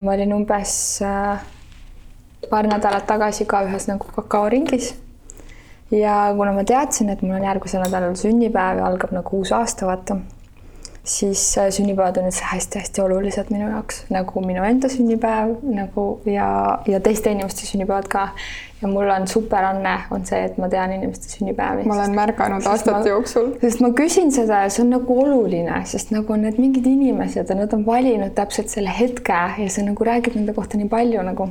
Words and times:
ma 0.00 0.12
olin 0.12 0.32
umbes 0.32 1.02
äh, 1.02 1.40
paar 2.50 2.64
nädalat 2.64 3.04
tagasi 3.04 3.44
ka 3.44 3.58
ühes 3.66 3.84
nagu 3.88 4.06
kakaoringis. 4.14 4.94
ja 5.92 6.14
kuna 6.36 6.54
ma 6.56 6.64
teadsin, 6.64 7.10
et 7.12 7.20
mul 7.22 7.36
on 7.36 7.44
järgmisel 7.44 7.82
nädalal 7.84 8.14
sünnipäev 8.16 8.80
ja 8.80 8.86
algab 8.86 9.12
nagu 9.12 9.42
uus 9.42 9.52
aasta, 9.52 9.86
vaata, 9.90 10.16
siis 11.04 11.58
äh, 11.58 11.70
sünnipäevad 11.72 12.18
on 12.20 12.28
üldse 12.28 12.44
hästi-hästi 12.44 13.02
olulised 13.02 13.52
minu 13.52 13.70
jaoks, 13.70 14.04
nagu 14.12 14.42
minu 14.44 14.64
enda 14.64 14.88
sünnipäev 14.92 15.56
nagu 15.64 16.08
ja, 16.28 16.48
ja 16.86 17.00
teiste 17.00 17.32
inimeste 17.32 17.66
sünnipäevad 17.66 18.08
ka 18.12 18.28
ja 18.82 18.88
mul 18.88 19.08
on 19.10 19.28
superanne, 19.28 19.94
on 20.10 20.24
see, 20.26 20.40
et 20.44 20.58
ma 20.58 20.68
tean 20.72 20.92
inimeste 20.92 21.28
sünnipäevi. 21.34 21.84
ma 21.88 21.94
olen 21.94 22.14
märganud 22.16 22.66
aastate 22.66 23.08
jooksul. 23.08 23.52
sest 23.60 23.82
ma 23.84 23.92
küsin 23.96 24.32
seda 24.32 24.62
ja 24.64 24.70
see 24.72 24.84
on 24.84 24.94
nagu 24.94 25.16
oluline, 25.24 25.82
sest 25.88 26.12
nagu 26.14 26.36
need 26.40 26.60
mingid 26.60 26.86
inimesed 26.88 27.52
ja 27.52 27.56
nad 27.58 27.72
on 27.76 27.84
valinud 27.86 28.32
täpselt 28.36 28.72
selle 28.72 28.92
hetke 28.96 29.36
ja 29.60 29.68
see 29.68 29.84
nagu 29.84 30.04
räägib 30.06 30.36
nende 30.38 30.56
kohta 30.56 30.80
nii 30.80 30.88
palju 30.92 31.24
nagu. 31.26 31.50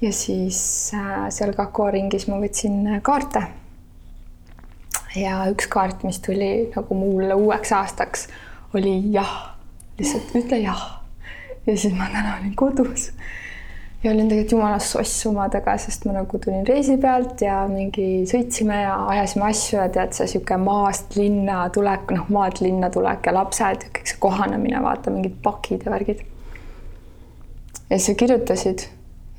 ja 0.00 0.12
siis 0.14 0.60
äh, 0.94 1.26
seal 1.34 1.54
Kako 1.58 1.90
ringis 1.94 2.28
ma 2.30 2.38
võtsin 2.42 2.84
äh, 2.86 3.00
kaarte. 3.02 3.42
ja 5.18 5.40
üks 5.50 5.66
kaart, 5.70 6.06
mis 6.06 6.22
tuli 6.22 6.68
nagu 6.76 6.94
mulle 6.94 7.34
uueks 7.34 7.74
aastaks, 7.74 8.28
oli 8.74 8.94
jah, 9.12 9.34
lihtsalt 9.98 10.34
ütle 10.38 10.62
jah. 10.62 10.86
ja 11.66 11.76
siis 11.76 11.94
ma 11.94 12.08
täna 12.12 12.38
olin 12.40 12.56
kodus 12.56 13.10
ja 14.04 14.12
olin 14.12 14.28
tegelikult 14.28 14.52
jumala 14.52 14.78
soss 14.78 15.26
omadega, 15.26 15.74
sest 15.80 16.04
ma 16.06 16.14
nagu 16.14 16.38
tulin 16.38 16.66
reisi 16.66 16.96
pealt 17.02 17.42
ja 17.42 17.60
mingi 17.70 18.24
sõitsime 18.30 18.82
ja 18.84 18.94
ajasime 19.14 19.48
asju 19.48 19.80
ja 19.80 19.88
tead, 19.94 20.14
see 20.14 20.30
sihuke 20.34 20.58
maast 20.62 21.16
linna 21.18 21.64
tulek, 21.74 22.12
noh, 22.14 22.28
maalt 22.34 22.62
linna 22.62 22.90
tulek 22.94 23.26
ja 23.26 23.34
lapsed 23.34 23.86
ja 23.86 23.92
kõik 23.98 24.12
see 24.12 24.20
kohanemine, 24.22 24.82
vaata 24.84 25.14
mingid 25.14 25.40
pakid 25.42 25.86
ja 25.86 25.94
värgid. 25.94 26.22
ja 27.90 27.98
siis 27.98 28.16
kirjutasid 28.18 28.86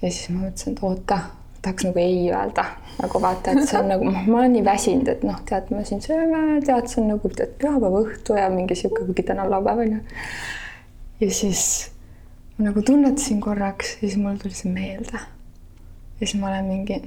ja 0.01 0.11
siis 0.11 0.29
ma 0.33 0.47
mõtlesin, 0.47 0.75
et 0.75 0.83
oota, 0.83 1.21
tahaks 1.61 1.83
nagu 1.83 1.99
ei 1.99 2.31
öelda, 2.31 2.63
nagu 3.01 3.21
vaata, 3.21 3.51
et 3.51 3.69
see 3.69 3.79
on 3.79 3.89
nagu, 3.91 4.11
ma 4.11 4.41
olen 4.41 4.53
nii 4.55 4.65
väsinud, 4.65 5.09
et 5.11 5.23
noh, 5.27 5.39
tead, 5.49 5.71
me 5.75 5.83
siin 5.87 6.01
sööme, 6.03 6.59
tead, 6.65 6.87
see 6.91 7.01
on 7.03 7.09
nagu 7.13 7.31
tead, 7.35 7.55
pühapäeva 7.61 8.03
õhtu 8.05 8.37
ja 8.39 8.47
mingi 8.53 8.77
sihuke, 8.79 9.03
kuigi 9.09 9.25
täna 9.27 9.45
on 9.47 9.53
laupäev 9.55 9.83
onju. 9.85 9.99
ja 11.19 11.31
siis 11.35 11.63
ma 12.57 12.69
nagu 12.69 12.83
tunnetasin 12.85 13.41
korraks 13.43 13.97
ja 13.99 14.07
siis 14.07 14.17
mul 14.21 14.39
tuli 14.41 14.55
see 14.55 14.71
meelde. 14.71 15.19
ja 15.19 16.25
siis 16.25 16.37
ma 16.39 16.51
olen 16.51 16.71
mingi, 16.71 17.01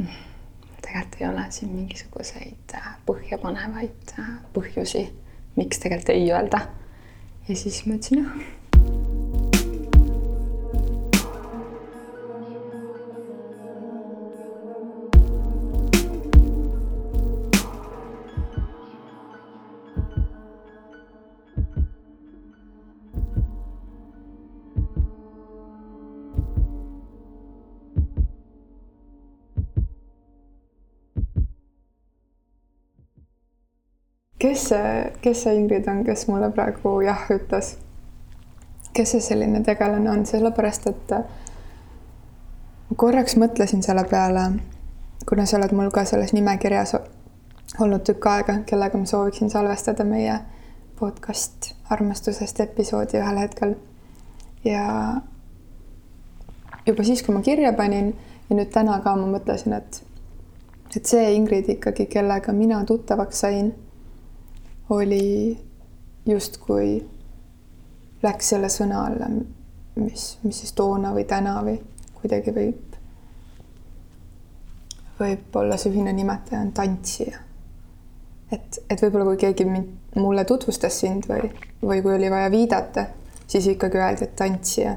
tegelikult 0.82 1.20
ei 1.20 1.28
ole 1.28 1.46
siin 1.50 1.76
mingisuguseid 1.76 2.76
äh, 2.76 2.90
põhjapanevaid 3.08 4.16
äh, 4.18 4.34
põhjusi, 4.56 5.06
miks 5.56 5.80
tegelikult 5.80 6.12
ei 6.16 6.28
öelda. 6.32 6.66
ja 7.48 7.56
siis 7.56 7.86
ma 7.86 7.96
ütlesin 7.96 8.26
jah 8.26 8.60
kes 34.42 34.68
see, 34.72 34.90
kes 35.22 35.44
see 35.44 35.54
Ingrid 35.54 35.86
on, 35.88 36.02
kes 36.04 36.26
mulle 36.30 36.50
praegu 36.54 37.00
jah 37.06 37.26
ütles? 37.30 37.76
kes 38.92 39.14
see 39.14 39.24
selline 39.24 39.62
tegelane 39.64 40.10
on, 40.10 40.26
sellepärast 40.28 40.86
et 40.90 41.12
ma 41.16 42.96
korraks 43.00 43.38
mõtlesin 43.40 43.80
selle 43.86 44.04
peale, 44.10 44.42
kuna 45.28 45.46
sa 45.48 45.56
oled 45.56 45.72
mul 45.78 45.88
ka 45.94 46.04
selles 46.08 46.34
nimekirjas 46.36 46.96
olnud 47.80 48.02
tükk 48.04 48.26
aega, 48.28 48.58
kellega 48.68 48.98
ma 48.98 49.08
sooviksin 49.08 49.50
salvestada 49.50 50.04
meie 50.04 50.34
podcast 50.98 51.72
armastusest 51.90 52.60
episoodi 52.66 53.16
ühel 53.22 53.38
hetkel. 53.40 53.76
ja 54.64 54.84
juba 56.86 57.04
siis, 57.04 57.22
kui 57.22 57.34
ma 57.34 57.40
kirja 57.42 57.72
panin 57.72 58.12
ja 58.50 58.58
nüüd 58.58 58.74
täna 58.74 58.98
ka 59.00 59.14
ma 59.16 59.30
mõtlesin, 59.38 59.78
et 59.78 60.02
et 60.96 61.08
see 61.08 61.32
Ingrid 61.32 61.70
ikkagi, 61.72 62.06
kellega 62.06 62.52
mina 62.52 62.84
tuttavaks 62.84 63.40
sain 63.46 63.72
oli 64.90 65.58
justkui 66.26 67.02
läks 68.22 68.52
selle 68.52 68.70
sõna 68.70 69.06
alla, 69.06 69.28
mis, 69.98 70.26
mis 70.42 70.60
siis 70.62 70.74
toona 70.78 71.12
või 71.14 71.24
täna 71.28 71.56
või 71.64 71.78
kuidagi 72.20 72.54
võib, 72.54 72.98
võib 75.18 75.58
olla 75.58 75.78
see 75.78 75.92
ühine 75.92 76.14
nimetaja 76.14 76.62
on 76.62 76.72
tantsija. 76.76 77.40
et, 78.52 78.78
et 78.90 79.02
võib-olla 79.02 79.26
kui 79.32 79.40
keegi 79.42 79.66
mind, 79.66 79.90
mulle 80.22 80.44
tutvustas 80.44 81.00
sind 81.02 81.26
või, 81.28 81.50
või 81.82 82.02
kui 82.04 82.14
oli 82.14 82.30
vaja 82.30 82.50
viidata, 82.50 83.06
siis 83.46 83.66
ikkagi 83.72 83.98
öeldi, 83.98 84.28
et 84.28 84.36
tantsija. 84.36 84.96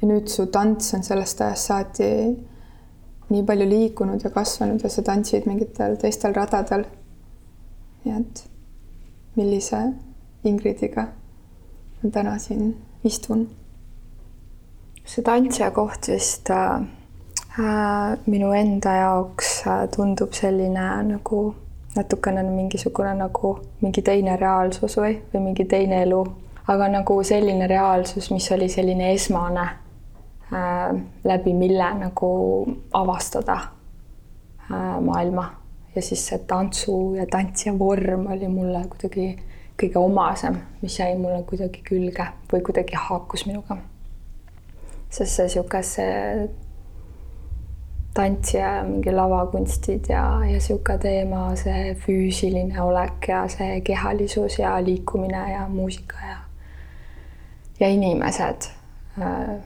ja 0.00 0.08
nüüd 0.08 0.28
su 0.28 0.46
tants 0.46 0.94
on 0.94 1.02
sellest 1.02 1.40
ajast 1.40 1.72
saati 1.72 2.10
nii 3.30 3.42
palju 3.46 3.66
liikunud 3.68 4.22
ja 4.22 4.30
kasvanud 4.30 4.82
ja 4.84 4.90
sa 4.92 5.02
tantsid 5.02 5.48
mingitel 5.48 5.96
teistel 5.98 6.34
radadel 6.36 6.84
nii 8.04 8.16
et 8.20 8.44
millise 9.36 9.82
Ingridiga 10.44 11.06
ma 12.02 12.10
täna 12.10 12.38
siin 12.38 12.74
istun? 13.04 13.48
see 15.04 15.22
tantsija 15.24 15.70
koht 15.70 16.08
vist 16.08 16.50
äh, 16.50 16.80
äh, 17.60 18.18
minu 18.26 18.52
enda 18.52 18.96
jaoks 18.96 19.66
äh, 19.66 19.88
tundub 19.96 20.32
selline 20.32 20.86
nagu 21.08 21.54
natukene 21.96 22.42
mingisugune 22.42 23.14
nagu 23.14 23.58
mingi 23.80 24.02
teine 24.02 24.36
reaalsus 24.36 24.96
või, 24.98 25.18
või 25.32 25.42
mingi 25.48 25.64
teine 25.70 26.02
elu, 26.02 26.22
aga 26.66 26.88
nagu 26.90 27.18
selline 27.22 27.68
reaalsus, 27.70 28.30
mis 28.34 28.50
oli 28.52 28.68
selline 28.68 29.12
esmane 29.14 29.66
äh,, 30.52 30.96
läbi 31.24 31.54
mille 31.54 31.90
nagu 32.00 32.30
avastada 32.92 33.58
äh, 34.70 35.00
maailma 35.00 35.50
ja 35.94 36.02
siis 36.02 36.26
see 36.26 36.38
tantsu 36.48 37.14
ja 37.14 37.26
tantsija 37.30 37.74
vorm 37.78 38.26
oli 38.32 38.48
mulle 38.48 38.84
kuidagi 38.90 39.28
kõige 39.80 39.98
omasem, 39.98 40.58
mis 40.82 40.98
jäi 40.98 41.16
mulle 41.18 41.42
kuidagi 41.46 41.82
külge 41.86 42.26
või 42.52 42.62
kuidagi 42.66 42.98
haakus 43.08 43.46
minuga. 43.46 43.76
sest 45.10 45.36
see 45.36 45.46
niisugune 45.46 46.48
tantsija 48.14 48.70
ja 48.76 48.82
mingi 48.86 49.12
lavakunstid 49.14 50.08
ja, 50.08 50.22
ja 50.46 50.54
niisugune 50.58 50.98
teema, 50.98 51.44
see 51.58 51.94
füüsiline 52.06 52.80
olek 52.82 53.28
ja 53.28 53.44
see 53.48 53.80
kehalisus 53.80 54.58
ja 54.58 54.76
liikumine 54.84 55.52
ja 55.52 55.68
muusika 55.68 56.16
ja 56.28 56.36
ja 57.80 57.88
inimesed. 57.88 58.70
Äh, 59.18 59.56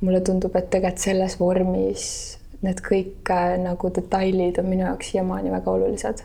mulle 0.00 0.20
tundub, 0.20 0.56
et 0.56 0.70
tegelikult 0.70 1.02
selles 1.02 1.40
vormis 1.40 2.37
need 2.62 2.82
kõik 2.82 3.30
äh, 3.30 3.54
nagu 3.62 3.90
detailid 3.94 4.58
on 4.58 4.66
minu 4.66 4.84
jaoks 4.86 5.12
siiamaani 5.12 5.50
väga 5.50 5.70
olulised. 5.70 6.24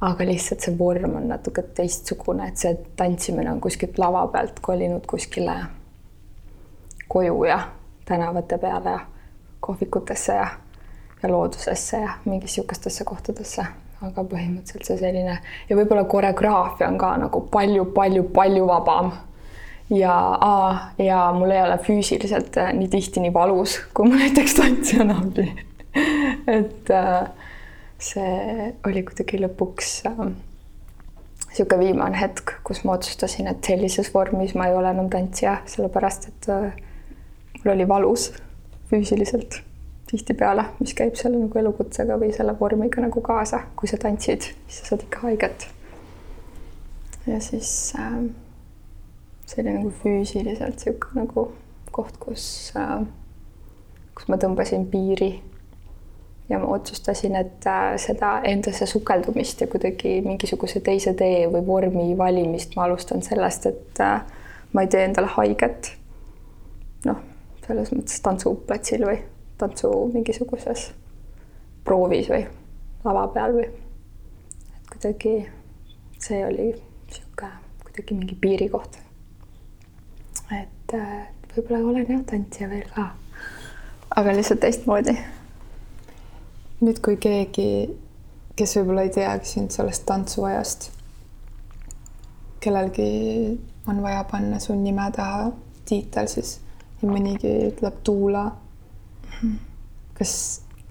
aga 0.00 0.24
lihtsalt 0.24 0.64
see 0.64 0.78
vorm 0.78 1.16
on 1.16 1.26
natuke 1.28 1.62
teistsugune, 1.76 2.46
et 2.48 2.56
see 2.56 2.72
tantsimine 2.96 3.50
on 3.52 3.60
kuskilt 3.60 3.98
lava 3.98 4.22
pealt 4.32 4.60
kolinud 4.64 5.06
kuskile 5.06 5.56
koju 7.08 7.44
ja 7.44 7.58
tänavate 8.08 8.58
peale 8.58 8.90
ja 8.90 9.00
kohvikutesse 9.60 10.32
ja, 10.32 10.48
ja 11.22 11.32
loodusesse 11.32 11.96
ja 11.96 12.10
mingis 12.24 12.54
sihukestesse 12.54 13.04
kohtadesse, 13.04 13.66
aga 14.02 14.24
põhimõtteliselt 14.24 14.88
see 14.88 14.96
selline 15.02 15.36
ja 15.68 15.76
võib-olla 15.76 16.04
koreograafia 16.04 16.88
on 16.88 16.98
ka 16.98 17.16
nagu 17.20 17.42
palju-palju-palju 17.52 18.66
vabam 18.66 19.12
ja, 19.90 20.16
ja 20.98 21.32
mul 21.36 21.50
ei 21.50 21.62
ole 21.62 21.78
füüsiliselt 21.78 22.56
äh, 22.56 22.72
nii 22.76 22.88
tihti 22.88 23.24
nii 23.24 23.34
valus, 23.34 23.78
kui 23.94 24.08
mul 24.08 24.22
näiteks 24.22 24.54
tantsijana 24.58 25.18
oli 25.24 25.48
et 26.58 26.90
äh, 26.90 27.30
see 28.00 28.68
oli 28.86 29.02
kuidagi 29.08 29.42
lõpuks 29.44 29.96
niisugune 30.10 31.78
äh, 31.78 31.86
viimane 31.86 32.20
hetk, 32.20 32.58
kus 32.64 32.84
ma 32.84 32.98
otsustasin, 32.98 33.50
et 33.50 33.64
sellises 33.66 34.12
vormis 34.14 34.54
ma 34.58 34.70
ei 34.70 34.76
ole 34.76 34.92
enam 34.94 35.10
tantsija, 35.12 35.60
sellepärast 35.70 36.30
et 36.30 36.52
mul 37.60 37.74
oli 37.74 37.88
valus 37.88 38.30
füüsiliselt 38.90 39.62
tihtipeale, 40.10 40.64
mis 40.80 40.94
käib 40.98 41.14
selle 41.18 41.38
nagu 41.38 41.58
elukutsega 41.60 42.16
või 42.18 42.32
selle 42.34 42.54
vormiga 42.58 43.02
nagu 43.04 43.22
kaasa, 43.24 43.62
kui 43.78 43.90
sa 43.90 43.98
tantsid, 44.00 44.48
siis 44.66 44.80
sa 44.80 44.92
saad 44.92 45.04
ikka 45.06 45.22
haiget. 45.26 45.66
ja 47.26 47.40
siis 47.40 47.94
äh, 47.98 48.16
see 49.50 49.62
oli 49.64 49.74
nagu 49.74 49.90
füüsiliselt 50.02 50.78
niisugune 50.78 51.24
nagu 51.24 51.46
koht, 51.90 52.18
kus 52.22 52.44
äh,, 52.78 53.00
kus 54.14 54.28
ma 54.30 54.38
tõmbasin 54.38 54.86
piiri 54.92 55.32
ja 56.50 56.58
ma 56.58 56.66
otsustasin, 56.74 57.36
et 57.36 57.66
äh, 57.66 57.94
seda 57.98 58.40
endasse 58.46 58.86
sukeldumist 58.86 59.60
ja 59.60 59.66
kuidagi 59.70 60.20
mingisuguse 60.24 60.82
teise 60.86 61.14
tee 61.18 61.46
või 61.50 61.62
vormi 61.66 62.06
valimist 62.18 62.74
ma 62.76 62.86
alustan 62.88 63.22
sellest, 63.22 63.66
et 63.70 64.02
äh, 64.02 64.22
ma 64.72 64.84
ei 64.84 64.90
tee 64.90 65.04
endale 65.06 65.30
haiget. 65.36 65.92
noh, 67.04 67.20
selles 67.66 67.92
mõttes 67.94 68.22
tantsuplatsil 68.22 69.06
või 69.06 69.20
tantsu 69.58 69.90
mingisuguses 70.12 70.90
proovis 71.84 72.28
või 72.28 72.42
lava 73.04 73.28
peal 73.34 73.54
või 73.56 73.68
et 73.68 74.90
kuidagi 74.90 75.36
see 76.20 76.42
oli 76.44 76.72
niisugune 76.74 77.52
kuidagi 77.84 78.18
mingi 78.18 78.36
piirikoht. 78.40 78.98
Et 80.54 80.94
äh, 80.94 81.26
võib-olla 81.54 81.82
olen 81.92 82.06
jah 82.08 82.22
tantsija 82.26 82.68
veel 82.70 82.86
ka, 82.94 83.10
aga 84.16 84.34
lihtsalt 84.36 84.62
teistmoodi. 84.64 85.16
nüüd, 86.80 87.00
kui 87.04 87.18
keegi, 87.20 87.66
kes 88.56 88.76
võib-olla 88.78 89.04
ei 89.06 89.12
teagi 89.14 89.48
sind 89.48 89.74
sellest 89.74 90.06
tantsuajast, 90.08 90.88
kellelgi 92.60 93.10
on 93.88 94.02
vaja 94.02 94.24
panna 94.30 94.60
su 94.60 94.74
nime 94.76 95.10
taha 95.16 95.50
tiitel, 95.88 96.28
siis 96.28 96.58
nii 97.00 97.10
mõnigi 97.10 97.52
ütleb 97.70 98.02
Tuula. 98.04 98.50
kas, 100.14 100.32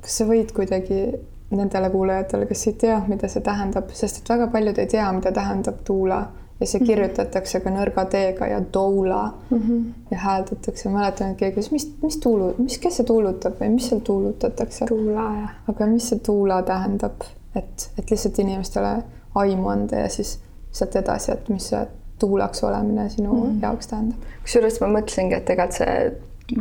kas 0.01 0.15
sa 0.21 0.25
võid 0.25 0.53
kuidagi 0.55 1.03
nendele 1.49 1.89
kuulajatele, 1.89 2.45
kes 2.49 2.67
ei 2.67 2.73
tea, 2.81 2.97
mida 3.07 3.29
see 3.29 3.41
tähendab, 3.45 3.89
sest 3.97 4.21
et 4.21 4.29
väga 4.29 4.47
paljud 4.53 4.77
ei 4.77 4.89
tea, 4.89 5.07
mida 5.13 5.31
tähendab 5.33 5.81
tuula 5.85 6.19
ja 6.59 6.67
see 6.67 6.79
mhm. 6.79 6.87
kirjutatakse 6.87 7.61
ka 7.63 7.71
nõrga 7.73 8.05
T-ga 8.11 8.47
ja 8.51 8.59
doula 8.73 9.21
mm 9.49 9.57
-hmm. 9.57 9.83
ja 10.11 10.17
hääldatakse, 10.17 10.89
mäletan, 10.89 11.31
et 11.31 11.37
keegi 11.37 11.55
ütles, 11.55 11.71
mis, 11.71 11.87
mis 12.03 12.17
tuulu, 12.17 12.53
mis, 12.57 12.77
kes 12.77 12.97
see 12.97 13.05
tuulutab 13.05 13.61
või 13.61 13.69
mis 13.75 13.89
seal 13.89 14.01
tuulutatakse? 14.03 14.85
tuula, 14.85 15.29
jah. 15.41 15.55
aga 15.67 15.87
mis 15.87 16.09
see 16.09 16.19
tuula 16.19 16.61
tähendab, 16.61 17.23
et, 17.55 17.91
et 17.97 18.11
lihtsalt 18.11 18.39
inimestele 18.39 19.03
aimu 19.35 19.69
anda 19.69 20.05
ja 20.05 20.09
siis 20.09 20.39
sealt 20.71 20.95
edasi, 20.95 21.31
et 21.31 21.49
mis 21.49 21.69
see 21.69 21.87
tuulaks 22.19 22.63
olemine 22.63 23.09
sinu 23.09 23.33
mm 23.33 23.41
-hmm. 23.41 23.61
jaoks 23.61 23.87
tähendab? 23.87 24.17
kusjuures 24.41 24.81
ma 24.81 24.87
mõtlesingi, 24.87 25.33
et 25.37 25.45
tegelikult 25.45 25.77
see 25.77 26.11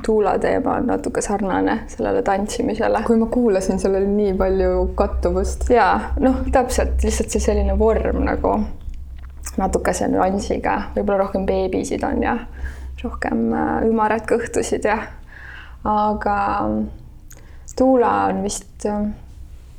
tuula 0.07 0.39
teema 0.39 0.75
on 0.75 0.87
natuke 0.87 1.21
sarnane 1.21 1.79
sellele 1.87 2.23
tantsimisele. 2.23 3.03
kui 3.07 3.17
ma 3.17 3.27
kuulasin, 3.27 3.79
seal 3.79 3.95
oli 3.95 4.07
nii 4.07 4.35
palju 4.35 4.91
kattuvust. 4.95 5.71
ja 5.71 6.01
noh, 6.21 6.37
täpselt 6.53 7.03
lihtsalt 7.03 7.31
see 7.31 7.41
selline 7.41 7.79
vorm 7.79 8.25
nagu 8.25 8.59
natukese 9.59 10.09
nüansiga, 10.09 10.77
võib-olla 10.95 11.25
rohkem 11.25 11.47
beebisid 11.49 12.05
on 12.07 12.23
ja 12.23 12.37
rohkem 13.03 13.53
äh, 13.55 13.75
ümarad 13.89 14.27
kõhtusid 14.29 14.87
ja 14.89 14.99
aga 15.89 16.39
tuula 17.79 18.13
on 18.31 18.43
vist 18.47 18.87
äh, 18.89 19.05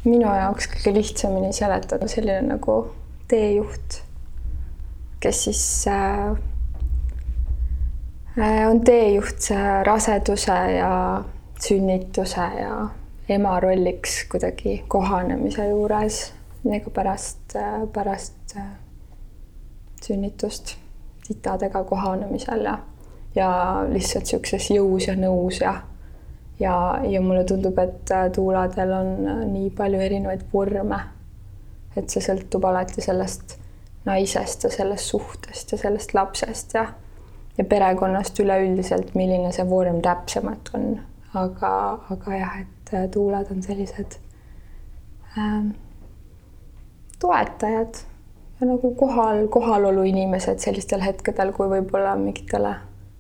minu 0.06 0.28
jaoks 0.28 0.70
kõige 0.74 0.96
lihtsamini 1.00 1.52
seletada 1.56 2.08
selline 2.12 2.54
nagu 2.54 2.78
teejuht, 3.30 4.00
kes 5.24 5.44
siis 5.48 5.64
äh, 5.92 6.31
on 8.70 8.80
teejuht 8.88 9.50
raseduse 9.84 10.56
ja 10.78 10.92
sünnituse 11.60 12.46
ja 12.56 12.76
ema 13.30 13.58
rolliks 13.60 14.22
kuidagi 14.31 14.78
kohanemise 14.88 15.68
juures, 15.68 16.22
ega 16.64 16.94
pärast, 16.96 17.58
pärast 17.94 18.56
sünnitust 20.06 20.75
titadega 21.28 21.84
kohanemisel 21.84 22.66
ja, 22.66 22.78
ja 23.36 23.50
lihtsalt 23.90 24.25
niisuguses 24.25 24.69
jõus 24.74 25.07
ja 25.07 25.16
nõus 25.19 25.62
ja 25.62 25.75
ja, 26.60 26.74
ja 27.07 27.22
mulle 27.22 27.44
tundub, 27.48 27.78
et 27.80 28.12
tuuladel 28.36 28.92
on 28.92 29.12
nii 29.54 29.69
palju 29.78 30.01
erinevaid 30.04 30.42
vorme, 30.54 30.98
et 31.96 32.10
see 32.12 32.24
sõltub 32.24 32.66
alati 32.68 33.01
sellest 33.01 33.56
naisest 34.06 34.66
ja 34.66 34.74
sellest 34.74 35.13
suhtest 35.13 35.72
ja 35.72 35.80
sellest 35.80 36.13
lapsest 36.18 36.75
ja 36.75 36.88
ja 37.60 37.66
perekonnast 37.68 38.40
üleüldiselt, 38.40 39.12
milline 39.19 39.52
see 39.52 39.66
vorm 39.68 40.00
täpsemalt 40.04 40.69
on, 40.78 40.94
aga, 41.36 41.72
aga 42.13 42.38
jah, 42.38 42.54
et 42.62 42.94
äh, 42.95 43.07
tuulad 43.12 43.52
on 43.52 43.60
sellised 43.66 44.16
ähm, 45.38 45.74
toetajad 47.19 48.00
ja 48.59 48.67
nagu 48.67 48.94
kohal, 48.95 49.47
kohalolu 49.47 50.03
inimesed 50.03 50.59
sellistel 50.59 51.01
hetkedel, 51.01 51.53
kui 51.56 51.69
võib-olla 51.71 52.15
mingitele 52.19 52.75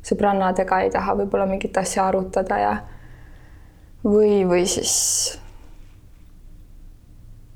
sõbrannadega 0.05 0.81
ei 0.83 0.91
taha 0.93 1.15
võib-olla 1.19 1.45
mingit 1.49 1.77
asja 1.77 2.07
arutada 2.07 2.57
ja 2.59 2.73
või, 4.03 4.43
või 4.47 4.65
siis 4.67 4.95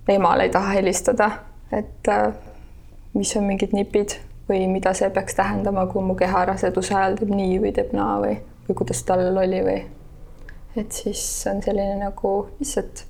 emale 0.07 0.47
ei 0.47 0.53
taha 0.53 0.75
helistada, 0.77 1.29
et 1.71 2.11
äh, 2.11 2.33
mis 3.13 3.35
on 3.37 3.47
mingid 3.47 3.75
nipid 3.75 4.17
või 4.49 4.67
mida 4.67 4.93
see 4.93 5.09
peaks 5.13 5.37
tähendama, 5.39 5.85
kui 5.87 6.03
mu 6.03 6.15
keha 6.19 6.45
raseduse 6.51 6.95
ajal 6.95 7.17
teeb 7.19 7.31
nii 7.31 7.59
või 7.63 7.71
teeb 7.75 7.93
naa 7.95 8.17
või, 8.23 8.37
või 8.67 8.79
kuidas 8.81 9.03
tal 9.07 9.23
oli 9.31 9.61
või. 9.63 9.81
et 10.75 10.91
siis 10.91 11.21
on 11.51 11.61
selline 11.63 11.95
nagu 12.01 12.33
lihtsalt 12.59 13.05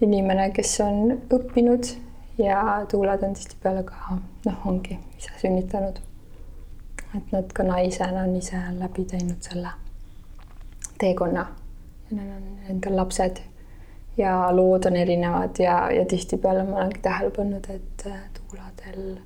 inimene, 0.00 0.50
kes 0.56 0.78
on 0.80 1.18
õppinud 1.28 1.92
ja 2.44 2.86
tuuled 2.90 3.22
on 3.22 3.34
tihtipeale 3.34 3.82
ka 3.88 4.16
noh, 4.46 4.66
ongi 4.66 4.98
ise 5.18 5.30
sünnitanud. 5.42 6.00
et 7.16 7.32
nad 7.32 7.52
ka 7.52 7.62
naisena 7.66 8.22
on 8.22 8.36
ise 8.36 8.58
läbi 8.78 9.04
teinud 9.04 9.42
selle 9.42 9.72
teekonna 10.98 11.46
ja 12.10 12.16
neil 12.16 12.36
on 12.36 12.44
endal 12.68 12.96
lapsed 12.96 13.40
ja 14.16 14.36
lood 14.56 14.86
on 14.86 14.96
erinevad 14.96 15.58
ja, 15.58 15.90
ja 15.90 16.04
tihtipeale 16.04 16.62
ma 16.64 16.76
olengi 16.76 17.02
tähele 17.02 17.30
pannud, 17.30 17.66
et 17.74 18.06
tuuladel 18.38 19.18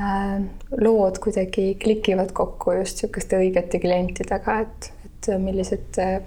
Äh, 0.00 0.42
lood 0.80 1.18
kuidagi 1.18 1.74
klikivad 1.74 2.30
kokku 2.32 2.72
just 2.76 3.00
niisuguste 3.00 3.38
õigete 3.42 3.80
klientidega, 3.82 4.54
et, 4.62 4.90
et 5.08 5.28
millised 5.42 5.98
äh, 5.98 6.20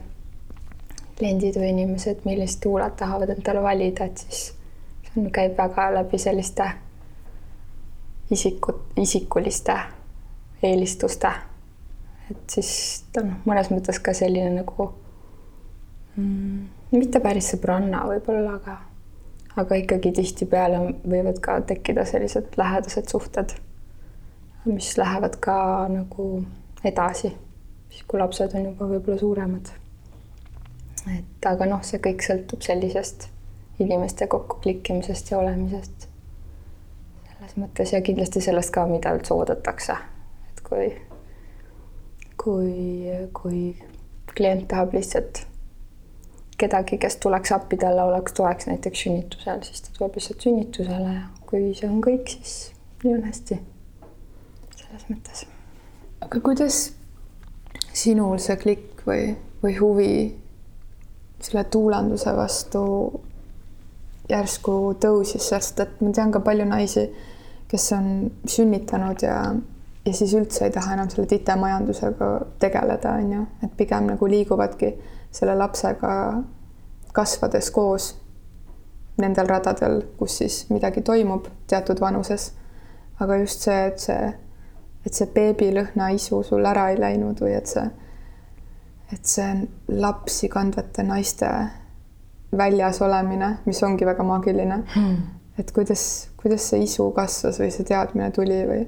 kliendid 1.16 1.56
või 1.56 1.70
inimesed, 1.72 2.26
millist 2.28 2.60
tuulat 2.66 2.98
tahavad 3.00 3.32
endale 3.32 3.62
valida, 3.64 4.10
et 4.12 4.26
siis 4.26 4.50
käib 5.16 5.58
väga 5.58 5.94
läbi 5.94 6.18
selliste 6.18 6.72
isiku, 8.32 8.74
isikuliste 8.96 9.76
eelistuste. 10.64 11.32
et 12.32 12.50
siis 12.50 13.04
ta 13.14 13.22
on 13.22 13.34
mõnes 13.46 13.72
mõttes 13.74 14.00
ka 14.00 14.14
selline 14.16 14.54
nagu 14.62 14.88
mm, 16.16 16.68
mitte 16.92 17.20
päris 17.20 17.52
sõbranna 17.52 18.06
võib-olla, 18.08 18.56
aga 18.56 18.78
aga 19.60 19.82
ikkagi 19.82 20.14
tihtipeale 20.16 20.80
võivad 21.04 21.42
ka 21.44 21.60
tekkida 21.68 22.06
sellised 22.08 22.56
lähedased 22.58 23.12
suhted, 23.12 23.52
mis 24.66 24.94
lähevad 24.98 25.36
ka 25.44 25.58
nagu 25.92 26.46
edasi, 26.88 27.34
siis 27.90 28.08
kui 28.08 28.20
lapsed 28.20 28.56
on 28.56 28.72
juba 28.72 28.88
võib-olla 28.94 29.20
suuremad. 29.20 29.76
et 31.18 31.46
aga 31.52 31.66
noh, 31.66 31.84
see 31.84 32.00
kõik 32.00 32.24
sõltub 32.24 32.64
sellisest 32.64 33.28
inimeste 33.82 34.28
kokkuklikkimisest 34.28 35.32
ja 35.32 35.38
olemisest. 35.42 36.08
selles 37.32 37.56
mõttes 37.58 37.94
ja 37.94 38.02
kindlasti 38.06 38.42
sellest 38.42 38.74
ka, 38.74 38.86
mida 38.86 39.14
üldse 39.18 39.34
oodatakse, 39.34 39.96
et 40.52 40.62
kui, 40.68 40.90
kui, 42.38 42.76
kui 43.34 43.62
klient 44.36 44.68
tahab 44.70 44.94
lihtsalt 44.94 45.46
kedagi, 46.62 47.00
kes 47.02 47.18
tuleks 47.24 47.52
appi 47.56 47.80
talle, 47.82 48.04
oleks 48.04 48.38
toeks 48.38 48.70
näiteks 48.70 49.06
sünnitusel, 49.06 49.64
siis 49.66 49.82
ta 49.82 49.96
tuleb 49.98 50.18
lihtsalt 50.20 50.46
sünnitusele 50.46 51.16
ja 51.16 51.24
kui 51.50 51.72
see 51.78 51.90
on 51.90 52.02
kõik, 52.06 52.30
siis 52.38 52.72
nii 53.04 53.16
on 53.18 53.24
hästi. 53.28 53.60
selles 54.76 55.08
mõttes. 55.10 55.46
aga 56.22 56.40
kuidas 56.40 56.78
sinul 57.94 58.38
see 58.44 58.58
klikk 58.62 59.04
või, 59.08 59.34
või 59.64 59.76
huvi 59.80 60.14
selle 61.42 61.64
tuulanduse 61.74 62.36
vastu 62.38 62.84
järsku 64.32 64.78
tõusis, 65.02 65.50
sest 65.52 65.80
et 65.84 66.02
ma 66.02 66.14
tean 66.16 66.32
ka 66.32 66.42
palju 66.44 66.66
naisi, 66.70 67.06
kes 67.72 67.92
on 67.96 68.08
sünnitanud 68.50 69.24
ja, 69.24 69.38
ja 70.06 70.14
siis 70.14 70.34
üldse 70.38 70.66
ei 70.68 70.74
taha 70.76 70.96
enam 70.98 71.12
selle 71.12 71.28
titemajandusega 71.32 72.32
tegeleda, 72.60 73.16
on 73.20 73.36
ju, 73.38 73.46
et 73.64 73.78
pigem 73.78 74.10
nagu 74.12 74.32
liiguvadki 74.32 74.96
selle 75.32 75.56
lapsega 75.60 76.12
kasvades 77.16 77.72
koos 77.72 78.12
nendel 79.22 79.50
radadel, 79.50 80.02
kus 80.18 80.38
siis 80.42 80.64
midagi 80.72 81.04
toimub 81.06 81.48
teatud 81.70 82.00
vanuses. 82.02 82.52
aga 83.22 83.36
just 83.38 83.62
see, 83.62 83.82
et 83.86 84.00
see, 84.02 84.30
et 85.06 85.14
see 85.14 85.28
beebilõhna 85.30 86.08
isu 86.16 86.40
sul 86.44 86.66
ära 86.66 86.88
ei 86.90 86.98
läinud 86.98 87.42
või 87.44 87.52
et 87.54 87.70
see, 87.70 87.84
et 89.14 89.28
see 89.30 89.68
lapsi 90.02 90.50
kandvate 90.50 91.06
naiste 91.06 91.52
väljas 92.58 93.02
olemine, 93.02 93.58
mis 93.66 93.84
ongi 93.84 94.06
väga 94.06 94.24
maagiline 94.28 94.84
hmm.. 94.96 95.18
et 95.60 95.72
kuidas, 95.72 96.04
kuidas 96.42 96.70
see 96.70 96.84
isu 96.84 97.10
kasvas 97.16 97.60
või 97.62 97.72
see 97.72 97.88
teadmine 97.88 98.32
tuli 98.36 98.62
või? 98.68 98.86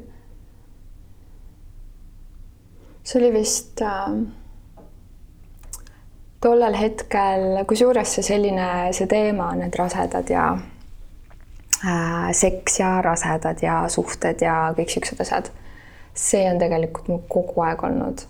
see 3.03 3.20
oli 3.22 3.34
vist 3.39 3.84
äh 3.84 4.15
tollel 6.43 6.75
hetkel, 6.75 7.63
kusjuures 7.67 8.17
see 8.17 8.25
selline, 8.25 8.67
see 8.96 9.08
teema, 9.12 9.53
need 9.55 9.75
rasedad 9.79 10.27
ja 10.32 10.50
äh, 10.58 12.29
seks 12.36 12.79
ja 12.82 12.98
rasedad 13.05 13.63
ja 13.63 13.84
suhted 13.91 14.43
ja 14.43 14.58
kõik 14.77 14.91
siuksed 14.91 15.24
asjad, 15.24 15.50
see 16.13 16.43
on 16.50 16.60
tegelikult 16.62 17.08
mul 17.12 17.22
kogu 17.32 17.63
aeg 17.67 17.84
olnud. 17.88 18.25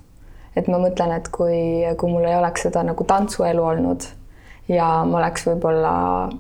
et 0.54 0.68
ma 0.70 0.78
mõtlen, 0.78 1.16
et 1.18 1.32
kui, 1.34 1.82
kui 1.98 2.12
mul 2.12 2.28
ei 2.30 2.36
oleks 2.38 2.68
seda 2.68 2.84
nagu 2.86 3.06
tantsuelu 3.10 3.63
olnud 3.66 4.06
ja 4.72 4.88
ma 5.08 5.20
oleks 5.20 5.48
võib-olla 5.48 5.96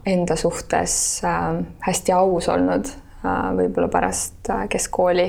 enda 0.07 0.35
suhtes 0.39 0.95
äh, 1.27 1.49
hästi 1.87 2.15
aus 2.15 2.47
olnud 2.51 2.87
äh, 2.89 3.49
võib-olla 3.57 3.89
pärast 3.91 4.51
äh, 4.53 4.67
keskkooli, 4.71 5.27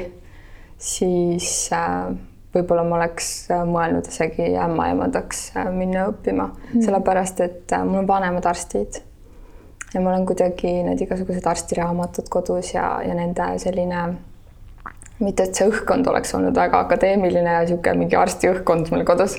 siis 0.79 1.49
äh, 1.75 2.13
võib-olla 2.55 2.85
ma 2.87 3.01
oleks 3.01 3.33
mõelnud 3.51 4.07
isegi 4.11 4.53
ämmaemandaks 4.61 5.49
äh, 5.59 5.73
minna 5.75 6.07
õppima. 6.13 6.51
Mm., 6.53 6.85
sellepärast 6.87 7.43
et 7.47 7.75
mul 7.87 8.05
on 8.05 8.09
vanemad 8.09 8.47
arstid. 8.47 9.01
Ja 9.95 10.01
mul 10.03 10.15
on 10.17 10.25
kuidagi 10.27 10.71
need 10.83 11.03
igasugused 11.05 11.45
arstiraamatud 11.47 12.27
kodus 12.31 12.73
ja, 12.75 12.97
ja 13.07 13.15
nende 13.15 13.53
selline 13.63 14.01
mitte, 15.23 15.45
et 15.47 15.55
see 15.55 15.69
õhkkond 15.71 16.09
oleks 16.11 16.35
olnud 16.35 16.57
väga 16.59 16.81
akadeemiline 16.85 17.53
ja 17.53 17.61
niisugune 17.63 18.01
mingi 18.03 18.17
arsti 18.19 18.49
õhkkond 18.51 18.91
mul 18.91 19.05
kodus, 19.07 19.37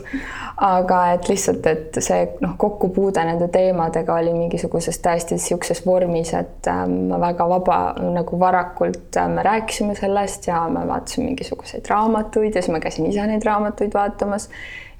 aga 0.63 0.99
et 1.15 1.27
lihtsalt, 1.27 1.67
et 1.67 1.99
see 2.03 2.21
noh, 2.43 2.53
kokkupuude 2.61 3.25
nende 3.27 3.49
teemadega 3.51 4.15
oli 4.21 4.31
mingisuguses 4.35 5.01
täiesti 5.03 5.35
niisuguses 5.35 5.83
vormis, 5.85 6.31
et 6.37 6.71
ähm, 6.71 7.11
väga 7.21 7.49
vaba 7.51 7.79
nagu 7.99 8.39
varakult 8.39 9.19
äh, 9.19 9.27
me 9.31 9.43
rääkisime 9.43 9.97
sellest 9.99 10.47
ja 10.47 10.63
me 10.71 10.85
vaatasime 10.87 11.27
mingisuguseid 11.33 11.91
raamatuid 11.91 12.55
ja 12.55 12.63
siis 12.63 12.71
ma 12.71 12.79
käisin 12.83 13.11
ise 13.11 13.27
neid 13.27 13.43
raamatuid 13.43 13.93
vaatamas 13.93 14.49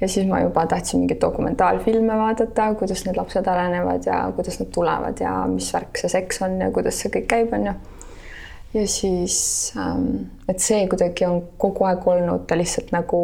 ja 0.02 0.12
siis 0.12 0.28
ma 0.28 0.44
juba 0.44 0.68
tahtsin 0.68 1.00
mingeid 1.00 1.24
dokumentaalfilme 1.24 2.20
vaadata, 2.20 2.74
kuidas 2.76 3.06
need 3.08 3.16
lapsed 3.16 3.48
arenevad 3.48 4.04
ja 4.06 4.26
kuidas 4.36 4.60
nad 4.60 4.76
tulevad 4.76 5.24
ja 5.24 5.38
mis 5.48 5.72
värk 5.74 6.04
see 6.04 6.12
seks 6.12 6.44
on 6.44 6.60
ja 6.60 6.72
kuidas 6.76 7.00
see 7.00 7.16
kõik 7.16 7.32
käib, 7.32 7.56
on 7.56 7.72
ju 7.72 7.78
ja 8.76 8.88
siis, 8.88 9.74
ähm, 9.78 10.08
et 10.50 10.60
see 10.60 10.88
kuidagi 10.92 11.26
on 11.26 11.44
kogu 11.58 11.86
aeg 11.88 12.08
olnud 12.08 12.44
ta 12.48 12.58
lihtsalt 12.60 12.92
nagu 12.92 13.20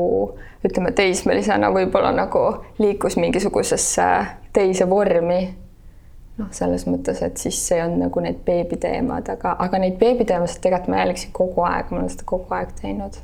ütleme, 0.63 0.93
teismelisena 0.95 1.71
võib-olla 1.73 2.13
nagu 2.15 2.43
liikus 2.79 3.17
mingisugusesse 3.19 4.07
teise 4.53 4.87
vormi. 4.89 5.41
noh, 6.37 6.47
selles 6.55 6.87
mõttes, 6.87 7.19
et 7.21 7.37
siis 7.37 7.57
see 7.67 7.81
on 7.83 7.97
nagu 7.99 8.21
need 8.23 8.39
beebiteemad, 8.45 9.27
aga, 9.33 9.51
aga 9.61 9.81
neid 9.83 9.97
beebiteemasid 9.99 10.61
tegelikult 10.63 10.93
ma 10.93 11.01
jälgisin 11.03 11.33
kogu 11.35 11.65
aeg, 11.67 11.91
ma 11.91 11.99
olen 11.99 12.09
seda 12.09 12.25
kogu 12.31 12.55
aeg 12.55 12.71
teinud. 12.79 13.19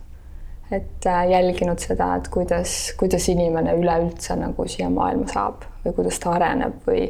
et 0.72 1.06
äh, 1.08 1.24
jälginud 1.32 1.80
seda, 1.80 2.10
et 2.20 2.28
kuidas, 2.28 2.76
kuidas 3.00 3.30
inimene 3.32 3.78
üleüldse 3.80 4.36
nagu 4.36 4.68
siia 4.68 4.90
maailma 4.92 5.32
saab 5.32 5.64
või 5.86 5.96
kuidas 6.02 6.20
ta 6.20 6.36
areneb 6.36 6.82
või 6.84 7.08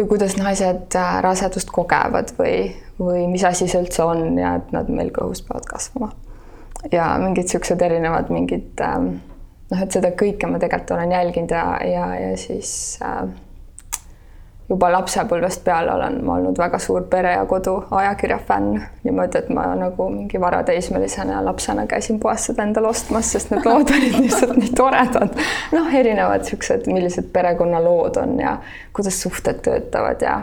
või 0.00 0.08
kuidas 0.14 0.36
naised 0.40 0.96
äh, 0.96 1.18
rasedust 1.24 1.70
kogevad 1.74 2.32
või, 2.38 2.70
või 3.00 3.26
mis 3.30 3.44
asi 3.44 3.68
see 3.68 3.82
üldse 3.82 4.04
on 4.06 4.38
ja 4.40 4.56
et 4.60 4.72
nad 4.74 4.88
meil 4.88 5.12
kõhus 5.14 5.44
peavad 5.46 5.68
kasvama. 5.68 6.12
ja 6.92 7.12
mingid 7.20 7.44
niisugused 7.44 7.82
erinevad 7.84 8.30
mingid 8.32 8.80
ähm, 8.84 9.12
noh, 9.70 9.82
et 9.84 9.92
seda 9.92 10.12
kõike 10.16 10.48
ma 10.48 10.60
tegelikult 10.62 10.96
olen 10.96 11.12
jälginud 11.12 11.52
ja, 11.52 11.64
ja, 11.84 12.06
ja 12.16 12.36
siis 12.40 12.72
äh, 13.04 13.28
juba 14.70 14.90
lapsepõlvest 14.94 15.64
peale 15.66 15.90
olen 15.92 16.20
ma 16.24 16.36
olnud 16.38 16.58
väga 16.58 16.78
suur 16.82 17.02
Pere 17.10 17.32
ja 17.34 17.46
Kodu 17.50 17.74
ajakirja 17.90 18.38
fänn. 18.46 18.78
niimoodi, 19.04 19.38
et 19.38 19.48
ma 19.54 19.66
nagu 19.74 20.06
mingi 20.12 20.40
varateismelisena 20.40 21.40
lapsena 21.44 21.86
käisin 21.90 22.20
poest 22.22 22.50
seda 22.50 22.62
endale 22.68 22.92
ostmas, 22.92 23.32
sest 23.34 23.50
need 23.50 23.66
lood 23.66 23.90
olid 23.96 24.16
lihtsalt 24.20 24.56
nii 24.60 24.72
toredad. 24.78 25.36
noh, 25.74 25.90
erinevad 26.02 26.46
niisugused, 26.46 26.86
millised 26.86 27.32
perekonnalood 27.34 28.22
on 28.22 28.38
ja 28.40 28.56
kuidas 28.96 29.20
suhted 29.22 29.62
töötavad 29.66 30.22
ja 30.22 30.40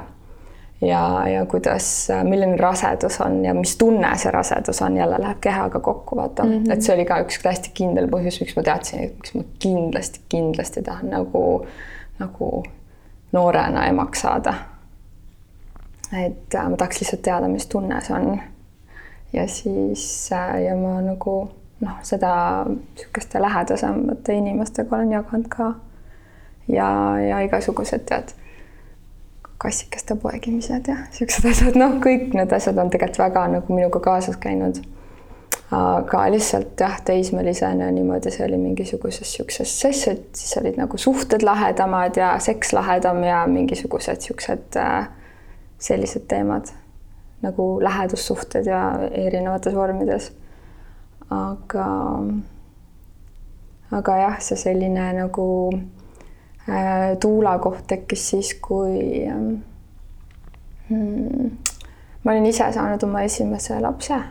ja, 0.81 1.01
ja 1.27 1.46
kuidas, 1.46 2.07
milline 2.24 2.57
rasedus 2.57 3.22
on 3.22 3.39
ja 3.46 3.53
mis 3.57 3.77
tunne 3.77 4.12
see 4.17 4.31
rasedus 4.31 4.81
on, 4.86 4.98
jälle 4.98 5.17
läheb 5.22 5.39
kehaga 5.41 5.79
kokku, 5.79 6.15
vaata 6.15 6.43
mm, 6.43 6.51
-hmm. 6.51 6.74
et 6.74 6.81
see 6.81 6.96
oli 6.96 7.05
ka 7.05 7.22
üks 7.24 7.39
hästi 7.46 7.72
kindel 7.74 8.12
põhjus, 8.12 8.41
miks 8.43 8.55
ma 8.60 8.63
teadsin, 8.63 9.07
et 9.07 9.15
miks 9.15 9.34
ma 9.36 9.43
kindlasti, 9.60 10.22
kindlasti 10.29 10.84
tahan 10.84 11.10
nagu, 11.15 11.43
nagu 12.19 12.63
noorena 13.31 13.86
emaks 13.86 14.22
saada. 14.22 14.53
et 16.13 16.55
äh, 16.55 16.69
ma 16.69 16.77
tahaks 16.77 17.01
lihtsalt 17.01 17.22
teada, 17.22 17.48
mis 17.48 17.67
tunne 17.67 18.01
see 18.01 18.15
on. 18.15 18.41
ja 19.34 19.48
siis 19.48 20.29
äh, 20.31 20.62
ja 20.63 20.75
ma 20.75 21.01
nagu 21.01 21.38
noh, 21.79 22.00
seda 22.03 22.31
niisuguste 22.69 23.41
lähedasemate 23.41 24.34
inimestega 24.34 24.96
olen 24.96 25.12
jaganud 25.12 25.48
ka. 25.48 25.74
ja, 26.67 26.89
ja 27.19 27.39
igasugused 27.39 28.05
tead, 28.05 28.34
kassikeste 29.57 30.15
poegimised 30.15 30.88
ja 30.88 30.96
niisugused 31.05 31.50
asjad, 31.51 31.79
noh, 31.79 32.00
kõik 32.03 32.34
need 32.34 32.53
asjad 32.53 32.77
on 32.77 32.89
tegelikult 32.93 33.19
väga 33.25 33.48
nagu 33.57 33.75
minuga 33.75 34.00
kaasas 34.00 34.38
käinud 34.38 34.81
aga 35.71 36.23
lihtsalt 36.31 36.79
jah, 36.79 36.95
teismelisena 37.03 37.89
niimoodi, 37.91 38.31
see 38.31 38.45
oli 38.45 38.57
mingisuguses 38.61 39.27
niisuguses 39.27 39.73
sess, 39.81 40.07
et 40.07 40.27
siis 40.39 40.55
olid 40.61 40.79
nagu 40.79 40.97
suhted 40.97 41.43
lahedamad 41.43 42.15
ja 42.15 42.37
seks 42.39 42.71
lahedam 42.73 43.19
ja 43.27 43.41
mingisugused 43.51 44.21
niisugused 44.21 44.79
äh, 44.79 45.09
sellised 45.79 46.27
teemad 46.31 46.71
nagu 47.43 47.65
lähedussuhted 47.83 48.65
ja 48.65 48.81
erinevates 49.11 49.75
vormides. 49.75 50.31
aga, 51.29 51.87
aga 53.91 54.17
jah, 54.17 54.39
see 54.39 54.55
selline 54.55 55.09
nagu 55.19 55.49
äh, 56.69 57.17
tuula 57.19 57.57
koht 57.59 57.83
tekkis 57.91 58.29
siis, 58.29 58.53
kui 58.63 59.27
ähm, 59.27 59.51
hmm, 60.87 61.51
ma 62.23 62.31
olin 62.31 62.47
ise 62.47 62.71
saanud 62.71 63.03
oma 63.03 63.27
esimese 63.27 63.81
lapse 63.83 64.23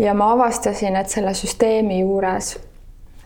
ja 0.00 0.14
ma 0.14 0.32
avastasin, 0.32 0.96
et 0.96 1.12
selle 1.12 1.34
süsteemi 1.36 2.00
juures, 2.00 2.54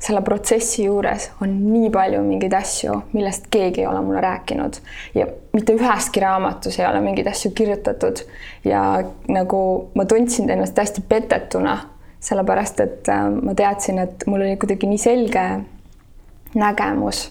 selle 0.04 0.20
protsessi 0.26 0.84
juures 0.84 1.30
on 1.42 1.52
nii 1.70 1.88
palju 1.94 2.20
mingeid 2.26 2.52
asju, 2.58 2.96
millest 3.14 3.46
keegi 3.52 3.84
ei 3.84 3.86
ole 3.88 4.02
mulle 4.04 4.20
rääkinud. 4.24 4.80
Ja 5.14 5.26
mitte 5.54 5.76
üheski 5.78 6.20
raamatus 6.20 6.78
ei 6.80 6.86
ole 6.86 7.00
mingeid 7.04 7.30
asju 7.30 7.54
kirjutatud. 7.56 8.24
Ja 8.64 8.84
nagu 9.28 9.60
ma 9.94 10.04
tundsin 10.04 10.50
ennast 10.50 10.78
hästi 10.78 11.06
petetuna, 11.08 11.78
sellepärast 12.24 12.80
et 12.84 13.08
äh, 13.12 13.26
ma 13.30 13.54
teadsin, 13.54 14.02
et 14.02 14.26
mul 14.26 14.44
oli 14.44 14.56
kuidagi 14.60 14.90
nii 14.90 15.00
selge 15.00 15.44
nägemus, 16.54 17.26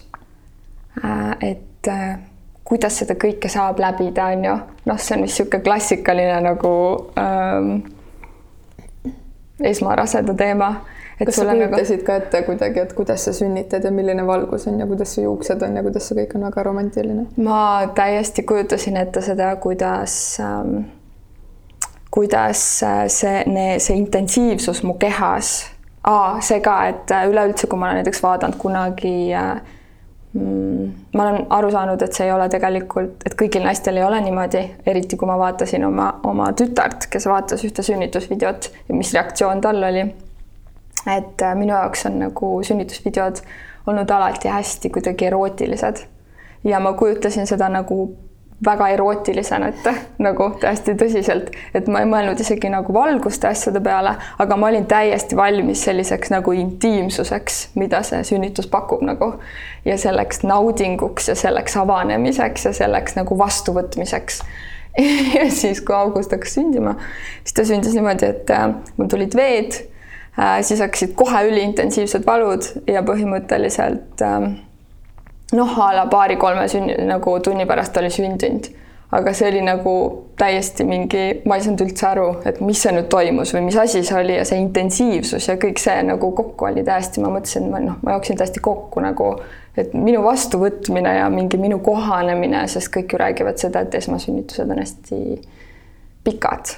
äh, 1.04 1.34
et 1.52 1.88
äh, 1.90 2.16
kuidas 2.64 3.02
seda 3.02 3.16
kõike 3.20 3.50
saab 3.52 3.80
läbida, 3.82 4.30
on 4.32 4.44
ju, 4.48 4.54
noh, 4.88 4.98
see 4.98 5.18
on 5.18 5.26
vist 5.26 5.38
niisugune 5.38 5.64
klassikaline 5.66 6.38
nagu 6.46 6.70
ähm, 7.20 7.76
esmaraseda 9.70 10.34
teema. 10.34 10.74
kas 11.24 11.36
sa 11.36 11.46
kujutasid 11.50 12.00
nagu... 12.00 12.06
ka 12.06 12.16
ette 12.22 12.42
kuidagi, 12.48 12.80
et 12.80 12.92
kuidas 12.92 13.24
sa 13.24 13.32
sünnitad 13.32 13.84
ja 13.84 13.92
milline 13.94 14.26
valgus 14.26 14.66
on 14.68 14.80
ja 14.80 14.86
kuidas 14.86 15.14
su 15.14 15.22
juuksed 15.22 15.62
on 15.62 15.76
ja 15.76 15.82
kuidas 15.86 16.08
see 16.08 16.18
kõik 16.18 16.34
on 16.38 16.48
väga 16.48 16.66
romantiline? 16.70 17.28
ma 17.36 17.62
täiesti 17.94 18.42
kujutasin 18.42 18.98
ette 19.00 19.22
seda, 19.22 19.54
kuidas 19.62 20.16
ähm, 20.42 20.84
kuidas 22.14 22.82
äh, 22.82 23.08
see, 23.08 23.44
see 23.78 23.96
intensiivsus 23.98 24.82
mu 24.86 24.94
kehas, 24.94 25.54
see 26.46 26.60
ka, 26.62 26.76
et 26.92 27.10
äh, 27.10 27.26
üleüldse, 27.30 27.66
kui 27.66 27.80
ma 27.80 27.88
olen 27.88 28.02
näiteks 28.02 28.22
vaadanud 28.22 28.58
kunagi 28.60 29.32
äh, 29.34 29.56
ma 30.34 31.22
olen 31.22 31.44
aru 31.54 31.70
saanud, 31.70 32.02
et 32.02 32.16
see 32.16 32.26
ei 32.26 32.32
ole 32.34 32.48
tegelikult, 32.50 33.22
et 33.26 33.36
kõigil 33.38 33.62
naistel 33.62 34.00
ei 34.00 34.06
ole 34.06 34.18
niimoodi, 34.24 34.62
eriti 34.90 35.18
kui 35.18 35.30
ma 35.30 35.36
vaatasin 35.38 35.84
oma, 35.86 36.08
oma 36.26 36.48
tütart, 36.58 37.06
kes 37.10 37.28
vaatas 37.30 37.62
ühte 37.66 37.84
sünnitusvideot 37.86 38.70
ja 38.88 38.96
mis 38.98 39.12
reaktsioon 39.14 39.62
tal 39.62 39.82
oli. 39.90 40.08
et 41.04 41.42
äh, 41.42 41.54
minu 41.54 41.74
jaoks 41.74 42.06
on 42.08 42.18
nagu 42.18 42.50
sünnitusvideod 42.64 43.42
olnud 43.86 44.10
alati 44.10 44.48
hästi 44.48 44.90
kuidagi 44.90 45.26
erootilised 45.26 46.00
ja 46.64 46.80
ma 46.80 46.92
kujutasin 46.92 47.46
seda 47.46 47.68
nagu 47.68 48.16
väga 48.64 48.88
erootilisena 48.94 49.68
ette, 49.72 49.92
nagu 50.22 50.48
täiesti 50.60 50.94
tõsiselt, 50.98 51.50
et 51.74 51.88
ma 51.90 52.02
ei 52.02 52.08
mõelnud 52.10 52.40
isegi 52.40 52.70
nagu 52.72 52.94
valguste 52.94 53.48
asjade 53.50 53.80
peale, 53.84 54.14
aga 54.42 54.58
ma 54.58 54.70
olin 54.70 54.86
täiesti 54.90 55.36
valmis 55.36 55.84
selliseks 55.86 56.32
nagu 56.34 56.54
intiimsuseks, 56.56 57.60
mida 57.80 58.02
see 58.06 58.22
sünnitus 58.26 58.68
pakub 58.70 59.04
nagu. 59.06 59.34
Ja 59.84 59.98
selleks 60.00 60.42
naudinguks 60.48 61.28
ja 61.28 61.34
selleks 61.36 61.76
avanemiseks 61.76 62.70
ja 62.70 62.72
selleks 62.84 63.18
nagu 63.20 63.38
vastuvõtmiseks. 63.38 64.44
Ja 65.34 65.48
siis, 65.50 65.80
kui 65.82 65.90
August 65.96 66.30
hakkas 66.30 66.52
sündima, 66.54 66.92
siis 67.42 67.56
ta 67.56 67.64
sündis 67.66 67.96
niimoodi, 67.96 68.28
et 68.30 68.50
äh, 68.54 68.68
mul 68.94 69.08
tulid 69.10 69.34
veed 69.34 69.74
äh,, 70.38 70.60
siis 70.62 70.78
hakkasid 70.84 71.16
kohe 71.18 71.40
üliintensiivsed 71.48 72.22
valud 72.22 72.68
ja 72.86 73.02
põhimõtteliselt 73.02 74.22
äh, 74.22 74.46
noh, 75.54 75.78
a 75.80 75.92
la 75.96 76.06
paari-kolme 76.10 76.66
sünni 76.70 76.96
nagu 77.08 77.38
tunni 77.44 77.66
pärast 77.66 77.96
oli 78.00 78.10
sündinud, 78.12 78.68
aga 79.14 79.32
see 79.36 79.48
oli 79.52 79.62
nagu 79.64 79.94
täiesti 80.38 80.86
mingi, 80.88 81.24
ma 81.46 81.58
ei 81.58 81.64
saanud 81.64 81.84
üldse 81.86 82.06
aru, 82.08 82.28
et 82.48 82.60
mis 82.64 82.80
see 82.82 82.94
nüüd 82.96 83.10
toimus 83.12 83.54
või 83.54 83.66
mis 83.68 83.78
asi 83.78 84.02
see 84.06 84.16
oli 84.18 84.38
ja 84.38 84.46
see 84.48 84.58
intensiivsus 84.62 85.48
ja 85.48 85.58
kõik 85.60 85.82
see 85.82 86.00
nagu 86.06 86.32
kokku 86.34 86.70
oli 86.70 86.82
täiesti, 86.86 87.22
ma 87.22 87.30
mõtlesin, 87.34 87.68
ma 87.70 87.82
noh, 87.84 88.00
ma 88.02 88.16
jooksin 88.16 88.40
täiesti 88.40 88.62
kokku 88.64 89.04
nagu, 89.04 89.34
et 89.78 89.94
minu 89.94 90.24
vastuvõtmine 90.26 91.18
ja 91.20 91.28
mingi 91.32 91.60
minu 91.62 91.78
kohanemine, 91.84 92.66
sest 92.70 92.90
kõik 92.94 93.14
ju 93.14 93.22
räägivad 93.22 93.62
seda, 93.62 93.84
et 93.86 93.94
esmasünnitused 94.00 94.74
on 94.74 94.82
hästi 94.82 95.20
pikad 96.24 96.74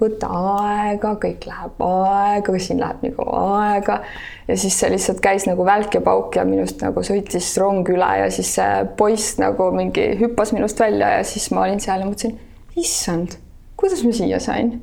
võta 0.00 0.28
aega, 0.28 1.14
kõik 1.22 1.46
läheb 1.48 1.82
aega, 1.86 2.54
siin 2.58 2.80
läheb 2.82 3.04
kaua 3.16 3.42
aega. 3.68 4.00
Ja 4.48 4.56
siis 4.58 4.76
see 4.80 4.90
lihtsalt 4.92 5.22
käis 5.24 5.46
nagu 5.48 5.64
välk 5.66 5.94
ja 5.94 6.02
pauk 6.04 6.36
ja 6.36 6.44
minust 6.48 6.82
nagu 6.84 7.04
sõitis 7.06 7.52
rong 7.60 7.88
üle 7.94 8.10
ja 8.20 8.30
siis 8.34 8.50
see 8.58 8.82
poiss 8.98 9.38
nagu 9.40 9.70
mingi 9.74 10.10
hüppas 10.20 10.52
minust 10.56 10.80
välja 10.82 11.14
ja 11.18 11.22
siis 11.28 11.50
ma 11.54 11.64
olin 11.66 11.80
seal 11.82 12.02
ja 12.02 12.08
mõtlesin, 12.08 12.36
issand, 12.80 13.38
kuidas 13.80 14.02
ma 14.04 14.12
siia 14.16 14.40
sain, 14.42 14.74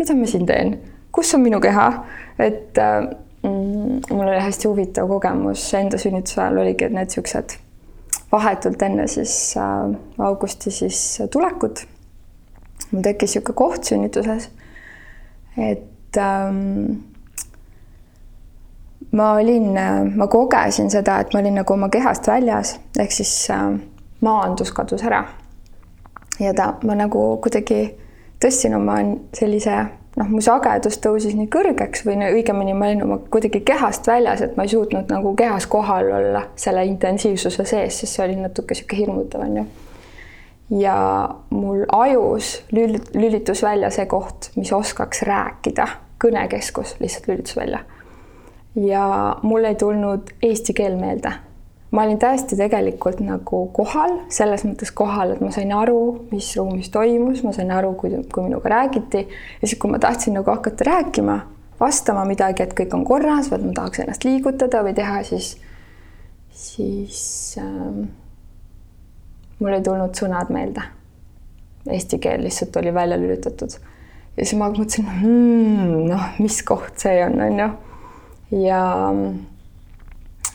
mida 0.00 0.16
ma 0.16 0.28
siin 0.30 0.48
teen, 0.48 0.78
kus 1.14 1.34
on 1.36 1.44
minu 1.44 1.60
keha, 1.62 1.86
et 2.42 2.80
mm, 2.80 4.08
mul 4.08 4.24
oli 4.24 4.40
hästi 4.40 4.72
huvitav 4.72 5.10
kogemus 5.12 5.68
enda 5.76 6.00
sünnituse 6.00 6.40
ajal 6.40 6.64
oligi, 6.64 6.88
et 6.88 6.96
need 6.96 7.12
siuksed 7.12 7.58
vahetult 8.32 8.82
enne 8.82 9.06
siis 9.10 9.34
äh, 9.60 9.92
augusti 10.24 10.72
siis 10.74 11.02
tulekut 11.30 11.84
mul 12.90 13.02
tekkis 13.02 13.34
niisugune 13.36 13.56
koht 13.58 13.90
sünnituses, 13.90 14.48
et 15.56 16.18
ähm, 16.20 17.02
ma 19.12 19.32
olin, 19.34 19.68
ma 20.16 20.26
kogesin 20.26 20.90
seda, 20.90 21.20
et 21.20 21.34
ma 21.34 21.40
olin 21.40 21.60
nagu 21.60 21.74
oma 21.74 21.88
kehast 21.92 22.28
väljas, 22.28 22.76
ehk 22.98 23.12
siis 23.12 23.34
äh, 23.50 23.68
maandus 24.20 24.72
kadus 24.72 25.04
ära. 25.04 25.24
ja 26.40 26.52
ta, 26.54 26.74
ma 26.84 26.94
nagu 26.94 27.20
kuidagi 27.40 27.80
tõstsin 28.42 28.76
oma 28.76 28.98
sellise 29.36 29.76
noh, 30.16 30.28
mu 30.28 30.42
sagedus 30.44 30.98
tõusis 31.04 31.36
nii 31.36 31.48
kõrgeks 31.52 32.04
või 32.06 32.18
õigemini 32.28 32.74
ma 32.76 32.90
olin 32.90 33.04
oma 33.06 33.18
kuidagi 33.32 33.62
kehast 33.66 34.08
väljas, 34.08 34.42
et 34.44 34.56
ma 34.56 34.66
ei 34.66 34.72
suutnud 34.72 35.12
nagu 35.12 35.34
kehas 35.38 35.68
kohal 35.70 36.12
olla 36.18 36.46
selle 36.56 36.84
intensiivsuse 36.88 37.64
sees, 37.64 38.00
sest 38.00 38.16
see 38.16 38.24
oli 38.24 38.38
natuke 38.40 38.76
niisugune 38.76 39.00
hirmutav, 39.00 39.46
on 39.46 39.60
ju 39.60 39.66
ja 40.70 41.28
mul 41.50 41.84
ajus 41.92 42.62
lülitus 43.14 43.62
välja 43.62 43.90
see 43.90 44.06
koht, 44.06 44.50
mis 44.56 44.72
oskaks 44.72 45.22
rääkida, 45.26 45.86
kõnekeskus 46.22 46.96
lihtsalt 47.00 47.28
lülitus 47.28 47.56
välja. 47.56 47.80
ja 48.74 49.36
mul 49.42 49.64
ei 49.64 49.74
tulnud 49.74 50.32
eesti 50.42 50.74
keel 50.74 50.96
meelde. 50.96 51.32
ma 51.90 52.02
olin 52.02 52.18
täiesti 52.18 52.56
tegelikult 52.56 53.20
nagu 53.20 53.66
kohal, 53.72 54.18
selles 54.28 54.64
mõttes 54.66 54.90
kohal, 54.92 55.32
et 55.32 55.40
ma 55.40 55.50
sain 55.54 55.72
aru, 55.72 56.26
mis 56.30 56.50
ruumis 56.56 56.90
toimus, 56.90 57.42
ma 57.42 57.52
sain 57.52 57.70
aru, 57.70 57.94
kui, 57.94 58.10
kui 58.32 58.42
minuga 58.42 58.68
räägiti 58.68 59.22
ja 59.62 59.68
siis, 59.68 59.78
kui 59.78 59.90
ma 59.90 59.98
tahtsin 60.02 60.34
nagu 60.34 60.50
hakata 60.50 60.84
rääkima, 60.84 61.38
vastama 61.80 62.24
midagi, 62.24 62.66
et 62.66 62.74
kõik 62.74 62.94
on 62.94 63.04
korras, 63.06 63.50
vaid 63.50 63.64
ma 63.64 63.72
tahaks 63.72 64.02
ennast 64.02 64.26
liigutada 64.26 64.82
või 64.82 64.94
teha, 64.98 65.22
siis, 65.22 65.54
siis 66.50 67.24
äh, 67.62 68.08
mul 69.58 69.76
ei 69.76 69.82
tulnud 69.82 70.14
sõnad 70.18 70.52
meelde. 70.52 70.82
Eesti 71.90 72.18
keel 72.18 72.42
lihtsalt 72.44 72.76
oli 72.76 72.94
välja 72.94 73.18
lülitatud. 73.20 73.78
ja 74.36 74.44
siis 74.44 74.58
ma 74.58 74.68
mõtlesin 74.68 75.06
hmm,, 75.06 76.06
noh, 76.10 76.28
mis 76.38 76.62
koht 76.66 76.98
see 77.00 77.24
on, 77.24 77.40
on 77.40 77.58
ju. 77.62 77.68
ja 78.66 78.82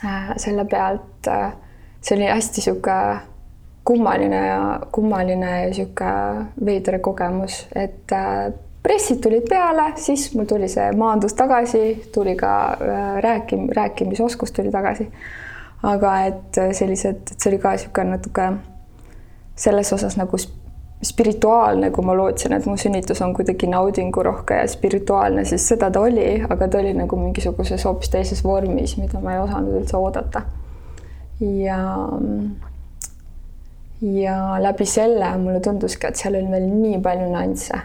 äh, 0.05 0.33
selle 0.37 0.65
pealt 0.65 1.27
äh, 1.27 1.53
see 2.01 2.17
oli 2.17 2.27
hästi 2.29 2.61
sihuke 2.61 2.97
kummaline 3.83 4.47
ja 4.47 4.79
kummaline 4.91 5.51
ja 5.65 5.73
sihuke 5.73 6.11
veider 6.65 6.99
kogemus, 6.99 7.67
et 7.75 8.11
äh, 8.11 8.51
pressid 8.83 9.21
tulid 9.21 9.45
peale, 9.49 9.91
siis 9.95 10.31
mul 10.35 10.49
tuli 10.49 10.69
see 10.69 10.89
maandus 10.97 11.33
tagasi, 11.37 11.85
tuli 12.13 12.35
ka 12.35 12.55
äh, 12.73 13.15
rääkim-, 13.25 13.69
rääkimisoskus 13.75 14.51
tuli 14.51 14.71
tagasi. 14.71 15.11
aga 15.83 16.09
et 16.29 16.57
sellised, 16.77 17.23
et 17.31 17.39
see 17.41 17.49
oli 17.49 17.57
ka 17.57 17.71
niisugune 17.73 18.11
natuke 18.11 18.43
selles 19.61 19.93
osas 19.93 20.17
nagu 20.17 20.37
spirituaalne, 21.03 21.89
kui 21.91 22.05
ma 22.05 22.13
lootsin, 22.17 22.53
et 22.53 22.65
mu 22.69 22.75
sünnitus 22.77 23.21
on 23.25 23.33
kuidagi 23.33 23.69
naudingurohke 23.69 24.59
ja 24.59 24.67
spirituaalne, 24.69 25.45
siis 25.49 25.65
seda 25.69 25.89
ta 25.93 26.01
oli, 26.01 26.25
aga 26.49 26.67
ta 26.67 26.81
oli 26.81 26.93
nagu 26.97 27.17
mingisuguses 27.17 27.85
hoopis 27.85 28.11
teises 28.13 28.43
vormis, 28.45 28.97
mida 29.01 29.21
ma 29.21 29.35
ei 29.35 29.41
osanud 29.41 29.79
üldse 29.81 29.97
oodata. 29.97 30.43
ja, 31.41 31.79
ja 34.01 34.35
läbi 34.61 34.85
selle 34.85 35.31
mulle 35.41 35.59
tunduski, 35.59 36.07
et 36.07 36.21
seal 36.21 36.37
oli 36.37 36.51
veel 36.51 36.69
nii 36.69 37.01
palju 37.01 37.31
nüansse 37.31 37.81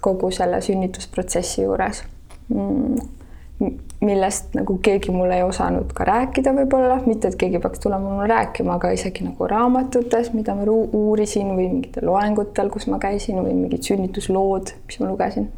kogu 0.00 0.30
selle 0.32 0.62
sünnitusprotsessi 0.64 1.66
juures 1.66 2.04
mm 2.48 3.87
millest 4.00 4.52
nagu 4.54 4.76
keegi 4.82 5.10
mulle 5.10 5.40
ei 5.40 5.42
osanud 5.42 5.90
ka 5.96 6.04
rääkida 6.06 6.52
võib-olla, 6.54 7.00
mitte 7.06 7.30
et 7.32 7.38
keegi 7.38 7.58
peaks 7.62 7.82
tulema 7.82 8.12
mulle 8.12 8.28
rääkima, 8.30 8.76
aga 8.78 8.92
isegi 8.94 9.24
nagu 9.26 9.48
raamatutes, 9.50 10.30
mida 10.36 10.54
ma 10.54 10.66
uurisin 10.68 11.50
või 11.50 11.66
mingitel 11.66 12.06
loengutel, 12.06 12.70
kus 12.70 12.86
ma 12.86 13.00
käisin 13.02 13.40
või 13.42 13.56
mingid 13.56 13.82
sünnituslood, 13.88 14.70
mis 14.86 15.00
ma 15.02 15.10
lugesin. 15.10 15.48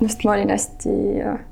sest 0.00 0.24
ma 0.24 0.32
olin 0.38 0.54
hästi 0.54 0.94
äh, 1.26 1.42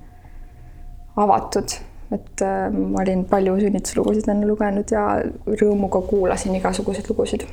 avatud, 1.17 1.77
et 2.15 2.45
äh, 2.47 2.71
ma 2.73 3.03
olin 3.05 3.27
palju 3.29 3.59
sünnituslugusid 3.61 4.31
enne 4.33 4.49
lugenud 4.49 4.93
ja 4.93 5.07
rõõmuga 5.47 6.01
kuulasin 6.09 6.57
igasuguseid 6.57 7.11
lugusid. 7.13 7.45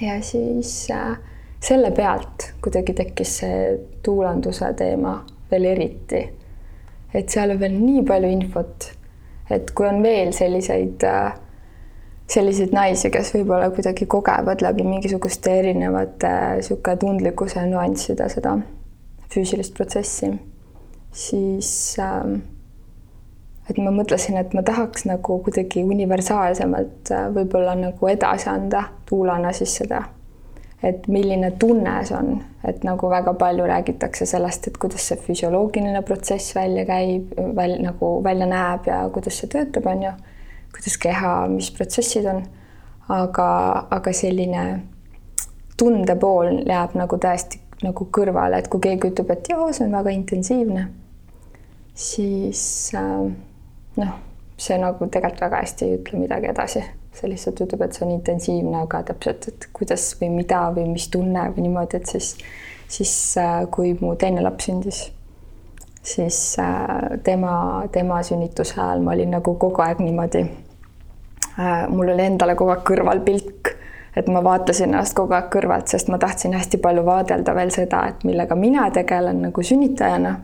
ja 0.00 0.20
siis 0.22 0.90
äh, 0.94 1.18
selle 1.60 1.90
pealt 1.90 2.52
kuidagi 2.62 2.94
tekkis 2.94 3.38
see 3.40 3.62
tuulanduse 4.02 4.70
teema 4.78 5.18
veel 5.50 5.64
eriti. 5.64 6.22
Et 7.14 7.28
seal 7.32 7.54
on 7.54 7.60
veel 7.60 7.76
nii 7.78 8.02
palju 8.08 8.30
infot, 8.32 8.88
et 9.50 9.70
kui 9.76 9.88
on 9.88 10.02
veel 10.04 10.32
selliseid, 10.36 11.04
äh, 11.08 11.32
selliseid 12.28 12.74
naisi, 12.76 13.10
kes 13.14 13.32
võib-olla 13.36 13.70
kuidagi 13.72 14.08
kogevad 14.10 14.64
läbi 14.64 14.84
mingisuguste 14.86 15.54
erinevate 15.62 16.34
niisugune 16.58 16.94
äh, 16.96 17.00
tundlikkuse 17.04 17.64
nüansside 17.70 18.28
seda 18.32 18.58
füüsilist 19.32 19.74
protsessi, 19.76 20.32
siis 21.12 21.72
äh, 22.02 22.36
et 23.68 23.80
ma 23.80 23.92
mõtlesin, 23.92 24.38
et 24.40 24.54
ma 24.56 24.64
tahaks 24.64 25.04
nagu 25.08 25.40
kuidagi 25.44 25.84
universaalsemalt 25.84 27.12
äh, 27.14 27.26
võib-olla 27.34 27.76
nagu 27.78 28.12
edasi 28.12 28.48
anda 28.52 28.86
tuulana 29.08 29.52
siis 29.56 29.76
seda 29.82 30.04
et 30.82 31.08
milline 31.10 31.50
tunne 31.58 31.94
see 32.06 32.16
on, 32.16 32.36
et 32.66 32.84
nagu 32.86 33.10
väga 33.10 33.34
palju 33.38 33.66
räägitakse 33.66 34.26
sellest, 34.30 34.68
et 34.68 34.78
kuidas 34.78 35.08
see 35.10 35.18
füsioloogiline 35.24 36.02
protsess 36.06 36.54
välja 36.56 36.84
käib, 36.86 37.32
väl-, 37.56 37.80
nagu 37.82 38.12
välja 38.24 38.46
näeb 38.46 38.86
ja 38.86 39.00
kuidas 39.14 39.40
see 39.40 39.50
töötab, 39.50 39.88
on 39.90 40.04
ju, 40.06 40.12
kuidas 40.74 40.98
keha, 41.02 41.32
mis 41.50 41.70
protsessid 41.74 42.28
on, 42.30 42.44
aga, 43.08 43.48
aga 43.98 44.12
selline 44.14 44.64
tunde 45.78 46.14
pool 46.18 46.62
jääb 46.66 46.94
nagu 46.98 47.18
täiesti 47.18 47.62
nagu 47.82 48.08
kõrvale, 48.14 48.58
et 48.58 48.70
kui 48.70 48.82
keegi 48.82 49.12
ütleb, 49.12 49.28
et 49.34 49.50
joo, 49.50 49.68
see 49.74 49.86
on 49.86 49.98
väga 49.98 50.14
intensiivne, 50.14 50.86
siis 51.94 52.62
äh, 52.98 53.28
noh, 53.98 54.16
see 54.58 54.78
nagu 54.78 55.06
tegelikult 55.06 55.44
väga 55.46 55.62
hästi 55.62 55.86
ei 55.86 55.98
ütle 55.98 56.22
midagi 56.22 56.50
edasi 56.50 56.82
see 57.18 57.30
lihtsalt 57.32 57.60
ütleb, 57.64 57.82
et 57.84 57.96
see 57.96 58.06
on 58.06 58.14
intensiivne, 58.14 58.82
aga 58.84 59.02
täpselt, 59.10 59.48
et 59.50 59.68
kuidas 59.74 60.10
või 60.20 60.30
mida 60.38 60.62
või 60.74 60.86
mis 60.92 61.08
tunne 61.12 61.48
või 61.54 61.66
niimoodi, 61.66 61.98
et 61.98 62.10
siis, 62.10 62.32
siis 62.90 63.14
äh, 63.40 63.62
kui 63.74 63.94
mu 64.00 64.14
teine 64.20 64.44
laps 64.44 64.68
sündis, 64.68 65.00
siis 66.02 66.38
äh, 66.62 67.18
tema, 67.26 67.84
tema 67.92 68.22
sünnituse 68.26 68.78
ajal 68.78 69.02
ma 69.04 69.16
olin 69.16 69.34
nagu 69.38 69.54
kogu 69.60 69.82
aeg 69.84 70.02
niimoodi. 70.04 70.44
Äh, 71.58 71.88
mul 71.90 72.14
oli 72.14 72.28
endale 72.30 72.54
kogu 72.58 72.74
aeg 72.76 72.84
kõrval 72.86 73.22
pilk, 73.26 73.72
et 74.16 74.28
ma 74.30 74.42
vaatasin 74.44 74.92
ennast 74.92 75.16
kogu 75.18 75.34
aeg 75.36 75.50
kõrvalt, 75.54 75.90
sest 75.90 76.10
ma 76.12 76.20
tahtsin 76.22 76.54
hästi 76.56 76.80
palju 76.82 77.04
vaadelda 77.06 77.54
veel 77.58 77.74
seda, 77.74 78.04
et 78.12 78.22
millega 78.28 78.58
mina 78.58 78.90
tegelen 78.94 79.42
nagu 79.48 79.64
sünnitajana, 79.64 80.36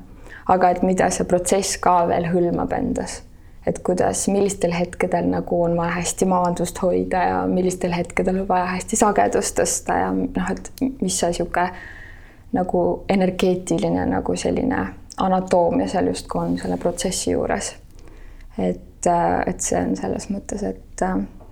aga 0.51 0.75
et 0.75 0.83
mida 0.83 1.09
see 1.15 1.27
protsess 1.29 1.79
ka 1.81 2.03
veel 2.11 2.29
hõlmab 2.33 2.75
endas 2.77 3.23
et 3.67 3.79
kuidas, 3.79 4.27
millistel 4.29 4.73
hetkedel 4.77 5.29
nagu 5.31 5.63
on 5.63 5.77
vaja 5.77 5.97
hästi 5.99 6.27
maandust 6.29 6.83
hoida 6.83 7.23
ja 7.29 7.37
millistel 7.49 7.95
hetkedel 7.97 8.43
on 8.43 8.49
vaja 8.49 8.67
hästi 8.75 8.97
sagedust 9.01 9.59
tõsta 9.61 10.01
ja 10.03 10.11
noh, 10.15 10.51
et 10.51 10.71
mis 11.01 11.17
see 11.19 11.33
niisugune 11.33 11.71
nagu 12.55 12.83
energeetiline 13.11 14.05
nagu 14.07 14.37
selline 14.39 14.83
anatoomia 15.25 15.89
seal 15.91 16.11
justkui 16.13 16.43
on 16.43 16.59
selle 16.59 16.77
protsessi 16.77 17.33
juures. 17.33 17.73
et, 18.59 19.07
et 19.47 19.61
see 19.61 19.81
on 19.81 19.97
selles 19.97 20.29
mõttes, 20.31 20.63
et 20.63 21.05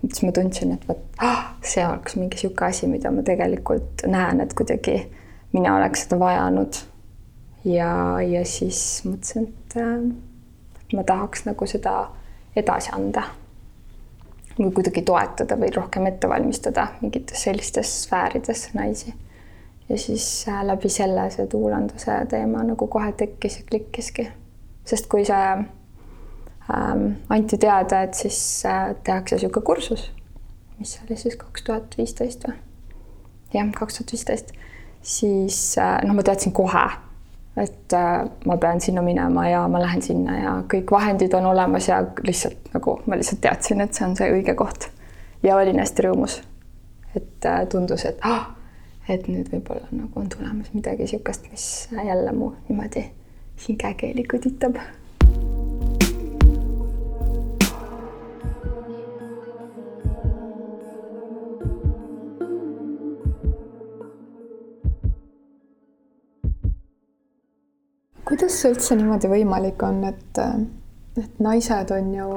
siis 0.03 0.23
ma 0.27 0.33
tundsin, 0.37 0.77
et 0.77 0.89
vot 0.89 1.03
ah, 1.25 1.55
see 1.65 1.85
oleks 1.87 2.17
mingi 2.19 2.37
niisugune 2.37 2.69
asi, 2.69 2.91
mida 2.91 3.11
ma 3.11 3.25
tegelikult 3.27 4.05
näen, 4.07 4.41
et 4.45 4.55
kuidagi 4.59 4.99
mina 5.53 5.77
oleks 5.77 6.05
seda 6.05 6.19
vajanud. 6.21 6.83
ja, 7.65 8.21
ja 8.27 8.45
siis 8.45 9.03
mõtlesin, 9.07 9.49
et 9.49 10.32
ma 10.93 11.05
tahaks 11.05 11.47
nagu 11.47 11.67
seda 11.67 11.95
edasi 12.57 12.93
anda 12.93 13.23
või 14.59 14.73
kuidagi 14.77 15.03
toetada 15.03 15.57
või 15.57 15.71
rohkem 15.75 16.07
ette 16.07 16.29
valmistada 16.29 16.87
mingites 17.01 17.43
sellistes 17.43 17.93
sfäärides 18.05 18.69
naisi. 18.75 19.15
ja 19.89 19.99
siis 19.99 20.47
äh, 20.49 20.65
läbi 20.65 20.89
selle 20.89 21.31
see 21.31 21.47
tuulanduse 21.47 22.19
teema 22.29 22.63
nagu 22.65 22.87
kohe 22.87 23.13
tekkis 23.13 23.59
ja 23.59 23.65
klikkiski, 23.71 24.29
sest 24.85 25.09
kui 25.09 25.25
see 25.25 25.47
ähm, 26.73 27.07
anti 27.29 27.59
teada, 27.59 28.03
et 28.03 28.15
siis 28.15 28.67
äh, 28.67 28.95
tehakse 29.05 29.37
niisugune 29.37 29.65
kursus, 29.65 30.11
mis 30.79 31.01
oli 31.05 31.17
siis 31.17 31.37
kaks 31.37 31.63
tuhat 31.63 31.97
viisteist 31.99 32.45
või? 32.49 32.59
jah, 33.55 33.73
kaks 33.79 33.99
tuhat 33.99 34.13
viisteist, 34.13 34.53
siis 35.03 35.63
noh, 35.79 36.15
ma 36.15 36.23
teadsin 36.23 36.53
kohe, 36.53 36.85
et 37.57 37.95
ma 38.47 38.57
pean 38.57 38.81
sinna 38.81 39.03
minema 39.03 39.49
ja 39.49 39.67
ma 39.69 39.81
lähen 39.83 40.03
sinna 40.03 40.39
ja 40.39 40.55
kõik 40.73 40.91
vahendid 40.91 41.35
on 41.37 41.47
olemas 41.47 41.89
ja 41.89 41.99
lihtsalt 42.25 42.73
nagu 42.73 42.97
ma 43.07 43.19
lihtsalt 43.21 43.43
teadsin, 43.45 43.81
et 43.85 43.95
see 43.95 44.07
on 44.07 44.17
see 44.17 44.31
õige 44.33 44.55
koht. 44.57 44.89
ja 45.43 45.57
olin 45.57 45.79
hästi 45.79 46.07
rõõmus. 46.07 46.41
et 47.17 47.49
tundus, 47.69 48.05
et 48.09 48.19
ah, 48.25 48.55
et 49.09 49.29
nüüd 49.29 49.51
võib-olla 49.53 49.87
nagu 49.91 50.21
on 50.21 50.29
tulemas 50.33 50.73
midagi 50.73 51.05
niisugust, 51.05 51.51
mis 51.51 51.67
jälle 51.93 52.33
mu 52.33 52.53
niimoodi 52.69 53.05
hingekeeli 53.69 54.25
kõditab 54.31 54.81
kuidas 68.33 68.55
see 68.63 68.73
üldse 68.73 68.97
niimoodi 68.97 69.29
võimalik 69.29 69.83
on, 69.85 69.99
et, 70.09 70.39
et 71.21 71.41
naised 71.45 71.91
on 71.93 72.07
ju 72.17 72.29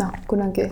noh, 0.00 0.14
kunagi 0.30 0.64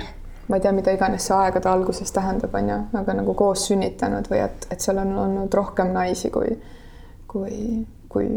ma 0.48 0.56
ei 0.56 0.62
tea, 0.64 0.72
mida 0.72 0.94
iganes 0.96 1.26
see 1.28 1.36
aegade 1.36 1.68
alguses 1.68 2.14
tähendab, 2.16 2.54
on 2.56 2.70
ju, 2.70 2.78
aga 2.96 3.16
nagu 3.18 3.34
koos 3.36 3.66
sünnitanud 3.68 4.30
või 4.32 4.40
et, 4.46 4.64
et 4.72 4.80
seal 4.80 5.02
on 5.02 5.12
olnud 5.26 5.52
rohkem 5.54 5.92
naisi 5.92 6.30
kui, 6.32 6.54
kui, 7.28 7.58
kui, 8.08 8.30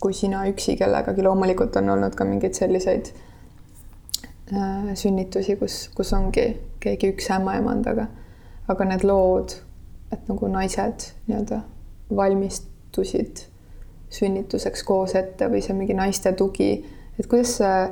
kui 0.00 0.16
sina 0.16 0.46
üksi 0.48 0.78
kellegagi. 0.80 1.24
loomulikult 1.28 1.76
on 1.76 1.92
olnud 1.98 2.16
ka 2.16 2.24
mingeid 2.24 2.56
selliseid 2.56 3.12
äh, 4.56 4.88
sünnitusi, 4.96 5.58
kus, 5.60 5.76
kus 5.92 6.14
ongi 6.16 6.48
keegi 6.80 7.12
üks 7.12 7.28
ämmaemand, 7.36 7.92
aga, 7.92 8.08
aga 8.72 8.88
need 8.94 9.04
lood, 9.04 9.60
et 10.08 10.24
nagu 10.32 10.48
naised 10.56 11.10
nii-öelda 11.28 11.60
valmistusid 12.16 13.44
sünnituseks 14.10 14.84
koos 14.88 15.14
ette 15.18 15.48
või 15.52 15.62
see 15.64 15.76
mingi 15.76 15.96
naiste 15.96 16.32
tugi, 16.36 16.70
et 17.18 17.26
kuidas 17.26 17.56
see 17.60 17.82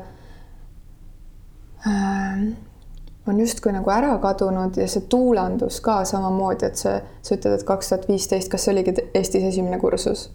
äh, 1.87 2.47
on 3.27 3.41
justkui 3.41 3.73
nagu 3.75 3.91
ära 3.91 4.15
kadunud 4.23 4.77
ja 4.79 4.89
see 4.89 5.07
tuulandus 5.11 5.81
ka 5.85 6.01
samamoodi, 6.09 6.71
et 6.71 6.81
see, 6.81 6.97
sa 7.23 7.37
ütled, 7.37 7.59
et 7.59 7.69
kaks 7.69 7.93
tuhat 7.93 8.09
viisteist, 8.09 8.51
kas 8.53 8.67
see 8.67 8.75
oligi 8.75 8.95
Eestis 9.15 9.47
esimene 9.51 9.79
kursus? 9.83 10.29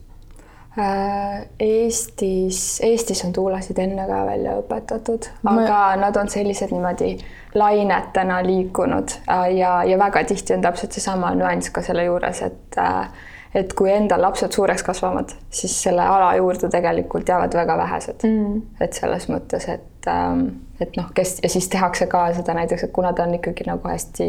Äh, 0.80 1.48
Eestis, 1.60 2.80
Eestis 2.84 3.26
on 3.26 3.34
tuulasid 3.36 3.80
enne 3.84 4.06
ka 4.08 4.22
välja 4.28 4.56
õpetatud, 4.62 5.28
aga 5.44 5.80
Ma... 5.80 5.96
nad 6.00 6.20
on 6.20 6.32
sellised 6.32 6.72
niimoodi 6.72 7.18
lainetena 7.60 8.40
liikunud 8.46 9.18
äh, 9.28 9.50
ja, 9.58 9.74
ja 9.84 10.00
väga 10.00 10.24
tihti 10.30 10.56
on 10.56 10.64
täpselt 10.64 10.96
seesama 10.96 11.34
nüanss 11.36 11.74
ka 11.76 11.84
selle 11.84 12.08
juures, 12.08 12.40
et 12.48 12.80
äh, 12.80 13.28
et 13.56 13.74
kui 13.76 13.92
endal 13.92 14.22
lapsed 14.24 14.54
suureks 14.56 14.84
kasvavad, 14.88 15.34
siis 15.52 15.74
selle 15.84 16.06
ala 16.08 16.32
juurde 16.40 16.70
tegelikult 16.72 17.30
jäävad 17.30 17.56
väga 17.56 17.78
vähesed. 17.78 18.24
Mm.. 18.28 18.62
et 18.82 18.94
selles 18.94 19.28
mõttes, 19.30 19.68
et, 19.70 20.08
ähm, 20.08 20.48
et 20.80 20.98
noh, 20.98 21.12
kes 21.16 21.40
ja 21.44 21.52
siis 21.52 21.70
tehakse 21.70 22.08
ka 22.12 22.30
seda 22.38 22.56
näiteks, 22.58 22.88
et 22.88 22.96
kuna 22.96 23.14
ta 23.14 23.28
on 23.28 23.36
ikkagi 23.40 23.68
nagu 23.68 23.88
hästi 23.92 24.28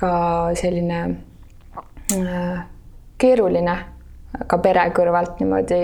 ka 0.00 0.12
selline 0.56 1.00
äh, 2.16 2.60
keeruline 3.20 3.76
ka 4.46 4.58
pere 4.62 4.82
kõrvalt 4.94 5.40
niimoodi 5.42 5.80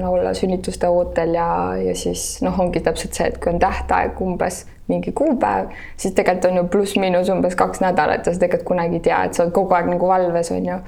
no, 0.00 0.14
olla 0.16 0.32
sünnituste 0.36 0.88
ootel 0.88 1.34
ja, 1.36 1.48
ja 1.78 1.94
siis 1.98 2.40
noh, 2.44 2.56
ongi 2.60 2.80
täpselt 2.84 3.16
see, 3.16 3.28
et 3.28 3.40
kui 3.42 3.52
on 3.52 3.60
tähtaeg 3.62 4.20
umbes 4.24 4.64
mingi 4.88 5.12
kuupäev, 5.16 5.70
siis 5.96 6.14
tegelikult 6.16 6.50
on 6.50 6.58
ju 6.58 6.64
pluss-miinus 6.72 7.30
umbes 7.32 7.56
kaks 7.56 7.80
nädalat 7.84 8.26
ja 8.26 8.32
sa 8.34 8.40
tegelikult 8.40 8.68
kunagi 8.72 9.00
ei 9.00 9.04
tea, 9.04 9.20
et 9.28 9.36
sa 9.36 9.44
oled 9.44 9.54
kogu 9.56 9.76
aeg 9.76 9.88
nagu 9.92 10.08
valves, 10.08 10.50
on 10.52 10.66
ju 10.68 10.78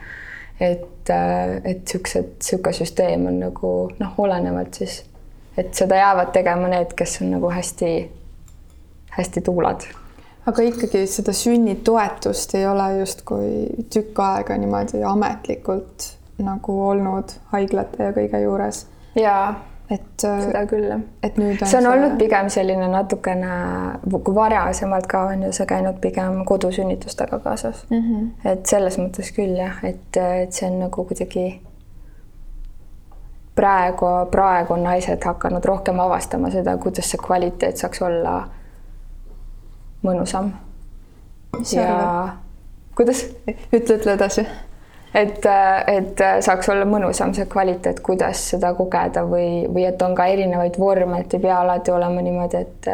et, 0.61 1.11
äh, 1.11 1.61
et 1.65 1.89
siuksed, 1.89 2.33
sihuke 2.43 2.73
süsteem 2.73 3.27
on 3.27 3.41
nagu 3.41 3.73
noh, 3.99 4.19
olenevalt 4.19 4.81
siis, 4.81 5.03
et 5.57 5.75
seda 5.75 6.01
jäävad 6.01 6.33
tegema 6.33 6.69
need, 6.73 6.97
kes 6.97 7.21
on 7.23 7.31
nagu 7.37 7.53
hästi-hästi 7.53 9.45
tuulad. 9.45 9.87
aga 10.47 10.63
ikkagi 10.63 11.07
seda 11.11 11.33
sünnitoetust 11.35 12.55
ei 12.55 12.67
ole 12.67 12.99
justkui 12.99 13.87
tükk 13.91 14.21
aega 14.23 14.57
niimoodi 14.57 15.03
ametlikult 15.03 16.13
nagu 16.39 16.77
olnud 16.89 17.33
haiglate 17.53 18.11
ja 18.11 18.13
kõige 18.13 18.43
juures. 18.45 18.87
jaa 19.17 19.49
et 19.91 20.25
äh, 20.25 20.41
seda 20.43 20.65
küll, 20.67 20.87
jah. 20.91 21.03
et 21.23 21.37
nüüd 21.39 21.61
on 21.61 21.69
see 21.69 21.79
on 21.79 21.85
see... 21.87 21.93
olnud 21.93 22.17
pigem 22.19 22.49
selline 22.51 22.89
natukene, 22.91 23.53
kui 24.11 24.35
varasemalt 24.35 25.07
ka 25.11 25.23
on 25.31 25.47
ju 25.47 25.53
see 25.55 25.69
käinud 25.71 26.01
pigem 26.03 26.41
kodusünnitustega 26.49 27.39
kaasas 27.45 27.85
mm. 27.91 28.03
-hmm. 28.03 28.51
et 28.53 28.67
selles 28.67 28.99
mõttes 28.99 29.31
küll 29.37 29.55
jah, 29.59 29.79
et, 29.85 30.17
et 30.17 30.53
see 30.53 30.67
on 30.71 30.81
nagu 30.87 31.05
kuidagi 31.05 31.47
praegu, 33.55 34.07
praegu 34.31 34.75
on 34.75 34.83
naised 34.83 35.25
hakanud 35.25 35.65
rohkem 35.65 36.01
avastama 36.01 36.51
seda, 36.51 36.77
kuidas 36.77 37.11
see 37.11 37.23
kvaliteet 37.23 37.77
saaks 37.77 38.03
olla 38.03 38.37
mõnusam. 40.03 40.51
ja 41.73 42.37
kuidas? 42.97 43.27
ütle, 43.47 44.01
ütle 44.01 44.13
edasi 44.19 44.47
et, 45.17 45.47
et 45.93 46.25
saaks 46.45 46.69
olla 46.73 46.87
mõnusam 46.89 47.33
see 47.37 47.47
kvaliteet, 47.51 48.03
kuidas 48.05 48.43
seda 48.53 48.73
kogeda 48.77 49.25
või, 49.29 49.65
või 49.73 49.87
et 49.89 50.03
on 50.05 50.17
ka 50.17 50.29
erinevaid 50.33 50.79
vorme, 50.81 51.23
et 51.23 51.37
ei 51.37 51.45
pea 51.47 51.61
alati 51.63 51.95
olema 51.95 52.25
niimoodi, 52.25 52.65
et 52.67 52.91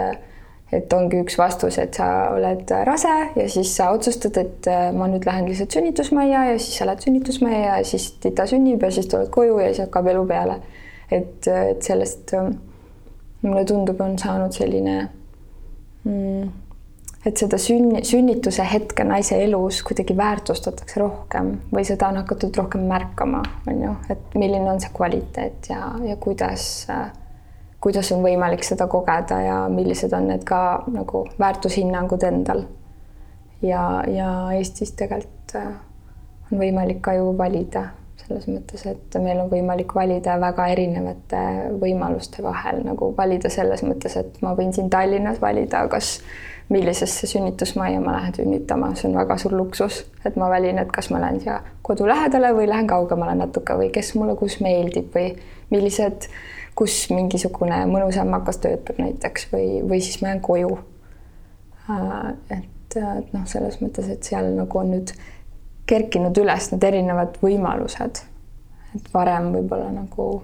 et 0.72 0.94
ongi 0.96 1.18
üks 1.20 1.34
vastus, 1.36 1.76
et 1.82 1.98
sa 1.98 2.06
oled 2.32 2.70
rase 2.88 3.10
ja 3.36 3.44
siis 3.52 3.74
sa 3.76 3.90
otsustad, 3.92 4.38
et 4.40 4.68
ma 4.96 5.04
nüüd 5.10 5.26
lähen 5.28 5.44
lihtsalt 5.44 5.74
sünnitusmajja 5.76 6.46
ja 6.48 6.54
siis 6.56 6.78
sa 6.80 6.86
lähed 6.88 7.04
sünnitusmajja 7.04 7.74
ja 7.76 7.82
siis 7.84 8.06
tita 8.22 8.46
sünnib 8.48 8.80
ja 8.80 8.88
siis 8.94 9.10
tuled 9.12 9.28
koju 9.34 9.58
ja 9.60 9.68
siis 9.68 9.82
hakkab 9.84 10.08
elu 10.14 10.24
peale. 10.30 10.56
et, 11.12 11.44
et 11.44 11.82
sellest 11.84 12.32
mulle 13.42 13.64
tundub, 13.68 14.00
on 14.00 14.16
saanud 14.18 14.56
selline 14.56 14.96
mm, 16.04 16.48
et 17.26 17.38
seda 17.38 17.58
sünni, 17.60 18.02
sünnituse 18.06 18.64
hetke 18.66 19.04
naise 19.06 19.38
elus 19.44 19.82
kuidagi 19.86 20.16
väärtustatakse 20.18 21.00
rohkem 21.00 21.54
või 21.74 21.84
seda 21.86 22.10
on 22.10 22.20
hakatud 22.22 22.56
rohkem 22.58 22.86
märkama, 22.90 23.42
on 23.70 23.84
ju, 23.86 23.94
et 24.10 24.34
milline 24.38 24.66
on 24.72 24.82
see 24.82 24.90
kvaliteet 24.96 25.70
ja, 25.70 25.92
ja 26.08 26.18
kuidas, 26.22 26.66
kuidas 27.82 28.12
on 28.14 28.26
võimalik 28.26 28.66
seda 28.66 28.88
kogeda 28.90 29.40
ja 29.46 29.56
millised 29.70 30.14
on 30.18 30.30
need 30.32 30.44
ka 30.48 30.82
nagu 30.90 31.24
väärtushinnangud 31.38 32.26
endal. 32.26 32.66
ja, 33.62 34.02
ja 34.10 34.28
Eestis 34.58 34.96
tegelikult 34.98 35.56
äh, 35.58 35.72
on 36.50 36.58
võimalik 36.58 37.02
ka 37.04 37.14
ju 37.20 37.34
valida 37.38 37.90
selles 38.22 38.46
mõttes, 38.46 38.84
et 38.86 39.16
meil 39.22 39.40
on 39.42 39.50
võimalik 39.50 39.94
valida 39.94 40.36
väga 40.40 40.66
erinevate 40.74 41.40
võimaluste 41.82 42.42
vahel 42.42 42.82
nagu 42.86 43.10
valida 43.16 43.50
selles 43.50 43.82
mõttes, 43.82 44.14
et 44.18 44.38
ma 44.42 44.54
võin 44.58 44.70
siin 44.74 44.90
Tallinnas 44.90 45.40
valida, 45.42 45.82
kas 45.90 46.20
millisesse 46.72 47.26
sünnitusmajja 47.26 48.00
ma 48.00 48.12
lähen 48.12 48.34
sünnitama, 48.34 48.94
see 48.96 49.08
on 49.10 49.16
väga 49.18 49.36
suur 49.38 49.54
luksus, 49.56 50.02
et 50.24 50.36
ma 50.40 50.48
valin, 50.50 50.78
et 50.80 50.92
kas 50.92 51.10
ma 51.12 51.20
lähen 51.20 51.40
siia 51.42 51.58
kodu 51.84 52.06
lähedale 52.08 52.52
või 52.56 52.68
lähen 52.68 52.88
kaugemale 52.90 53.34
natuke 53.38 53.76
või 53.78 53.90
kes 53.94 54.14
mulle 54.16 54.36
kus 54.40 54.58
meeldib 54.64 55.12
või 55.14 55.34
millised, 55.72 56.28
kus 56.78 57.04
mingisugune 57.12 57.82
mõnus 57.90 58.18
ämmakas 58.20 58.62
töötab 58.64 59.00
näiteks 59.02 59.48
või, 59.52 59.66
või 59.88 60.00
siis 60.00 60.22
ma 60.22 60.32
jään 60.32 60.40
koju. 60.44 60.78
Äh, 61.90 62.30
et, 62.58 62.96
et 62.96 63.34
noh, 63.34 63.44
selles 63.50 63.80
mõttes, 63.82 64.08
et 64.12 64.30
seal 64.30 64.52
nagu 64.56 64.78
on 64.78 64.94
nüüd 64.96 65.12
kerkinud 65.90 66.38
üles 66.38 66.70
need 66.72 66.84
erinevad 66.88 67.36
võimalused. 67.42 68.22
et 68.94 69.12
varem 69.14 69.52
võib-olla 69.54 69.90
nagu 69.92 70.42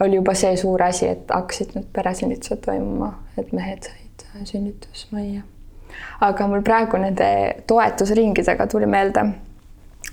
oli 0.00 0.16
juba 0.16 0.34
see 0.34 0.56
suur 0.56 0.82
asi, 0.82 1.08
et 1.08 1.30
hakkasid 1.30 1.74
need 1.74 1.88
peresünnitused 1.92 2.62
toimuma, 2.64 3.12
et 3.36 3.52
mehed 3.52 3.88
said 3.88 4.07
sünnitusmajja. 4.44 5.42
aga 6.20 6.46
mul 6.46 6.62
praegu 6.62 6.98
nende 7.00 7.28
toetusringidega 7.66 8.66
tuli 8.70 8.86
meelde, 8.86 9.24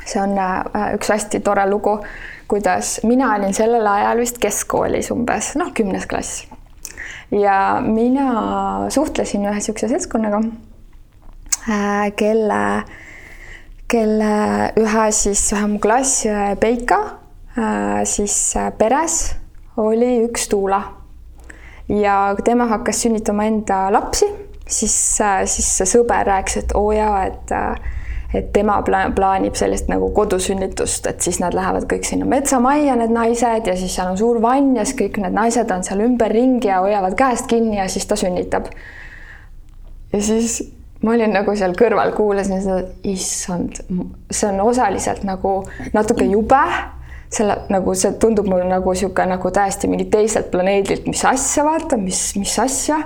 see 0.05 0.21
on 0.21 0.37
äh, 0.39 0.93
üks 0.95 1.11
hästi 1.11 1.41
tore 1.45 1.65
lugu, 1.69 1.97
kuidas 2.47 2.99
mina 3.03 3.33
olin 3.35 3.53
sellel 3.53 3.87
ajal 3.87 4.21
vist 4.23 4.39
keskkoolis 4.41 5.11
umbes, 5.13 5.53
noh, 5.59 5.73
kümnes 5.75 6.07
klass. 6.09 6.45
ja 7.31 7.81
mina 7.83 8.89
suhtlesin 8.89 9.45
ühe 9.45 9.57
niisuguse 9.57 9.91
seltskonnaga, 9.91 10.41
äh, 11.69 12.09
kelle, 12.15 12.63
kelle 13.91 14.33
ühe 14.79 15.07
siis, 15.11 15.47
ühe 15.53 15.71
mu 15.73 15.79
klassiõe 15.83 16.55
Peika 16.61 17.01
äh, 17.57 18.03
siis 18.07 18.53
peres 18.79 19.35
oli 19.77 20.21
üks 20.23 20.47
tuula 20.49 20.94
ja 21.89 22.35
tema 22.43 22.65
hakkas 22.71 23.01
sünnitama 23.01 23.45
enda 23.45 23.85
lapsi, 23.93 24.25
siis, 24.67 24.95
siis 25.45 25.67
see 25.77 25.91
sõber 25.97 26.25
rääkis, 26.27 26.63
et 26.63 26.75
oo 26.75 26.91
jaa, 26.95 27.25
et 27.29 27.55
et 28.35 28.47
tema 28.53 28.81
pla 28.83 29.05
plaanib 29.15 29.55
sellist 29.55 29.87
nagu 29.87 30.09
kodusünnitust, 30.15 31.05
et 31.07 31.23
siis 31.23 31.37
nad 31.39 31.55
lähevad 31.55 31.85
kõik 31.91 32.07
sinna 32.07 32.25
metsamajja, 32.27 32.97
need 32.99 33.13
naised, 33.15 33.69
ja 33.69 33.75
siis 33.79 33.95
seal 33.95 34.11
on 34.11 34.17
suur 34.19 34.41
vann 34.43 34.73
ja 34.75 34.83
siis 34.83 34.97
kõik 34.99 35.21
need 35.23 35.35
naised 35.35 35.71
on 35.71 35.85
seal 35.87 36.03
ümberringi 36.03 36.67
ja 36.67 36.81
hoiavad 36.83 37.15
käest 37.15 37.47
kinni 37.51 37.77
ja 37.77 37.87
siis 37.91 38.07
ta 38.09 38.17
sünnitab. 38.19 38.67
ja 40.13 40.21
siis 40.21 40.57
ma 41.03 41.13
olin 41.13 41.31
nagu 41.35 41.55
seal 41.55 41.75
kõrval, 41.77 42.11
kuulasin 42.17 42.61
seda, 42.63 42.81
issand, 43.07 43.79
see 44.31 44.49
on 44.49 44.61
osaliselt 44.65 45.23
nagu 45.27 45.57
natuke 45.93 46.27
jube, 46.27 46.63
selle 47.29 47.57
nagu 47.73 47.95
see 47.97 48.13
tundub 48.21 48.47
mulle 48.49 48.67
nagu 48.69 48.93
niisugune 48.93 49.35
nagu 49.35 49.51
täiesti 49.51 49.89
mingi 49.91 50.07
teiselt 50.11 50.51
planeedilt, 50.53 51.07
mis 51.09 51.25
asja 51.25 51.65
vaata, 51.65 51.97
mis, 51.97 52.21
mis 52.39 52.59
asja. 52.59 53.01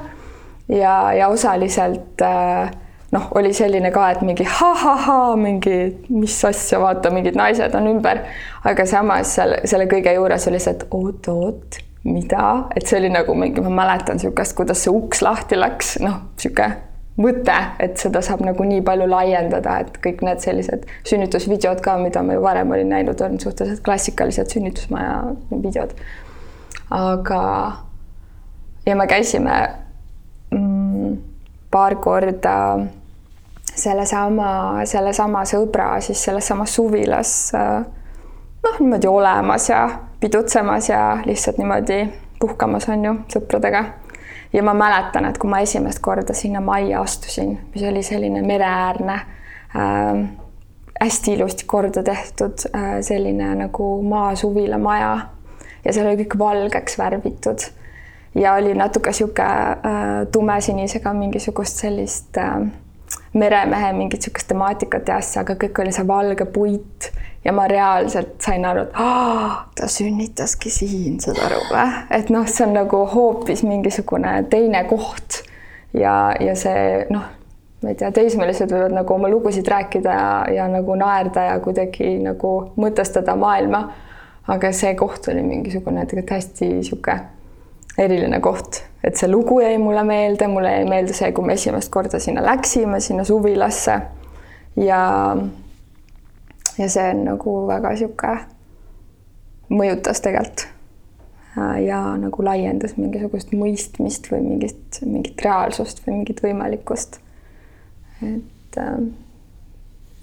ja, 0.70 0.94
ja 1.14 1.28
osaliselt 1.28 2.22
äh, 2.22 2.72
noh, 3.12 3.30
oli 3.36 3.54
selline 3.54 3.92
ka, 3.92 4.10
et 4.14 4.24
mingi 4.26 4.46
ha-ha-ha, 4.46 5.36
mingi 5.40 5.78
mis 6.14 6.36
asja, 6.46 6.82
vaata, 6.82 7.12
mingid 7.14 7.38
naised 7.40 7.76
on 7.78 7.90
ümber, 7.96 8.24
aga 8.70 8.86
samas 8.90 9.36
selle, 9.40 9.64
selle 9.70 9.90
kõige 9.90 10.14
juures 10.18 10.48
oli 10.52 10.62
see, 10.62 10.76
et 10.78 10.86
oot-oot, 10.94 11.80
mida, 12.10 12.52
et 12.76 12.86
see 12.86 13.00
oli 13.02 13.10
nagu 13.14 13.34
mingi, 13.38 13.64
ma 13.66 13.74
mäletan 13.82 14.20
niisugust, 14.20 14.56
kuidas 14.58 14.86
see 14.86 14.94
uks 14.94 15.24
lahti 15.26 15.58
läks, 15.60 15.98
noh, 16.06 16.22
niisugune 16.36 16.89
mõte, 17.20 17.56
et 17.84 18.00
seda 18.00 18.22
saab 18.26 18.44
nagu 18.46 18.66
nii 18.66 18.82
palju 18.86 19.08
laiendada, 19.10 19.80
et 19.84 20.00
kõik 20.04 20.24
need 20.26 20.42
sellised 20.44 20.86
sünnitusvideod 21.08 21.84
ka, 21.84 21.98
mida 22.02 22.24
ma 22.24 22.38
ju 22.38 22.44
varem 22.44 22.72
olin 22.76 22.94
näinud, 22.96 23.22
on 23.26 23.40
suhteliselt 23.42 23.84
klassikalised 23.86 24.56
sünnitusmaja 24.56 25.36
videod. 25.52 25.94
aga, 26.96 27.42
ja 28.86 28.96
me 28.96 29.08
käisime 29.08 29.58
mm, 30.56 31.18
paar 31.72 31.96
korda 32.02 32.56
sellesama, 33.76 34.86
sellesama 34.90 35.46
sõbra 35.48 35.92
siis 36.02 36.24
selles 36.24 36.48
samas 36.50 36.74
suvilas 36.76 37.34
noh, 37.54 38.80
niimoodi 38.80 39.08
olemas 39.08 39.70
ja 39.70 39.84
pidutsemas 40.20 40.90
ja 40.90 41.04
lihtsalt 41.26 41.58
niimoodi 41.62 42.02
puhkamas 42.40 42.90
on 42.90 43.06
ju 43.06 43.16
sõpradega 43.36 43.86
ja 44.54 44.64
ma 44.64 44.74
mäletan, 44.74 45.26
et 45.26 45.38
kui 45.38 45.50
ma 45.50 45.60
esimest 45.60 46.00
korda 46.02 46.34
sinna 46.34 46.62
majja 46.62 47.02
astusin, 47.02 47.58
mis 47.74 47.84
oli 47.84 48.04
selline 48.04 48.42
mereäärne 48.42 49.14
äh,, 49.14 50.30
hästi 51.00 51.34
ilusti 51.34 51.66
korda 51.66 52.04
tehtud 52.04 52.66
äh, 52.76 53.02
selline 53.02 53.56
nagu 53.56 54.02
maasuvila 54.04 54.78
maja. 54.78 55.18
Ja 55.86 55.94
seal 55.94 56.10
oli 56.10 56.26
kõik 56.26 56.36
valgeks 56.40 56.98
värvitud. 57.00 57.64
Ja 58.36 58.54
oli 58.60 58.74
natuke 58.78 59.14
sihuke 59.16 59.46
äh, 59.46 60.10
tumesinisega 60.32 61.14
mingisugust 61.14 61.80
sellist 61.82 62.38
äh, 62.38 62.68
meremehe 63.34 63.94
mingit 63.94 64.22
sihukest 64.26 64.48
temaatikat 64.50 65.08
ja 65.08 65.18
asja, 65.22 65.44
aga 65.44 65.56
kõik 65.60 65.82
oli 65.84 65.94
see 65.94 66.08
valge 66.08 66.46
puit 66.50 67.10
ja 67.46 67.54
ma 67.56 67.68
reaalselt 67.70 68.40
sain 68.44 68.66
aru, 68.66 68.88
et 68.88 69.76
ta 69.80 69.88
sünnitaski 69.88 70.72
siin, 70.74 71.20
saad 71.24 71.40
aru 71.46 71.62
või? 71.70 71.86
et 72.20 72.32
noh, 72.34 72.48
see 72.50 72.66
on 72.68 72.76
nagu 72.76 73.04
hoopis 73.14 73.64
mingisugune 73.68 74.34
teine 74.52 74.84
koht 74.90 75.44
ja, 75.94 76.34
ja 76.40 76.56
see 76.60 77.06
noh, 77.14 77.30
ma 77.84 77.94
ei 77.94 77.98
tea, 78.00 78.12
teismelised 78.16 78.74
võivad 78.74 78.98
nagu 78.98 79.16
oma 79.16 79.32
lugusid 79.32 79.68
rääkida 79.72 80.20
ja, 80.20 80.30
ja 80.60 80.70
nagu 80.72 80.98
naerda 81.00 81.52
ja 81.52 81.58
kuidagi 81.64 82.18
nagu 82.24 82.54
mõtestada 82.82 83.38
maailma. 83.40 83.88
aga 84.50 84.72
see 84.74 84.96
koht 84.98 85.28
oli 85.30 85.44
mingisugune 85.46 86.06
tegelikult 86.10 86.40
hästi 86.40 86.70
sihuke 86.84 87.20
eriline 88.00 88.40
koht, 88.44 88.84
et 89.04 89.18
see 89.20 89.28
lugu 89.30 89.60
jäi 89.64 89.78
mulle 89.82 90.04
meelde, 90.08 90.48
mulle 90.48 90.72
jäi 90.78 90.86
meelde 90.90 91.16
see, 91.16 91.32
kui 91.36 91.46
me 91.46 91.56
esimest 91.60 91.92
korda 91.92 92.20
sinna 92.20 92.44
läksime, 92.46 93.00
sinna 93.04 93.26
suvilasse. 93.28 94.00
Ja 94.80 95.00
ja 96.80 96.90
see 96.90 97.08
on 97.14 97.24
nagu 97.28 97.56
väga 97.68 97.94
sihuke, 98.00 98.36
mõjutas 99.70 100.22
tegelikult. 100.24 100.68
Ja 101.84 101.98
nagu 102.16 102.44
laiendas 102.46 102.94
mingisugust 102.96 103.50
mõistmist 103.58 104.30
või 104.32 104.44
mingit, 104.46 105.00
mingit 105.04 105.42
reaalsust 105.44 106.04
või 106.06 106.20
mingit 106.20 106.44
võimalikkust. 106.46 107.18
et, 108.22 108.78
äh, 108.78 109.00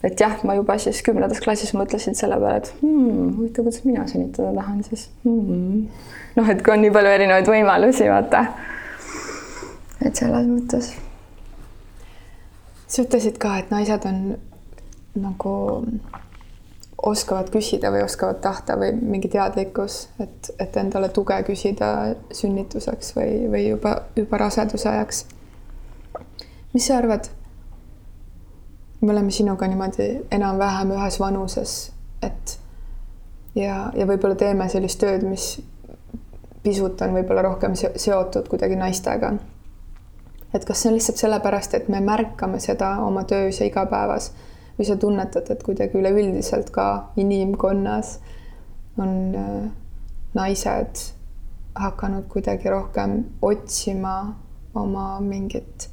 et 0.07 0.21
jah, 0.21 0.39
ma 0.45 0.55
juba 0.55 0.79
siis 0.79 1.03
kümnendas 1.03 1.43
klassis 1.45 1.75
mõtlesin 1.75 2.15
selle 2.15 2.39
peale, 2.41 2.63
et 2.63 2.73
hmm, 2.81 3.35
huvitav, 3.37 3.67
kuidas 3.67 3.85
mina 3.85 4.07
sünnitada 4.07 4.55
tahan 4.55 4.83
siis. 4.87 5.11
Hmm.. 5.25 5.89
Noh, 6.37 6.49
et 6.49 6.63
kui 6.63 6.75
on 6.75 6.85
nii 6.85 6.93
palju 6.95 7.13
erinevaid 7.19 7.49
võimalusi, 7.51 8.09
vaata. 8.11 8.45
et 10.05 10.15
selles 10.15 10.47
mõttes. 10.51 10.93
sa 12.87 13.03
ütlesid 13.03 13.39
ka, 13.43 13.57
et 13.59 13.73
naised 13.75 14.05
on 14.07 14.21
nagu 15.17 15.55
oskavad 17.07 17.51
küsida 17.53 17.91
või 17.93 18.05
oskavad 18.05 18.41
tahta 18.45 18.77
või 18.81 18.93
mingi 18.97 19.29
teadlikkus, 19.33 20.09
et, 20.21 20.51
et 20.59 20.77
endale 20.81 21.09
tuge 21.15 21.37
küsida 21.47 21.89
sünnituseks 22.35 23.13
või, 23.17 23.33
või 23.53 23.65
juba, 23.69 23.97
juba 24.17 24.41
raseduse 24.41 24.89
ajaks. 24.89 25.25
mis 26.75 26.87
sa 26.87 27.01
arvad? 27.01 27.29
me 29.01 29.13
oleme 29.13 29.31
sinuga 29.31 29.67
niimoodi 29.69 30.07
enam-vähem 30.33 30.95
ühes 30.97 31.21
vanuses, 31.21 31.75
et 32.23 32.59
ja, 33.55 33.91
ja 33.95 34.07
võib-olla 34.09 34.35
teeme 34.35 34.69
sellist 34.73 34.99
tööd, 35.01 35.23
mis 35.23 35.59
pisut 36.67 37.03
on 37.07 37.15
võib-olla 37.15 37.45
rohkem 37.47 37.77
seotud 37.79 38.49
kuidagi 38.51 38.77
naistega. 38.79 39.35
et 40.55 40.65
kas 40.65 40.83
see 40.83 40.91
on 40.91 40.97
lihtsalt 40.97 41.21
sellepärast, 41.21 41.75
et 41.75 41.89
me 41.93 42.01
märkame 42.01 42.59
seda 42.63 42.97
oma 43.05 43.25
töös 43.29 43.61
ja 43.61 43.67
igapäevas 43.69 44.31
või 44.79 44.87
sa 44.89 44.97
tunnetad, 44.97 45.51
et 45.51 45.63
kuidagi 45.63 45.99
üleüldiselt 45.99 46.71
ka 46.73 46.87
inimkonnas 47.17 48.19
on 48.99 49.13
äh, 49.37 49.69
naised 50.35 51.03
hakanud 51.77 52.29
kuidagi 52.33 52.73
rohkem 52.73 53.19
otsima 53.43 54.17
oma 54.75 55.21
mingit, 55.21 55.89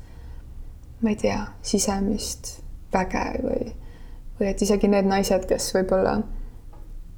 ma 1.02 1.12
ei 1.12 1.20
tea, 1.20 1.40
sisemist 1.62 2.58
väge 2.94 3.24
või, 3.44 3.74
või 4.40 4.52
et 4.52 4.62
isegi 4.64 4.88
need 4.92 5.08
naised, 5.10 5.48
kes 5.50 5.72
võib-olla 5.76 6.18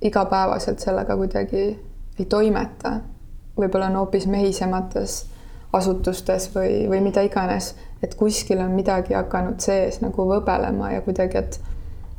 igapäevaselt 0.06 0.82
sellega 0.82 1.18
kuidagi 1.18 1.66
ei 2.20 2.26
toimeta, 2.30 3.00
võib-olla 3.58 3.90
on 3.92 4.02
hoopis 4.02 4.28
mehisemates 4.28 5.26
asutustes 5.74 6.50
või, 6.56 6.86
või 6.90 7.02
mida 7.04 7.24
iganes, 7.26 7.74
et 8.04 8.16
kuskil 8.16 8.60
on 8.64 8.76
midagi 8.76 9.16
hakanud 9.16 9.60
sees 9.64 10.02
nagu 10.02 10.28
võbelema 10.30 10.94
ja 10.96 11.06
kuidagi, 11.06 11.42
et 11.42 11.60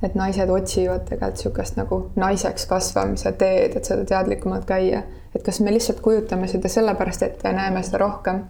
et 0.05 0.15
naised 0.15 0.51
otsivad 0.53 1.07
tegelikult 1.09 1.39
niisugust 1.39 1.79
nagu 1.79 1.99
naiseks 2.21 2.67
kasvamise 2.69 3.33
teed, 3.41 3.77
et 3.79 3.85
seda 3.89 4.05
teadlikumalt 4.05 4.67
käia. 4.69 5.03
et 5.35 5.43
kas 5.43 5.61
me 5.61 5.73
lihtsalt 5.73 6.01
kujutame 6.01 6.49
seda 6.49 6.69
sellepärast 6.69 7.23
ette 7.23 7.49
ja 7.49 7.55
näeme 7.57 7.83
seda 7.83 7.99
rohkem, 7.99 8.43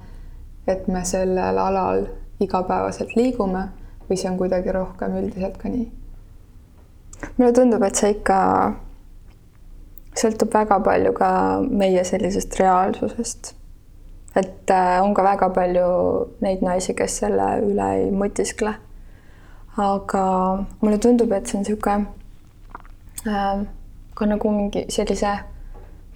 et 0.66 0.88
me 0.88 1.04
sellel 1.04 1.58
alal 1.58 2.06
igapäevaselt 2.40 3.14
liigume 3.16 3.68
või 4.10 4.18
see 4.18 4.30
on 4.30 4.38
kuidagi 4.38 4.72
rohkem 4.72 5.16
üldiselt 5.22 5.56
ka 5.58 5.68
nii? 5.68 5.86
mulle 7.38 7.52
tundub, 7.52 7.82
et 7.82 7.94
see 7.94 8.10
ikka 8.18 8.38
sõltub 10.20 10.52
väga 10.52 10.78
palju 10.84 11.12
ka 11.16 11.28
meie 11.66 12.04
sellisest 12.04 12.56
reaalsusest. 12.60 13.52
Et 14.36 14.70
äh, 14.70 14.98
on 15.02 15.14
ka 15.16 15.24
väga 15.24 15.48
palju 15.56 15.88
neid 16.44 16.64
naisi, 16.64 16.94
kes 16.96 17.20
selle 17.22 17.48
üle 17.64 17.88
ei 18.00 18.10
mõtiskle. 18.12 18.74
aga 19.76 20.22
mulle 20.80 20.98
tundub, 20.98 21.32
et 21.36 21.46
see 21.46 21.58
on 21.58 21.64
niisugune 21.64 22.06
äh, 23.28 23.66
ka 24.16 24.28
nagu 24.28 24.52
mingi 24.52 24.86
sellise 24.88 25.34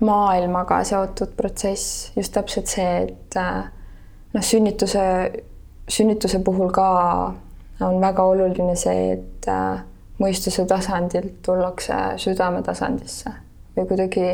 maailmaga 0.00 0.78
seotud 0.88 1.34
protsess, 1.36 2.12
just 2.16 2.32
täpselt 2.32 2.72
see, 2.72 2.88
et 3.04 3.36
äh, 3.36 3.68
noh, 4.32 4.46
sünnituse, 4.52 5.04
sünnituse 5.88 6.40
puhul 6.44 6.72
ka 6.72 6.88
on 7.84 8.00
väga 8.00 8.24
oluline 8.32 8.76
see, 8.76 9.12
et 9.18 9.52
mõistuse 10.20 10.66
tasandilt 10.68 11.38
tullakse 11.44 12.00
südame 12.20 12.60
tasandisse 12.64 13.32
või 13.81 13.88
kuidagi 13.88 14.27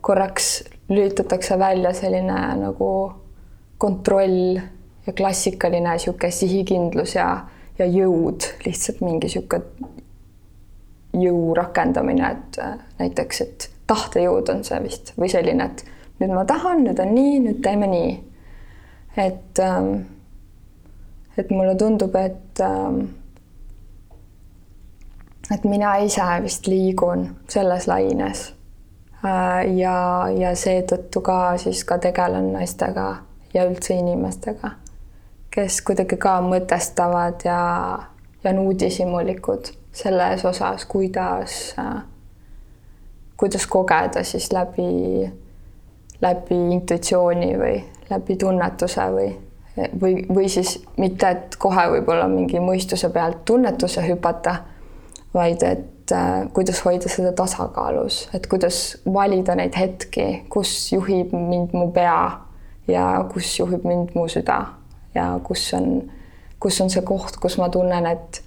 korraks 0.00 0.64
lülitatakse 0.88 1.58
välja 1.58 1.92
selline 1.94 2.38
nagu 2.58 3.12
kontroll 3.78 4.58
ja 5.06 5.12
klassikaline 5.12 5.90
niisugune 5.90 6.30
sihikindlus 6.30 7.14
ja, 7.14 7.28
ja 7.78 7.86
jõud, 7.86 8.46
lihtsalt 8.66 9.02
mingi 9.04 9.28
niisugune 9.28 9.92
jõu 11.12 11.52
rakendamine, 11.54 12.30
et 12.30 12.58
äh, 12.62 12.76
näiteks, 12.98 13.40
et 13.44 13.68
tahtejõud 13.90 14.48
on 14.48 14.62
see 14.64 14.78
vist 14.80 15.12
või 15.18 15.28
selline, 15.28 15.66
et 15.68 15.84
nüüd 16.22 16.32
ma 16.32 16.46
tahan, 16.48 16.86
nüüd 16.86 17.02
on 17.02 17.12
nii, 17.12 17.40
nüüd 17.44 17.58
teeme 17.64 17.88
nii. 17.90 18.14
et, 19.16 19.58
ähm, 19.60 19.90
et 21.36 21.50
mulle 21.50 21.74
tundub, 21.76 22.16
et 22.16 22.64
ähm, 22.64 23.02
et 25.50 25.64
mina 25.64 25.96
ise 26.00 26.24
vist 26.42 26.66
liigun 26.66 27.28
selles 27.50 27.86
laines 27.90 28.52
ja, 29.76 30.28
ja 30.38 30.54
seetõttu 30.56 31.20
ka 31.20 31.56
siis 31.62 31.84
ka 31.84 31.98
tegelen 32.02 32.52
naistega 32.52 33.06
ja 33.54 33.66
üldse 33.68 33.94
inimestega, 33.94 34.72
kes 35.52 35.82
kuidagi 35.86 36.16
ka 36.20 36.38
mõtestavad 36.44 37.44
ja, 37.46 37.60
ja 38.42 38.50
on 38.50 38.64
uudishimulikud 38.64 39.72
selles 39.92 40.44
osas, 40.48 40.86
kuidas, 40.88 41.74
äh, 41.78 42.02
kuidas 43.36 43.66
kogeda 43.66 44.24
siis 44.24 44.50
läbi, 44.52 45.30
läbi 46.22 46.60
intuitsiooni 46.78 47.54
või 47.60 47.78
läbi 48.10 48.36
tunnetuse 48.36 49.08
või 49.12 49.32
või, 50.00 50.26
või 50.34 50.48
siis 50.48 50.82
mitte, 50.96 51.28
et 51.28 51.56
kohe 51.58 51.86
võib-olla 51.94 52.26
mingi 52.28 52.60
mõistuse 52.60 53.08
pealt 53.08 53.44
tunnetuse 53.48 54.04
hüpata, 54.04 54.56
vaid 55.34 55.62
et 55.62 56.12
äh, 56.12 56.48
kuidas 56.52 56.84
hoida 56.84 57.08
seda 57.08 57.32
tasakaalus, 57.32 58.28
et 58.34 58.46
kuidas 58.46 58.98
valida 59.12 59.54
neid 59.56 59.76
hetki, 59.78 60.44
kus 60.52 60.92
juhib 60.92 61.32
mind 61.32 61.72
mu 61.76 61.88
pea 61.92 62.30
ja 62.88 63.06
kus 63.32 63.58
juhib 63.58 63.84
mind 63.88 64.12
mu 64.14 64.26
süda 64.28 64.60
ja 65.14 65.26
kus 65.44 65.72
on, 65.74 66.10
kus 66.60 66.80
on 66.80 66.90
see 66.92 67.04
koht, 67.06 67.38
kus 67.40 67.58
ma 67.60 67.68
tunnen, 67.72 68.06
et, 68.06 68.42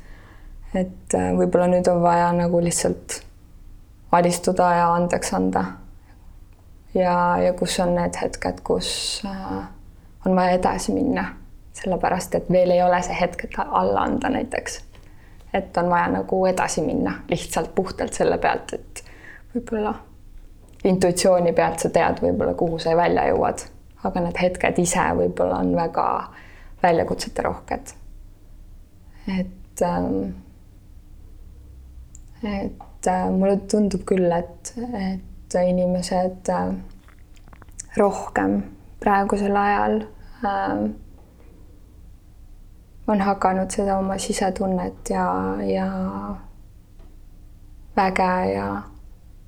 et 0.74 1.17
äh, 1.17 1.32
võib-olla 1.38 1.69
nüüd 1.71 1.89
on 1.91 2.04
vaja 2.04 2.30
nagu 2.38 2.62
lihtsalt 2.62 3.21
alistuda 4.15 4.69
ja 4.76 4.91
andeks 4.93 5.34
anda. 5.34 5.65
ja, 6.93 7.38
ja 7.41 7.54
kus 7.54 7.80
on 7.80 7.95
need 7.95 8.15
hetked, 8.21 8.62
kus 8.63 9.21
äh, 9.26 9.63
on 10.26 10.36
vaja 10.36 10.60
edasi 10.60 10.93
minna, 10.93 11.26
sellepärast 11.74 12.36
et 12.36 12.52
veel 12.52 12.71
ei 12.71 12.84
ole 12.84 13.02
see 13.04 13.17
hetk, 13.19 13.43
et 13.43 13.58
alla 13.65 14.06
anda 14.06 14.30
näiteks. 14.30 14.84
Et 15.56 15.78
on 15.78 15.89
vaja 15.89 16.08
nagu 16.18 16.41
edasi 16.50 16.84
minna 16.84 17.13
lihtsalt 17.32 17.72
puhtalt 17.76 18.13
selle 18.13 18.38
pealt, 18.41 18.74
et 18.76 19.04
võib-olla 19.54 19.94
intuitsiooni 20.86 21.54
pealt 21.56 21.82
sa 21.82 21.89
tead 21.89 22.20
võib-olla, 22.22 22.54
kuhu 22.60 22.80
sa 22.82 22.96
välja 22.98 23.28
jõuad, 23.32 23.65
aga 24.04 24.26
need 24.28 24.41
hetked 24.41 24.82
ise 24.84 25.06
võib-olla 25.18 25.62
on 25.63 25.76
väga 25.76 26.08
väljakutsete 26.84 27.46
rohked. 27.46 27.94
et 29.39 29.82
ähm, 29.82 30.36
et 32.44 33.08
äh, 33.08 33.30
mulle 33.32 33.58
tundub 33.72 34.04
küll, 34.06 34.30
et, 34.32 34.74
et 35.00 35.58
inimesed 35.62 36.52
äh, 36.52 36.68
rohkem 37.98 38.60
praegusel 39.02 39.56
ajal 39.58 40.02
äh, 40.46 40.86
on 43.08 43.22
hakanud 43.22 43.72
seda 43.72 43.98
oma 43.98 44.18
sisetunnet 44.18 45.10
ja, 45.10 45.26
ja 45.65 45.88
väge 47.96 48.54
ja 48.54 48.82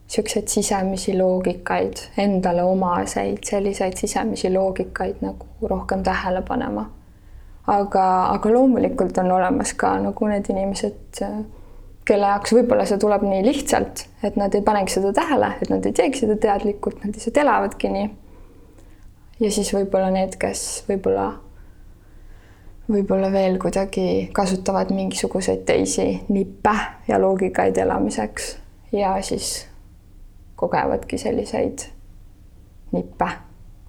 niisuguseid 0.07 0.47
sisemisi 0.47 1.17
loogikaid, 1.17 1.97
endale 2.17 2.63
omaseid 2.63 3.43
selliseid 3.43 3.97
sisemisi 3.97 4.53
loogikaid 4.53 5.15
nagu 5.21 5.45
rohkem 5.67 6.03
tähele 6.03 6.41
panema. 6.41 6.89
aga, 7.67 8.25
aga 8.25 8.53
loomulikult 8.53 9.17
on 9.17 9.31
olemas 9.31 9.73
ka 9.73 9.97
nagu 9.99 10.27
need 10.27 10.45
inimesed, 10.49 11.17
kelle 12.07 12.29
jaoks 12.31 12.53
võib-olla 12.55 12.85
see 12.87 13.01
tuleb 13.01 13.25
nii 13.27 13.41
lihtsalt, 13.43 14.05
et 14.23 14.37
nad 14.39 14.55
ei 14.55 14.63
panegi 14.63 14.95
seda 14.95 15.11
tähele, 15.13 15.49
et 15.61 15.69
nad 15.69 15.85
ei 15.85 15.93
teegi 15.93 16.23
seda 16.23 16.37
teadlikult, 16.39 17.03
nad 17.03 17.11
lihtsalt 17.17 17.41
elavadki 17.43 17.91
nii 17.91 18.07
ja 19.39 19.51
siis 19.51 19.73
võib-olla 19.75 20.09
need, 20.13 20.37
kes 20.39 20.63
võib-olla, 20.87 21.27
võib-olla 22.91 23.31
veel 23.31 23.57
kuidagi 23.59 24.29
kasutavad 24.33 24.91
mingisuguseid 24.95 25.65
teisi 25.65 26.07
nippe 26.29 26.75
ja 27.07 27.19
loogikaid 27.21 27.77
elamiseks 27.77 28.57
ja 28.91 29.17
siis 29.21 29.67
kogevadki 30.55 31.17
selliseid 31.17 31.89
nippe 32.91 33.27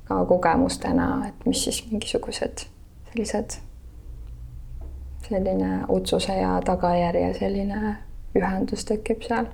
ka 0.04 0.24
kogemustena, 0.24 1.28
et 1.28 1.46
mis 1.46 1.64
siis 1.64 1.84
mingisugused 1.90 2.64
sellised, 3.08 3.58
selline 5.28 5.84
otsuse 5.88 6.32
ja 6.32 6.58
tagajärje 6.64 7.34
selline 7.38 7.96
ühendus 8.37 8.84
tekib 8.88 9.22
seal. 9.22 9.46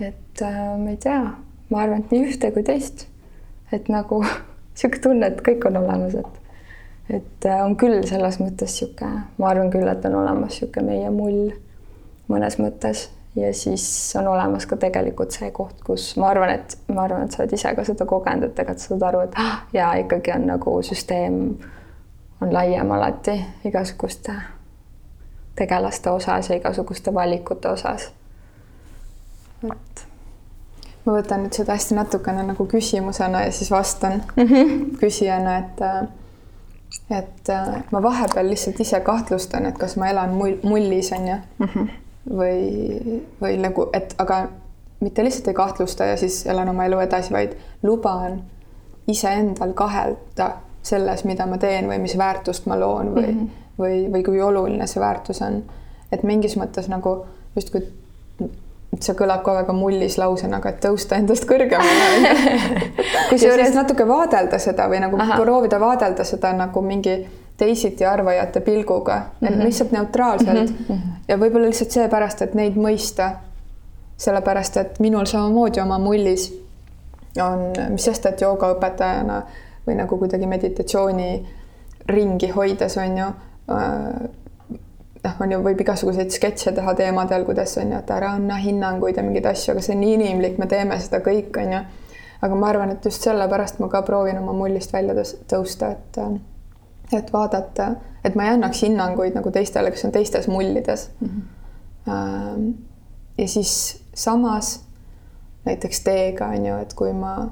et 0.00 0.42
äh, 0.42 0.78
ma 0.78 0.90
ei 0.90 0.96
tea, 0.96 1.20
ma 1.70 1.82
arvan, 1.82 2.02
et 2.02 2.10
nii 2.10 2.28
ühte 2.32 2.50
kui 2.52 2.64
teist, 2.66 3.06
et 3.72 3.88
nagu 3.88 4.22
niisugune 4.72 5.02
tunne, 5.02 5.26
et 5.30 5.42
kõik 5.46 5.66
on 5.68 5.76
olemas, 5.82 6.16
et 6.18 6.41
et 7.10 7.46
äh, 7.46 7.64
on 7.64 7.76
küll 7.76 8.02
selles 8.06 8.38
mõttes 8.40 8.76
niisugune, 8.78 9.24
ma 9.38 9.48
arvan 9.48 9.70
küll, 9.72 9.88
et 9.88 10.04
on 10.04 10.20
olemas 10.22 10.54
niisugune 10.54 10.86
meie 10.86 11.10
mull 11.10 11.50
mõnes 12.30 12.58
mõttes 12.58 13.08
ja 13.36 13.52
siis 13.56 13.84
on 14.18 14.28
olemas 14.28 14.66
ka 14.66 14.76
tegelikult 14.76 15.32
see 15.32 15.50
koht, 15.50 15.80
kus 15.84 16.12
ma 16.20 16.28
arvan, 16.32 16.54
et 16.58 16.76
ma 16.92 17.06
arvan, 17.06 17.26
et 17.26 17.32
sa 17.32 17.42
oled 17.42 17.54
ise 17.56 17.74
ka 17.76 17.84
seda 17.84 18.06
kogenud, 18.08 18.50
et 18.50 18.56
tegelikult 18.56 18.88
saad 18.88 19.06
aru, 19.08 19.22
et 19.26 19.38
ah, 19.40 19.62
ja 19.72 19.92
ikkagi 20.00 20.34
on 20.36 20.48
nagu 20.52 20.78
süsteem 20.86 21.38
on 22.42 22.52
laiem 22.52 22.90
alati 22.90 23.38
igasuguste 23.64 24.34
tegelaste 25.56 26.10
osas 26.10 26.50
ja 26.50 26.56
igasuguste 26.56 27.14
valikute 27.14 27.68
osas. 27.68 28.10
et 29.62 30.06
ma 31.04 31.14
võtan 31.16 31.44
nüüd 31.44 31.54
seda 31.56 31.76
hästi 31.76 31.94
natukene 31.94 32.42
nagu 32.46 32.66
küsimusena 32.66 33.44
ja 33.46 33.52
siis 33.52 33.70
vastan 33.70 34.22
mm 34.36 34.42
-hmm. 34.42 34.98
küsijana, 34.98 35.58
et 35.58 35.80
et 37.10 37.50
ma 37.92 38.02
vahepeal 38.02 38.48
lihtsalt 38.48 38.80
ise 38.80 39.00
kahtlustan, 39.00 39.66
et 39.66 39.78
kas 39.78 39.96
ma 39.96 40.08
elan 40.08 40.34
mull, 40.36 40.56
mullis 40.62 41.12
on 41.12 41.28
ju 41.28 41.36
mm 41.58 41.68
-hmm. 41.68 41.88
või, 42.30 43.22
või 43.42 43.56
nagu, 43.60 43.88
et 43.92 44.14
aga 44.18 44.48
mitte 45.00 45.24
lihtsalt 45.24 45.48
ei 45.48 45.54
kahtlusta 45.54 46.04
ja 46.04 46.16
siis 46.16 46.46
elan 46.46 46.68
oma 46.68 46.84
elu 46.84 46.98
edasi, 46.98 47.32
vaid 47.32 47.56
luban 47.82 48.42
iseendal 49.08 49.72
kahelda 49.72 50.50
selles, 50.82 51.24
mida 51.24 51.46
ma 51.46 51.58
teen 51.58 51.88
või 51.90 51.98
mis 52.02 52.18
väärtust 52.18 52.66
ma 52.66 52.78
loon 52.80 53.14
või 53.14 53.26
mm, 53.26 53.38
-hmm. 53.38 53.48
või, 53.78 54.12
või 54.12 54.22
kui 54.24 54.42
oluline 54.42 54.86
see 54.86 55.00
väärtus 55.00 55.42
on. 55.42 55.62
et 56.12 56.22
mingis 56.22 56.56
mõttes 56.56 56.88
nagu 56.88 57.26
justkui 57.56 57.82
see 59.00 59.14
kõlab 59.16 59.42
ka 59.44 59.54
väga 59.56 59.72
mullis 59.72 60.18
lausena, 60.20 60.58
aga 60.60 60.72
et 60.72 60.80
tõusta 60.84 61.16
endast 61.16 61.46
kõrgemale 61.48 62.32
kusjuures 63.30 63.72
natuke 63.74 64.04
vaadelda 64.08 64.58
seda 64.62 64.88
või 64.92 65.00
nagu 65.04 65.20
Aha. 65.20 65.38
proovida 65.40 65.80
vaadelda 65.80 66.26
seda 66.28 66.52
nagu 66.56 66.82
mingi 66.84 67.16
teisiti 67.56 68.04
arvajate 68.04 68.60
pilguga 68.60 69.16
mm, 69.16 69.48
-hmm. 69.48 69.64
lihtsalt 69.64 69.92
neutraalselt 69.92 70.70
mm 70.70 70.84
-hmm. 70.88 71.00
ja 71.28 71.36
võib-olla 71.38 71.66
lihtsalt 71.66 71.90
seepärast, 71.90 72.42
et 72.42 72.54
neid 72.54 72.76
mõista. 72.76 73.30
sellepärast, 74.16 74.76
et 74.76 75.00
minul 75.00 75.24
samamoodi 75.26 75.80
oma 75.80 75.98
mullis 75.98 76.52
on, 77.42 77.72
mis 77.90 78.04
sest, 78.04 78.26
et 78.26 78.40
joogaõpetajana 78.40 79.42
või 79.86 79.94
nagu 79.94 80.18
kuidagi 80.18 80.46
meditatsiooni 80.46 81.46
ringi 82.08 82.48
hoides 82.48 82.96
on 82.96 83.18
ju 83.18 83.26
äh, 83.26 84.28
noh, 85.24 85.40
on 85.40 85.54
ju, 85.54 85.58
võib 85.64 85.80
igasuguseid 85.84 86.32
sketše 86.34 86.74
teha 86.76 86.94
teemadel, 86.98 87.46
kuidas 87.48 87.76
on 87.80 87.92
ju, 87.94 87.98
et 87.98 88.10
ära 88.10 88.34
anna 88.36 88.58
hinnanguid 88.60 89.18
ja 89.18 89.24
mingeid 89.26 89.48
asju, 89.52 89.72
aga 89.74 89.84
see 89.84 89.96
on 89.96 90.02
nii 90.02 90.14
inimlik, 90.18 90.58
me 90.58 90.68
teeme 90.70 90.98
seda 91.02 91.22
kõik, 91.24 91.56
on 91.62 91.76
ju. 91.76 91.82
aga 92.42 92.58
ma 92.58 92.70
arvan, 92.72 92.90
et 92.90 93.04
just 93.06 93.22
sellepärast 93.22 93.78
ma 93.78 93.88
ka 93.90 94.02
proovin 94.06 94.40
oma 94.40 94.54
mullist 94.56 94.92
välja 94.92 95.14
tõusta, 95.50 95.92
et 95.96 96.22
et 97.12 97.28
vaadata, 97.32 97.90
et 98.24 98.34
ma 98.34 98.46
ei 98.46 98.54
annaks 98.54 98.80
hinnanguid 98.86 99.34
nagu 99.36 99.50
teistele, 99.52 99.90
kes 99.92 100.06
on 100.08 100.14
teistes 100.14 100.48
mullides 100.48 101.10
mm. 101.20 101.42
-hmm. 102.06 102.72
ja 103.38 103.48
siis 103.48 104.02
samas 104.14 104.80
näiteks 105.64 106.00
teega 106.00 106.46
on 106.46 106.66
ju, 106.66 106.76
et 106.76 106.94
kui 106.94 107.12
ma, 107.12 107.50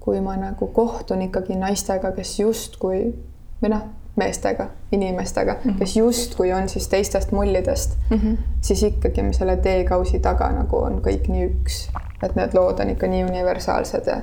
kui 0.00 0.20
ma 0.20 0.36
nagu 0.36 0.66
kohtun 0.66 1.22
ikkagi 1.22 1.56
naistega, 1.56 2.12
kes 2.12 2.38
justkui 2.40 3.14
või 3.62 3.68
noh 3.68 3.82
meestega, 4.16 4.66
inimestega 4.92 5.52
mm, 5.52 5.70
-hmm. 5.70 5.78
kes 5.78 5.96
justkui 5.96 6.52
on 6.52 6.68
siis 6.68 6.88
teistest 6.88 7.32
mullidest 7.32 7.96
mm, 8.10 8.16
-hmm. 8.16 8.36
siis 8.60 8.82
ikkagi 8.82 9.32
selle 9.32 9.56
teekausi 9.56 10.18
taga 10.18 10.48
nagu 10.52 10.76
on 10.76 11.02
kõik 11.06 11.28
nii 11.28 11.46
üks, 11.48 11.88
et 12.22 12.36
need 12.36 12.54
lood 12.54 12.80
on 12.80 12.90
ikka 12.90 13.06
nii 13.06 13.24
universaalsed 13.24 14.06
ja, 14.06 14.20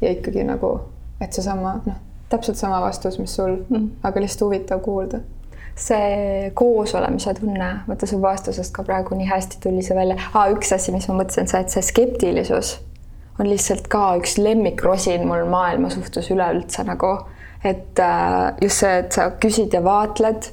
ja 0.00 0.10
ikkagi 0.10 0.44
nagu, 0.44 0.80
et 1.20 1.32
seesama 1.32 1.80
noh, 1.86 1.94
täpselt 2.28 2.56
sama 2.56 2.80
vastus, 2.80 3.18
mis 3.18 3.36
sul 3.36 3.56
mm, 3.56 3.76
-hmm. 3.76 3.88
aga 4.02 4.20
lihtsalt 4.20 4.40
huvitav 4.40 4.80
kuulda 4.80 5.20
see 5.76 6.50
koosolemise 6.54 7.34
tunne, 7.34 7.80
vaata 7.88 8.06
su 8.06 8.22
vastusest 8.22 8.72
ka 8.72 8.82
praegu 8.82 9.14
nii 9.14 9.26
hästi 9.28 9.56
tuli 9.62 9.82
see 9.82 9.96
välja 9.96 10.16
ah,. 10.32 10.50
üks 10.52 10.72
asi, 10.72 10.92
mis 10.92 11.08
ma 11.08 11.14
mõtlesin, 11.20 11.48
see, 11.48 11.60
et 11.60 11.68
see 11.68 11.82
skeptilisus 11.82 12.78
on 13.38 13.50
lihtsalt 13.50 13.88
ka 13.92 14.16
üks 14.16 14.38
lemmikrosin 14.40 15.26
mul 15.28 15.44
maailma 15.52 15.90
suhtes 15.92 16.30
üleüldse 16.30 16.84
nagu 16.88 17.18
et 17.64 17.98
äh, 17.98 18.54
just 18.62 18.82
see, 18.82 18.98
et 18.98 19.12
sa 19.12 19.30
küsid 19.40 19.74
ja 19.74 19.82
vaatled. 19.84 20.52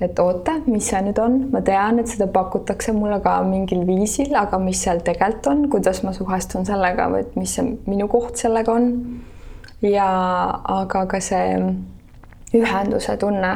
et 0.00 0.18
oota, 0.22 0.52
mis 0.70 0.86
see 0.86 1.00
nüüd 1.02 1.18
on, 1.18 1.38
ma 1.50 1.58
tean, 1.66 1.96
et 1.98 2.06
seda 2.06 2.28
pakutakse 2.30 2.92
mulle 2.94 3.16
ka 3.24 3.40
mingil 3.42 3.80
viisil, 3.86 4.30
aga 4.38 4.60
mis 4.62 4.84
seal 4.84 5.00
tegelikult 5.02 5.48
on, 5.50 5.64
kuidas 5.72 6.04
ma 6.06 6.12
suhestun 6.14 6.68
sellega 6.68 7.08
või 7.10 7.24
et 7.24 7.34
mis 7.34 7.56
see 7.58 7.64
minu 7.90 8.06
koht 8.10 8.38
sellega 8.38 8.76
on. 8.78 8.92
ja 9.82 10.06
aga 10.78 11.04
ka 11.10 11.20
see 11.22 11.56
ühenduse 12.54 13.16
tunne, 13.18 13.52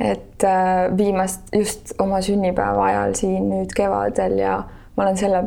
et 0.00 0.44
äh, 0.48 0.88
viimast 0.96 1.52
just 1.52 1.92
oma 2.00 2.22
sünnipäeva 2.24 2.86
ajal 2.86 3.18
siin 3.18 3.50
nüüd 3.50 3.74
kevadel 3.76 4.38
ja 4.40 4.62
ma 4.96 5.04
olen 5.04 5.20
selle 5.20 5.42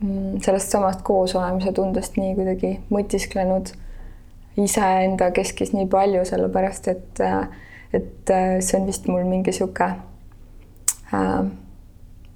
mm, 0.00 0.40
sellest 0.42 0.74
samast 0.74 1.06
koosolemise 1.06 1.70
tundest 1.76 2.18
nii 2.18 2.34
kuidagi 2.34 2.74
mõtisklenud 2.90 3.70
iseenda 4.60 5.30
keskis 5.32 5.72
nii 5.72 5.86
palju, 5.90 6.24
sellepärast 6.28 6.88
et, 6.92 7.20
et 7.96 8.32
see 8.60 8.78
on 8.78 8.86
vist 8.88 9.08
mul 9.08 9.24
mingi 9.28 9.54
sihuke 9.56 9.88
äh,, 11.14 11.42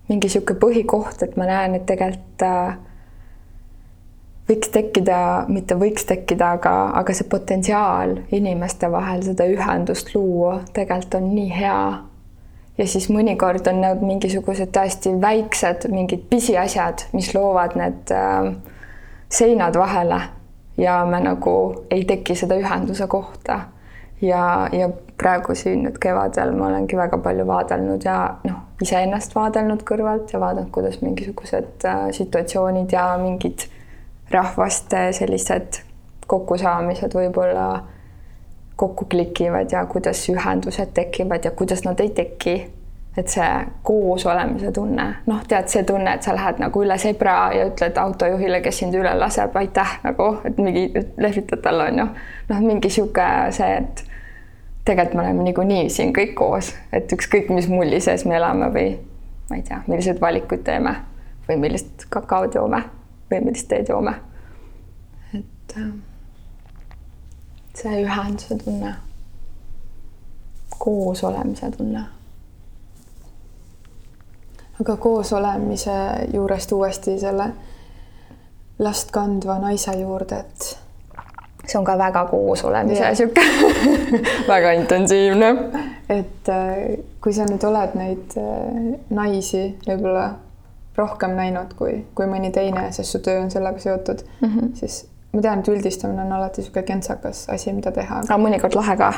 mingi 0.08 0.30
sihuke 0.30 0.54
põhikoht, 0.60 1.22
et 1.26 1.36
ma 1.36 1.48
näen, 1.48 1.74
et 1.78 1.86
tegelikult 1.88 2.44
äh, 2.46 2.76
võiks 4.46 4.70
tekkida, 4.74 5.18
mitte 5.50 5.78
võiks 5.78 6.06
tekkida, 6.06 6.52
aga, 6.58 6.74
aga 7.00 7.14
see 7.16 7.26
potentsiaal 7.30 8.20
inimeste 8.34 8.90
vahel 8.92 9.24
seda 9.26 9.48
ühendust 9.50 10.14
luua 10.14 10.60
tegelikult 10.76 11.18
on 11.20 11.32
nii 11.34 11.50
hea. 11.50 11.80
ja 12.78 12.86
siis 12.86 13.08
mõnikord 13.08 13.66
on 13.70 13.80
need 13.80 14.02
mingisugused 14.04 14.70
täiesti 14.72 15.14
väiksed 15.20 15.88
mingid 15.90 16.26
pisiasjad, 16.30 17.08
mis 17.12 17.32
loovad 17.34 17.76
need 17.76 18.12
äh, 18.14 18.52
seinad 19.28 19.78
vahele 19.80 20.20
ja 20.78 21.04
me 21.06 21.20
nagu 21.20 21.56
ei 21.90 22.04
teki 22.04 22.34
seda 22.34 22.58
ühenduse 22.60 23.06
kohta. 23.06 23.60
ja, 24.22 24.68
ja 24.72 24.88
praegu 25.18 25.54
siin 25.54 25.82
nüüd 25.84 25.98
kevadel 26.00 26.52
ma 26.56 26.70
olengi 26.70 26.96
väga 26.96 27.18
palju 27.20 27.44
vaadelnud 27.46 28.04
ja 28.04 28.16
noh, 28.44 28.62
iseennast 28.82 29.34
vaadelnud 29.36 29.82
kõrvalt 29.88 30.32
ja 30.32 30.40
vaadanud, 30.40 30.70
kuidas 30.72 31.02
mingisugused 31.02 31.84
äh, 31.84 32.06
situatsioonid 32.16 32.92
ja 32.92 33.10
mingid 33.20 33.66
rahvaste 34.32 35.10
sellised 35.16 35.82
kokkusaamised 36.26 37.14
võib-olla 37.14 37.66
kokku 38.76 39.06
klikivad 39.10 39.72
ja 39.72 39.84
kuidas 39.86 40.24
ühendused 40.28 40.92
tekivad 40.94 41.44
ja 41.44 41.50
kuidas 41.50 41.84
nad 41.84 42.00
ei 42.00 42.10
teki. 42.10 42.56
Et 43.16 43.28
see 43.32 43.66
koos 43.82 44.26
olemise 44.26 44.72
tunne, 44.72 45.06
noh, 45.26 45.44
tead 45.48 45.70
see 45.72 45.84
tunne, 45.88 46.14
et 46.14 46.22
sa 46.22 46.34
lähed 46.36 46.60
nagu 46.60 46.82
üle 46.84 46.98
zebra 47.00 47.36
ja 47.56 47.64
ütled 47.70 47.96
autojuhile, 47.96 48.60
kes 48.60 48.82
sind 48.82 48.94
üle 48.94 49.14
laseb, 49.16 49.56
aitäh 49.56 49.96
nagu, 50.04 50.34
et 50.44 50.58
mingi 50.60 50.90
lehvitad 51.16 51.64
talle 51.64 51.88
on 51.90 52.02
ju. 52.02 52.06
noh, 52.50 52.60
mingi 52.60 52.90
sihuke 52.92 53.26
see, 53.56 53.80
et 53.80 54.04
tegelikult 54.84 55.16
me 55.16 55.24
oleme 55.24 55.46
niikuinii 55.48 55.90
siin 55.90 56.12
kõik 56.16 56.34
koos, 56.38 56.74
et 56.92 57.12
ükskõik, 57.12 57.48
mis 57.54 57.68
mulli 57.72 58.00
sees 58.00 58.26
me 58.28 58.36
elame 58.36 58.68
või 58.74 58.90
ma 59.50 59.56
ei 59.56 59.62
tea, 59.62 59.80
milliseid 59.86 60.20
valikuid 60.20 60.64
teeme 60.66 60.94
või 61.48 61.56
millist 61.62 62.06
kakaod 62.10 62.54
joome 62.54 62.82
või 63.30 63.40
millist 63.48 63.68
teed 63.68 63.88
joome. 63.88 64.14
et 65.34 65.76
äh, 65.78 65.88
see 67.74 68.02
ühenduse 68.02 68.58
tunne, 68.64 68.94
koos 70.78 71.24
olemise 71.24 71.70
tunne. 71.70 72.04
Aga 74.80 74.96
koos 74.96 75.32
olemise 75.32 75.94
juurest 76.32 76.72
uuesti 76.72 77.18
selle 77.18 77.50
last 78.78 79.10
kandva 79.10 79.58
naise 79.58 79.94
juurde, 80.00 80.38
et 80.38 80.78
see 81.66 81.78
on 81.78 81.84
ka 81.84 81.96
väga 81.98 82.24
koos 82.30 82.64
olemise 82.64 83.14
sihuke 83.14 83.42
väga 84.54 84.72
intensiivne. 84.80 85.50
et 86.08 86.48
äh, 86.48 86.98
kui 87.20 87.32
sa 87.32 87.46
nüüd 87.48 87.64
oled 87.66 87.96
neid 87.98 88.36
äh, 88.38 88.94
naisi 89.10 89.64
võib-olla 89.86 90.30
rohkem 90.96 91.34
näinud 91.36 91.74
kui, 91.76 91.98
kui 92.14 92.28
mõni 92.30 92.52
teine, 92.54 92.88
sest 92.92 93.16
su 93.16 93.20
töö 93.24 93.42
on 93.42 93.50
sellega 93.50 93.78
seotud 93.82 94.22
mm, 94.40 94.48
-hmm. 94.48 94.74
siis 94.78 95.06
ma 95.32 95.42
tean, 95.42 95.60
et 95.60 95.68
üldistamine 95.68 96.22
on 96.22 96.32
alati 96.32 96.62
niisugune 96.62 96.86
kentsakas 96.88 97.46
asi, 97.52 97.72
mida 97.72 97.92
teha. 97.92 98.22
aga 98.24 98.38
mõnikord 98.40 98.76
lahe 98.78 98.96
ka 98.96 99.12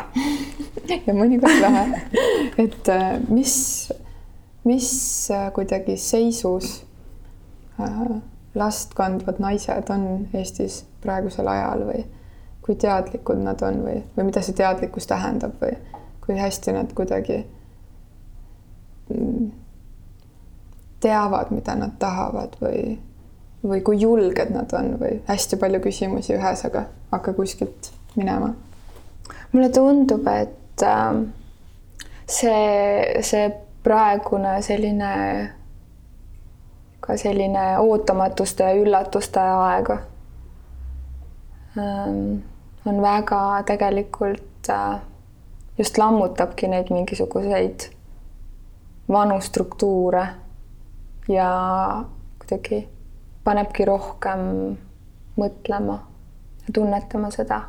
ja 1.06 1.14
mõnikord 1.14 1.60
lahe. 1.62 2.02
et 2.58 2.88
äh, 2.94 3.08
mis, 3.28 3.92
mis 4.68 4.90
äh, 5.32 5.48
kuidagi 5.56 5.96
seisus 5.96 6.84
äh, 7.80 8.20
last 8.54 8.94
kandvad 8.94 9.40
naised 9.40 9.90
on 9.90 10.28
Eestis 10.34 10.82
praegusel 11.02 11.48
ajal 11.48 11.86
või 11.88 12.04
kui 12.64 12.76
teadlikud 12.76 13.40
nad 13.40 13.62
on 13.64 13.80
või, 13.86 14.02
või 14.16 14.28
mida 14.28 14.42
see 14.44 14.56
teadlikkus 14.58 15.08
tähendab 15.08 15.56
või 15.62 15.72
kui 16.24 16.36
hästi 16.36 16.74
nad 16.76 16.92
kuidagi 16.92 17.38
mm, 19.14 19.46
teavad, 21.00 21.52
mida 21.54 21.76
nad 21.78 21.94
tahavad 21.98 22.58
või, 22.60 22.98
või 23.64 23.80
kui 23.86 24.00
julged 24.02 24.52
nad 24.52 24.74
on 24.76 24.98
või 25.00 25.20
hästi 25.30 25.56
palju 25.60 25.80
küsimusi 25.86 26.36
ühes, 26.36 26.64
aga 26.68 26.84
hakka 27.14 27.32
kuskilt 27.38 27.92
minema? 28.16 28.52
mulle 29.52 29.70
tundub, 29.72 30.26
et 30.28 30.84
äh, 30.84 31.22
see, 32.28 33.22
see 33.24 33.48
praegune 33.88 34.58
selline 34.62 35.12
ka 37.00 37.16
selline 37.16 37.78
ootamatuste 37.80 38.64
ja 38.64 38.74
üllatuste 38.76 39.40
aeg. 39.40 39.90
Ähm, 41.78 42.42
on 42.84 43.00
väga 43.02 43.40
tegelikult 43.66 44.68
äh, 44.68 45.00
just 45.78 45.98
lammutabki 45.98 46.68
neid 46.68 46.92
mingisuguseid 46.92 47.88
vanu 49.08 49.40
struktuure 49.40 50.26
ja 51.32 51.48
kuidagi 52.42 52.82
panebki 53.44 53.88
rohkem 53.88 54.44
mõtlema 55.40 55.98
ja 56.66 56.76
tunnetama 56.76 57.32
seda, 57.32 57.62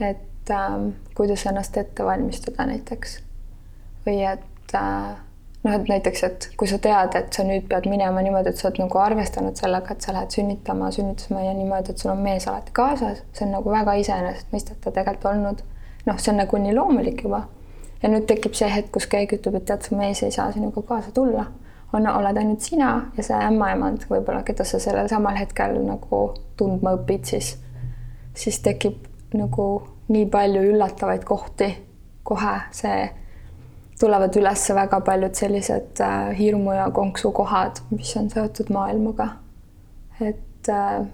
et 0.00 0.50
äh, 0.50 0.78
kuidas 1.14 1.46
ennast 1.46 1.76
ette 1.76 2.04
valmistada 2.04 2.66
näiteks. 2.66 3.20
Või 4.06 4.22
et 4.26 4.57
äh, 4.74 5.16
noh, 5.64 5.74
et 5.74 5.90
näiteks, 5.90 6.24
et 6.28 6.48
kui 6.56 6.70
sa 6.70 6.78
tead, 6.82 7.16
et 7.18 7.32
sa 7.34 7.44
nüüd 7.46 7.68
pead 7.70 7.88
minema 7.90 8.22
niimoodi, 8.24 8.52
et 8.52 8.60
sa 8.60 8.68
oled 8.68 8.80
nagu 8.82 9.02
arvestanud 9.02 9.58
sellega, 9.58 9.94
et 9.94 10.06
sa 10.06 10.14
lähed 10.16 10.34
sünnitama 10.34 10.90
sünnitusmajja 10.94 11.54
niimoodi, 11.58 11.94
et 11.94 12.02
sul 12.04 12.12
on 12.14 12.24
mees 12.24 12.48
alati 12.50 12.74
kaasas, 12.76 13.22
see 13.32 13.46
on 13.46 13.56
nagu 13.58 13.72
väga 13.74 13.94
iseenesestmõistetav 14.02 14.96
tegelikult 14.96 15.30
olnud. 15.32 15.64
noh, 16.08 16.18
see 16.18 16.32
on 16.32 16.38
nagu 16.40 16.58
nii 16.58 16.74
loomulik 16.74 17.24
juba. 17.24 17.46
ja 18.02 18.08
nüüd 18.08 18.28
tekib 18.30 18.54
see 18.54 18.68
hetk, 18.70 18.92
kus 18.94 19.08
keegi 19.10 19.40
ütleb, 19.40 19.58
et 19.58 19.66
tead, 19.70 19.82
su 19.82 19.96
mees 19.98 20.22
ei 20.22 20.30
saa 20.34 20.52
sinuga 20.52 20.82
kaasa 20.86 21.10
tulla 21.14 21.48
on, 21.92 22.06
oled 22.06 22.36
ainult 22.36 22.60
sina 22.60 22.90
ja 23.16 23.24
see 23.24 23.38
ämmaemand 23.48 24.04
võib-olla, 24.10 24.42
keda 24.46 24.64
sa 24.66 24.80
sellel 24.82 25.08
samal 25.10 25.38
hetkel 25.38 25.78
nagu 25.86 26.22
tundma 26.58 26.94
õpid, 26.98 27.24
siis, 27.28 27.54
siis 28.36 28.60
tekib 28.64 29.06
nagu 29.36 29.68
nii 30.12 30.26
palju 30.32 30.64
üllatavaid 30.72 31.24
kohti 31.28 31.70
kohe, 32.28 32.54
see 32.76 33.08
tulevad 33.98 34.36
üles 34.36 34.68
väga 34.74 35.00
paljud 35.00 35.34
sellised 35.34 36.00
äh, 36.00 36.30
hirmu 36.38 36.72
ja 36.76 36.90
konksu 36.94 37.32
kohad, 37.32 37.82
mis 37.90 38.14
on 38.16 38.30
seotud 38.30 38.70
maailmaga. 38.74 39.28
et 40.20 40.68
äh, 40.68 41.06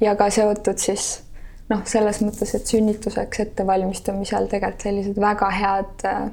ja 0.00 0.16
ka 0.16 0.30
seotud 0.30 0.78
siis 0.78 1.22
noh, 1.68 1.82
selles 1.84 2.20
mõttes, 2.22 2.54
et 2.54 2.66
sünnituseks 2.66 3.40
ettevalmistamisel 3.46 4.48
tegelikult 4.52 4.88
sellised 4.88 5.20
väga 5.20 5.50
head 5.50 6.08
äh, 6.08 6.26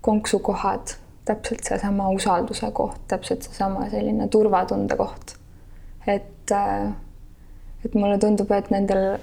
konksukohad 0.00 0.96
täpselt 1.26 1.64
seesama 1.66 2.08
usalduse 2.14 2.70
koht, 2.72 3.00
täpselt 3.08 3.42
seesama 3.42 3.88
selline 3.90 4.28
turvatunde 4.28 4.96
koht. 4.96 5.34
et, 6.06 6.52
et 7.84 7.94
mulle 7.94 8.18
tundub, 8.22 8.50
et 8.54 8.70
nendel 8.70 9.16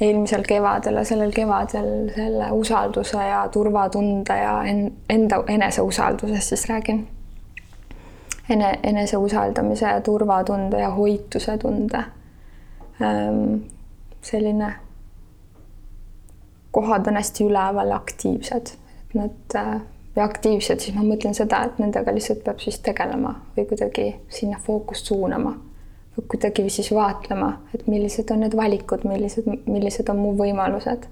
eelmisel 0.00 0.42
kevadel 0.48 1.00
ja 1.00 1.04
sellel 1.04 1.32
kevadel 1.32 2.10
selle 2.14 2.50
usalduse 2.52 3.22
ja 3.28 3.48
turvatunde 3.52 4.38
ja 4.38 4.62
enda 5.08 5.42
eneseusaldusest 5.48 6.48
siis 6.48 6.68
räägin. 6.68 7.06
Ene, 8.48 8.78
enese 8.82 9.16
usaldamise 9.16 9.86
ja 9.86 10.00
turvatunde 10.00 10.80
ja 10.80 10.90
hoituse 10.90 11.58
tunde. 11.58 12.04
Ähm, 13.02 13.54
selline, 14.22 14.72
kohad 16.70 17.06
on 17.06 17.16
hästi 17.16 17.44
üleval, 17.44 17.90
aktiivsed, 17.92 18.70
et 19.08 19.14
nad 19.14 19.56
äh, 19.56 19.80
või 20.16 20.24
aktiivsed, 20.24 20.80
siis 20.80 20.96
ma 20.96 21.04
mõtlen 21.04 21.34
seda, 21.34 21.64
et 21.66 21.80
nendega 21.82 22.14
lihtsalt 22.14 22.44
peab 22.44 22.62
siis 22.62 22.78
tegelema 22.84 23.34
või 23.56 23.66
kuidagi 23.68 24.06
sinna 24.28 24.60
fookust 24.62 25.10
suunama 25.10 25.56
kuidagi 26.28 26.70
siis 26.70 26.90
vaatlema, 26.94 27.52
et 27.74 27.86
millised 27.90 28.30
on 28.32 28.42
need 28.44 28.56
valikud, 28.56 29.04
millised, 29.08 29.48
millised 29.66 30.08
on 30.12 30.20
mu 30.22 30.32
võimalused. 30.38 31.06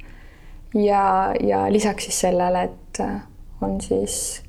ja, 0.75 1.05
ja 1.41 1.67
lisaks 1.73 2.09
siis 2.09 2.21
sellele, 2.27 2.65
et 2.71 3.01
äh, 3.01 3.21
on 3.63 3.81
siis 3.81 4.43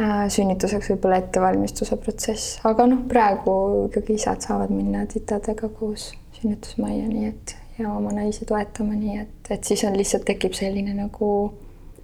äh, 0.00 0.28
sünnituseks 0.28 0.90
võib-olla 0.94 1.20
ettevalmistuse 1.22 1.96
protsess, 1.96 2.58
aga 2.64 2.86
noh, 2.90 3.04
praegu 3.08 3.54
ikkagi 3.90 4.18
isad 4.18 4.44
saavad 4.44 4.72
minna 4.74 5.06
titadega 5.06 5.68
koos 5.68 6.12
sünnitusmajja, 6.40 7.06
nii 7.08 7.28
et 7.28 7.56
ja 7.78 7.92
oma 7.92 8.12
naisi 8.16 8.44
toetama, 8.48 8.96
nii 8.96 9.20
et, 9.20 9.50
et 9.50 9.64
siis 9.64 9.84
on 9.88 9.96
lihtsalt 9.96 10.26
tekib 10.28 10.56
selline 10.56 10.94
nagu 10.96 11.30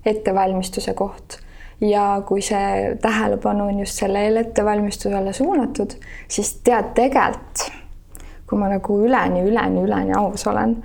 ettevalmistuse 0.07 0.95
koht 0.99 1.41
ja 1.81 2.23
kui 2.27 2.43
see 2.43 2.97
tähelepanu 3.03 3.69
on 3.69 3.81
just 3.81 4.01
sellele 4.01 4.41
ettevalmistusele 4.41 5.33
suunatud, 5.33 5.95
siis 6.29 6.55
tead 6.65 6.93
tegelikult, 6.95 7.69
kui 8.49 8.59
ma 8.59 8.71
nagu 8.73 9.01
üleni, 9.05 9.45
üleni, 9.47 9.83
üleni 9.85 10.15
aus 10.19 10.47
olen, 10.47 10.79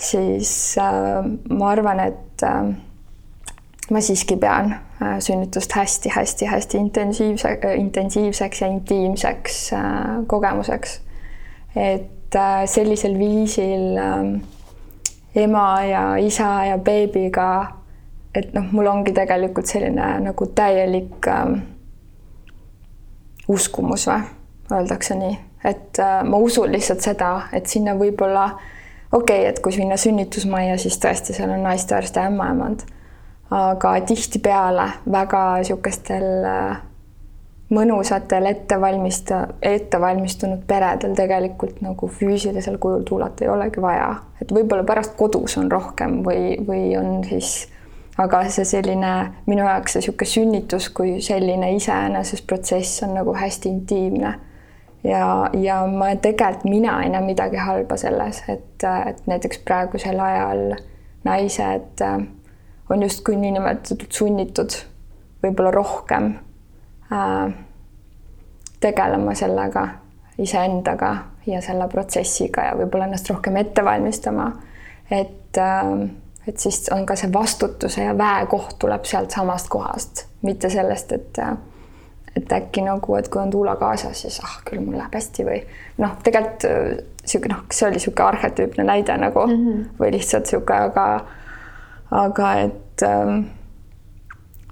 siis 0.00 0.52
äh, 0.80 1.24
ma 1.50 1.70
arvan, 1.70 2.00
et 2.00 2.44
äh, 2.46 2.72
ma 3.90 4.02
siiski 4.02 4.36
pean 4.40 4.72
äh, 4.74 5.18
sünnitust 5.22 5.76
hästi-hästi-hästi 5.76 6.78
intensiivse, 6.78 7.58
intensiivseks 7.76 8.60
ja 8.60 8.70
intiimseks 8.72 9.72
äh, 9.72 9.82
kogemuseks. 10.26 11.00
et 11.76 12.34
äh, 12.34 12.66
sellisel 12.66 13.18
viisil 13.18 13.96
äh, 13.96 14.40
ema 15.34 15.84
ja 15.84 16.16
isa 16.16 16.64
ja 16.64 16.78
beebiga 16.78 17.79
et 18.34 18.52
noh, 18.54 18.66
mul 18.72 18.86
ongi 18.86 19.14
tegelikult 19.16 19.70
selline 19.70 20.12
nagu 20.24 20.46
täielik 20.54 21.28
äh, 21.28 21.54
uskumus 23.48 24.06
või? 24.10 24.28
Öeldakse 24.70 25.16
nii, 25.18 25.32
et 25.66 25.98
äh, 25.98 26.20
ma 26.24 26.38
usun 26.38 26.70
lihtsalt 26.72 27.02
seda, 27.02 27.32
et 27.52 27.66
sinna 27.66 27.96
võib-olla 27.98 28.46
okei 29.12 29.40
okay,, 29.42 29.48
et 29.50 29.58
kui 29.62 29.74
minna 29.78 29.98
sünnitusmajja, 29.98 30.78
siis 30.78 31.00
tõesti 31.02 31.34
seal 31.34 31.50
on 31.50 31.64
naistearst 31.66 32.16
ja 32.16 32.28
ämmaemand. 32.30 32.86
aga 33.50 33.96
tihtipeale 34.06 34.84
väga 35.10 35.42
niisugustel 35.58 36.44
äh, 36.46 36.78
mõnusatel 37.70 38.46
ettevalmista, 38.50 39.40
ettevalmistunud 39.62 40.62
peredel 40.66 41.14
tegelikult 41.18 41.80
nagu 41.84 42.08
füüsilisel 42.10 42.78
kujul 42.82 43.02
tuulata 43.06 43.44
ei 43.44 43.50
olegi 43.50 43.82
vaja, 43.82 44.14
et 44.42 44.54
võib-olla 44.54 44.84
pärast 44.86 45.14
kodus 45.18 45.56
on 45.58 45.70
rohkem 45.70 46.20
või, 46.26 46.56
või 46.66 46.96
on 46.98 47.22
siis, 47.26 47.68
aga 48.20 48.42
see 48.52 48.66
selline 48.68 49.12
minu 49.46 49.64
jaoks 49.64 49.96
see 49.96 50.02
niisugune 50.02 50.30
sünnitus 50.34 50.88
kui 50.96 51.18
selline 51.24 51.72
iseenesest 51.76 52.46
protsess 52.46 53.02
on 53.06 53.14
nagu 53.16 53.34
hästi 53.36 53.72
intiimne 53.72 54.34
ja, 55.04 55.50
ja 55.56 55.80
ma 55.86 56.12
tegelikult, 56.16 56.64
mina 56.68 56.98
ei 57.04 57.08
näe 57.14 57.24
midagi 57.24 57.56
halba 57.56 57.96
selles, 58.00 58.42
et, 58.48 58.84
et 58.84 59.26
näiteks 59.30 59.62
praegusel 59.64 60.20
ajal 60.20 60.76
naised 61.24 62.04
äh, 62.04 62.20
on 62.90 63.02
justkui 63.02 63.36
niinimetatud 63.36 64.08
sunnitud 64.12 64.76
võib-olla 65.42 65.72
rohkem 65.74 66.32
äh, 67.12 67.52
tegelema 68.80 69.34
sellega 69.34 69.88
iseendaga 70.40 71.14
ja 71.46 71.60
selle 71.64 71.88
protsessiga 71.88 72.70
ja 72.70 72.76
võib-olla 72.76 73.08
ennast 73.08 73.30
rohkem 73.30 73.56
ette 73.60 73.84
valmistama. 73.84 74.52
et 75.10 75.58
äh,, 75.58 76.10
et 76.50 76.58
siis 76.58 76.88
on 76.94 77.06
ka 77.06 77.16
see 77.16 77.30
vastutuse 77.32 78.04
ja 78.04 78.14
väekoht 78.18 78.78
tuleb 78.82 79.04
sealtsamast 79.06 79.68
kohast, 79.70 80.24
mitte 80.42 80.70
sellest, 80.70 81.12
et 81.12 81.38
äh, 81.38 81.54
et 82.36 82.52
äkki 82.52 82.82
nagu, 82.86 83.14
et 83.18 83.28
kui 83.28 83.40
on 83.42 83.50
tuula 83.50 83.74
kaasas, 83.76 84.20
siis 84.22 84.38
ah, 84.44 84.60
küll 84.66 84.82
mul 84.84 84.98
läheb 84.98 85.14
hästi 85.18 85.46
või 85.46 85.60
noh, 85.98 86.12
tegelikult 86.22 86.66
niisugune 87.22 87.56
noh, 87.56 87.64
see 87.74 87.88
oli 87.88 87.98
niisugune 87.98 88.28
arhetüüpne 88.28 88.84
näide 88.86 89.16
nagu. 89.18 89.46
Mm 89.46 89.64
-hmm. 89.64 89.88
või 90.00 90.12
lihtsalt 90.14 90.46
niisugune, 90.46 90.80
aga 90.90 91.06
aga 92.10 92.54
et 92.60 93.02
ähm, 93.02 93.42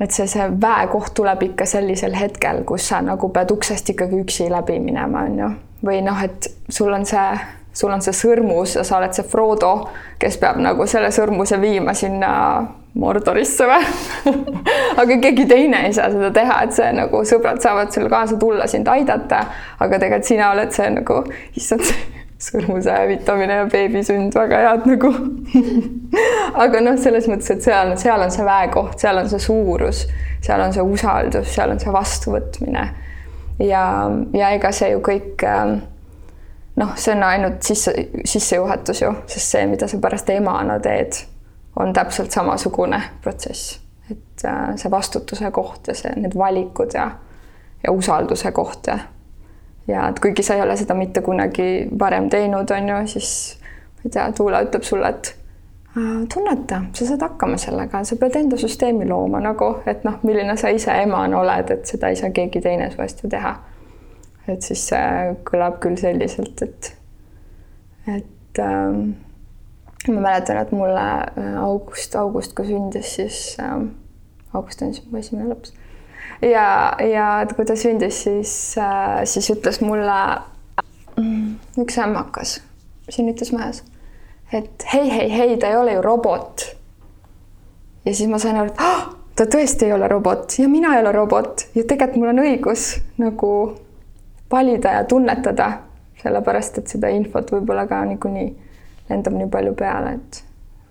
et 0.00 0.10
see, 0.10 0.26
see 0.26 0.46
väekoht 0.60 1.14
tuleb 1.14 1.42
ikka 1.42 1.66
sellisel 1.66 2.14
hetkel, 2.14 2.64
kus 2.64 2.88
sa 2.88 3.00
nagu 3.02 3.28
pead 3.28 3.50
uksest 3.50 3.90
ikkagi 3.90 4.20
üksi 4.22 4.50
läbi 4.50 4.78
minema, 4.80 5.22
on 5.26 5.38
ju, 5.38 5.50
või 5.84 6.02
noh, 6.02 6.22
et 6.22 6.50
sul 6.68 6.92
on 6.92 7.06
see 7.06 7.38
sul 7.78 7.92
on 7.94 8.02
see 8.02 8.16
sõrmus 8.16 8.74
ja 8.74 8.82
sa 8.86 8.98
oled 8.98 9.14
see 9.14 9.26
Frodo, 9.28 9.72
kes 10.18 10.38
peab 10.42 10.58
nagu 10.62 10.86
selle 10.90 11.12
sõrmuse 11.14 11.60
viima 11.62 11.94
sinna 11.94 12.30
Mordorisse 12.98 13.68
või? 13.68 13.86
Aga 15.00 15.18
keegi 15.22 15.46
teine 15.46 15.84
ei 15.86 15.94
saa 15.94 16.08
seda 16.10 16.32
teha, 16.34 16.60
et 16.66 16.74
see 16.74 16.88
nagu 16.96 17.22
sõbrad 17.28 17.60
saavad 17.62 17.92
sulle 17.94 18.10
kaasa 18.10 18.38
tulla, 18.40 18.66
sind 18.70 18.88
aidata, 18.90 19.44
aga 19.78 20.00
tegelikult 20.00 20.26
sina 20.26 20.48
oled 20.54 20.72
see 20.74 20.88
nagu, 20.90 21.20
issand, 21.60 21.92
sõrmuse 22.48 22.94
hävitamine 22.94 23.60
ja 23.60 23.68
beebisünd, 23.70 24.34
väga 24.34 24.62
head 24.64 24.88
nagu. 24.90 25.12
Aga 26.64 26.80
noh, 26.82 26.98
selles 26.98 27.26
mõttes, 27.30 27.50
et 27.54 27.62
seal, 27.62 27.92
seal 28.00 28.22
on 28.24 28.30
see 28.34 28.46
väekoht, 28.46 28.96
seal 29.02 29.18
on 29.20 29.30
see 29.30 29.42
suurus, 29.42 30.04
seal 30.42 30.62
on 30.62 30.74
see 30.74 30.82
usaldus, 30.82 31.50
seal 31.54 31.74
on 31.74 31.82
see 31.82 31.94
vastuvõtmine. 31.94 32.84
Ja, 33.62 33.84
ja 34.34 34.50
ega 34.54 34.70
see 34.74 34.92
ju 34.92 35.02
kõik 35.04 35.42
äh, 35.46 35.78
noh, 36.78 36.94
see 36.96 37.14
on 37.14 37.22
ainult 37.22 37.62
sisse, 37.62 37.94
sissejuhatus 38.24 39.02
ju, 39.02 39.12
sest 39.26 39.54
see, 39.54 39.66
mida 39.66 39.88
sa 39.88 39.98
pärast 40.02 40.30
emana 40.30 40.78
teed, 40.82 41.20
on 41.78 41.92
täpselt 41.92 42.34
samasugune 42.34 43.00
protsess. 43.22 43.80
et 44.10 44.44
äh, 44.44 44.76
see 44.76 44.90
vastutuse 44.90 45.50
koht 45.50 45.88
ja 45.88 45.94
see, 45.94 46.12
need 46.16 46.32
valikud 46.38 46.94
ja, 46.94 47.10
ja 47.84 47.92
usalduse 47.92 48.52
koht 48.56 48.86
ja, 48.88 48.98
ja 49.88 50.06
et 50.08 50.20
kuigi 50.20 50.42
sa 50.42 50.56
ei 50.56 50.62
ole 50.64 50.76
seda 50.80 50.94
mitte 50.96 51.20
kunagi 51.20 51.88
varem 51.98 52.30
teinud, 52.32 52.70
on 52.70 52.88
ju, 52.88 53.02
siis 53.06 53.58
ma 53.98 54.06
ei 54.06 54.14
tea, 54.14 54.30
Tuula 54.32 54.62
ütleb 54.64 54.86
sulle, 54.88 55.10
et 55.12 55.34
äh, 55.98 56.14
tunneta, 56.34 56.82
sa 56.96 57.10
saad 57.10 57.26
hakkama 57.26 57.60
sellega, 57.60 58.04
sa 58.04 58.16
pead 58.16 58.38
enda 58.40 58.56
süsteemi 58.56 59.08
looma 59.08 59.42
nagu, 59.44 59.74
et 59.86 60.08
noh, 60.08 60.22
milline 60.22 60.56
sa 60.56 60.72
ise 60.72 60.94
emana 61.02 61.42
oled, 61.42 61.74
et 61.76 61.92
seda 61.92 62.08
ei 62.08 62.16
saa 62.16 62.32
keegi 62.32 62.64
teine 62.64 62.88
su 62.94 63.04
eest 63.04 63.24
ju 63.24 63.28
teha 63.34 63.58
et 64.48 64.64
siis 64.64 64.82
see 64.90 65.32
kõlab 65.48 65.78
küll 65.82 65.98
selliselt, 66.00 66.62
et, 66.64 66.92
et 68.08 68.60
ähm, 68.64 69.10
ma 70.08 70.20
mäletan, 70.20 70.60
et 70.62 70.72
mulle 70.72 71.02
äh, 71.02 71.58
august, 71.60 72.16
august, 72.16 72.54
kui 72.56 72.68
sündis, 72.70 73.14
siis 73.18 73.40
ähm, 73.62 73.90
august 74.56 74.82
on 74.82 74.94
siis 74.94 75.08
mu 75.10 75.20
esimene 75.20 75.50
laps. 75.50 75.74
ja, 76.42 76.94
ja 77.04 77.28
kui 77.54 77.66
ta 77.68 77.76
sündis, 77.76 78.22
siis 78.24 78.52
äh,, 78.80 79.20
siis 79.28 79.50
ütles 79.52 79.82
mulle 79.84 80.18
mm, 81.16 81.54
üks 81.84 81.98
ämmakas 82.00 82.58
sünnitusmajas, 83.08 83.82
et 84.52 84.84
hei, 84.92 85.08
hei, 85.10 85.28
hei, 85.32 85.56
ta 85.60 85.72
ei 85.72 85.76
ole 85.76 85.96
ju 85.98 86.02
robot. 86.04 86.66
ja 88.04 88.14
siis 88.14 88.28
ma 88.30 88.40
sain 88.40 88.56
aru, 88.56 88.72
et 88.72 88.80
ah, 88.84 89.10
ta 89.36 89.46
tõesti 89.46 89.88
ei 89.88 89.92
ole 89.94 90.08
robot 90.08 90.56
ja 90.58 90.68
mina 90.68 90.94
ei 90.96 91.02
ole 91.04 91.12
robot 91.12 91.68
ja 91.76 91.84
tegelikult 91.84 92.22
mul 92.22 92.32
on 92.32 92.42
õigus 92.46 92.88
nagu 93.20 93.52
valida 94.50 94.92
ja 94.92 95.04
tunnetada, 95.04 95.72
sellepärast 96.22 96.78
et 96.78 96.86
seda 96.88 97.10
infot 97.14 97.50
võib-olla 97.52 97.86
ka 97.86 98.02
niikuinii 98.04 98.48
lendab 99.08 99.36
nii 99.38 99.50
palju 99.52 99.74
peale, 99.78 100.14
et 100.18 100.44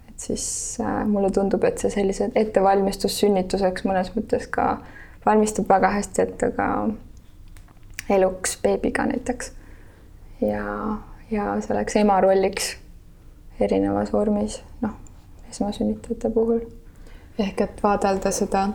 et 0.07 0.23
siis 0.23 0.77
äh, 0.81 1.05
mulle 1.05 1.29
tundub, 1.31 1.63
et 1.63 1.77
see 1.77 1.91
sellise 1.93 2.31
ettevalmistus 2.35 3.19
sünnituseks 3.21 3.85
mõnes 3.85 4.09
mõttes 4.15 4.47
ka 4.49 4.79
valmistab 5.25 5.69
väga 5.69 5.91
hästi 5.93 6.23
ette 6.23 6.49
ka 6.57 6.67
eluks 8.09 8.57
beebiga 8.63 9.05
näiteks. 9.05 9.51
ja, 10.41 10.63
ja 11.31 11.61
selleks 11.61 11.95
ema 11.95 12.21
rolliks 12.21 12.77
erinevas 13.59 14.13
vormis, 14.13 14.61
noh, 14.81 14.97
esmasünnitajate 15.49 16.29
puhul. 16.29 16.59
ehk 17.39 17.61
et 17.61 17.83
vaadelda 17.83 18.31
seda 18.31 18.69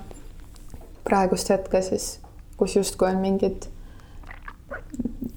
praegust 1.04 1.50
hetke 1.50 1.82
siis, 1.82 2.20
kus 2.56 2.76
justkui 2.76 3.08
on 3.08 3.18
mingid 3.18 3.66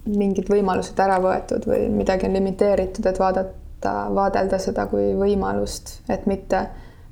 mingid 0.05 0.49
võimalused 0.49 0.99
ära 1.01 1.19
võetud 1.21 1.65
või 1.69 1.87
midagi 1.93 2.27
on 2.27 2.35
limiteeritud, 2.37 3.05
et 3.09 3.19
vaadata, 3.19 3.93
vaadelda 4.13 4.59
seda 4.61 4.85
kui 4.91 5.13
võimalust, 5.17 5.99
et 6.09 6.27
mitte 6.29 6.67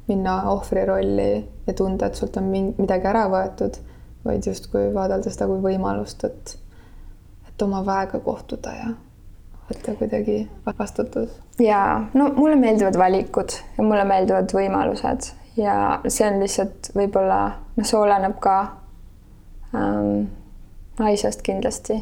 minna 0.07 0.41
ohvri 0.51 0.84
rolli 0.86 1.32
ja 1.67 1.74
tunda, 1.78 2.09
et 2.09 2.19
sult 2.19 2.38
on 2.38 2.51
midagi 2.51 3.09
ära 3.09 3.26
võetud, 3.32 3.80
vaid 4.26 4.45
justkui 4.47 4.91
vaadelda 4.93 5.32
seda 5.32 5.47
kui 5.49 5.61
võimalust, 5.63 6.24
et, 6.28 6.55
et 7.47 7.65
oma 7.65 7.82
väega 7.88 8.19
kohtuda 8.24 8.76
ja 8.78 8.91
võtta 9.69 9.95
kuidagi 9.99 10.38
vastutus. 10.65 11.32
ja 11.59 12.05
no 12.13 12.30
mulle 12.36 12.55
meeldivad 12.59 12.97
valikud 12.99 13.55
ja 13.78 13.84
mulle 13.84 14.03
meeldivad 14.05 14.51
võimalused 14.53 15.32
ja 15.57 15.76
see 16.07 16.28
on 16.28 16.39
lihtsalt 16.43 16.91
võib-olla 16.97 17.39
noh, 17.78 17.86
see 17.86 17.99
oleneb 17.99 18.39
ka 18.43 18.57
ähm, 19.76 20.28
naisest 20.99 21.45
kindlasti 21.45 22.01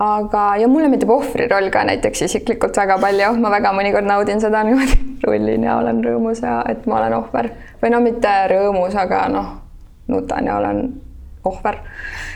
aga, 0.00 0.44
ja 0.56 0.68
mulle 0.68 0.88
meeldib 0.88 1.10
ohvriroll 1.12 1.68
ka 1.72 1.84
näiteks 1.84 2.22
isiklikult 2.26 2.76
väga 2.76 2.96
palju, 3.02 3.34
ma 3.42 3.52
väga 3.52 3.72
mõnikord 3.76 4.08
naudin 4.08 4.40
seda 4.40 4.62
niimoodi, 4.64 4.96
rullin 5.26 5.66
ja 5.68 5.76
olen 5.80 6.00
rõõmus 6.04 6.40
ja 6.44 6.60
et 6.70 6.86
ma 6.88 7.00
olen 7.02 7.18
ohver. 7.20 7.50
Või 7.82 7.92
no 7.92 8.00
mitte 8.04 8.32
rõõmus, 8.52 8.96
aga 8.96 9.26
noh, 9.32 9.52
nutan 10.08 10.48
ja 10.48 10.56
olen 10.60 10.82
ohver. 11.44 11.80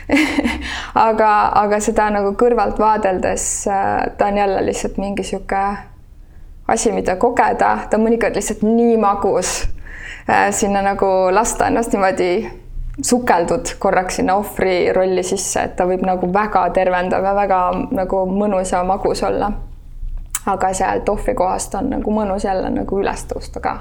Aga, 1.05 1.29
aga 1.57 1.77
seda 1.81 2.07
nagu 2.13 2.31
kõrvalt 2.37 2.77
vaadeldes 2.79 3.43
äh, 3.67 4.05
ta 4.17 4.27
on 4.29 4.37
jälle 4.37 4.61
lihtsalt 4.65 4.99
mingi 5.01 5.25
sihuke 5.25 5.61
asi, 6.67 6.91
mida 6.93 7.15
kogeda, 7.21 7.71
ta 7.89 7.97
on 7.97 8.05
mõnikord 8.05 8.37
lihtsalt 8.37 8.61
nii 8.65 8.95
magus 9.01 9.55
äh, 10.29 10.51
sinna 10.53 10.83
nagu 10.85 11.09
lasta 11.33 11.71
ennast 11.71 11.93
niimoodi 11.93 12.29
sukeldud 13.01 13.75
korraks 13.79 14.15
sinna 14.15 14.35
ohvri 14.35 14.93
rolli 14.93 15.23
sisse, 15.23 15.63
et 15.63 15.75
ta 15.75 15.87
võib 15.87 16.05
nagu 16.05 16.29
väga 16.33 16.69
tervendav 16.75 17.23
ja 17.23 17.33
väga 17.35 17.59
nagu 17.91 18.21
mõnus 18.31 18.71
ja 18.71 18.83
magus 18.83 19.23
olla. 19.23 19.51
aga 20.45 20.73
sealt 20.73 21.09
ohvri 21.09 21.33
kohast 21.33 21.75
on 21.75 21.89
nagu 21.89 22.11
mõnus 22.11 22.43
jälle 22.45 22.69
nagu 22.69 22.99
üles 22.99 23.25
tõusta 23.25 23.59
ka. 23.59 23.79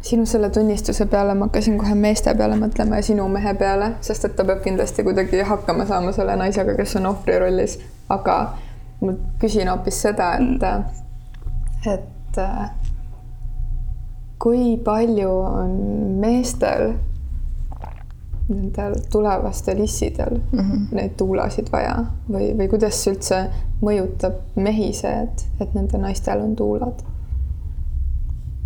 sinu 0.00 0.26
selle 0.26 0.50
tunnistuse 0.50 1.06
peale 1.06 1.34
ma 1.34 1.46
hakkasin 1.46 1.78
kohe 1.78 1.94
meeste 1.94 2.34
peale 2.34 2.56
mõtlema 2.56 2.96
ja 2.96 3.02
sinu 3.02 3.28
mehe 3.28 3.54
peale, 3.54 3.92
sest 4.00 4.24
et 4.24 4.36
ta 4.36 4.44
peab 4.44 4.62
kindlasti 4.62 5.04
kuidagi 5.04 5.42
hakkama 5.42 5.86
saama 5.86 6.12
selle 6.12 6.36
naisega, 6.36 6.74
kes 6.76 6.96
on 6.96 7.06
ohvri 7.06 7.38
rollis, 7.38 7.78
aga 8.08 8.38
ma 9.00 9.12
küsin 9.40 9.68
hoopis 9.68 10.00
seda, 10.02 10.32
et, 10.38 11.92
et 11.92 12.40
kui 14.38 14.76
palju 14.84 15.30
on 15.30 15.70
meestel 16.22 16.94
nendel 18.48 18.94
tulevastel 19.12 19.80
issidel 19.84 20.40
mm 20.52 20.58
-hmm. 20.58 20.86
neid 20.96 21.16
tuulasid 21.16 21.68
vaja 21.72 22.04
või, 22.30 22.56
või 22.56 22.68
kuidas 22.68 23.06
üldse 23.06 23.42
mõjutab 23.82 24.40
mehi 24.56 24.92
see, 24.92 25.22
et, 25.22 25.46
et 25.60 25.74
nende 25.74 25.98
naistel 25.98 26.40
on 26.40 26.56
tuulad? 26.56 27.04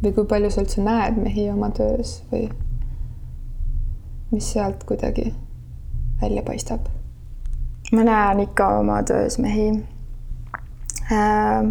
või 0.02 0.12
kui 0.12 0.24
palju 0.26 0.50
sa 0.50 0.62
üldse 0.62 0.82
näed 0.82 1.16
mehi 1.16 1.50
oma 1.50 1.70
töös 1.70 2.22
või 2.32 2.48
mis 4.32 4.52
sealt 4.52 4.84
kuidagi 4.84 5.34
välja 6.22 6.42
paistab? 6.42 6.80
ma 7.92 8.04
näen 8.04 8.40
ikka 8.40 8.68
oma 8.78 9.02
töös 9.02 9.38
mehi. 9.38 9.84
äh, 11.12 11.64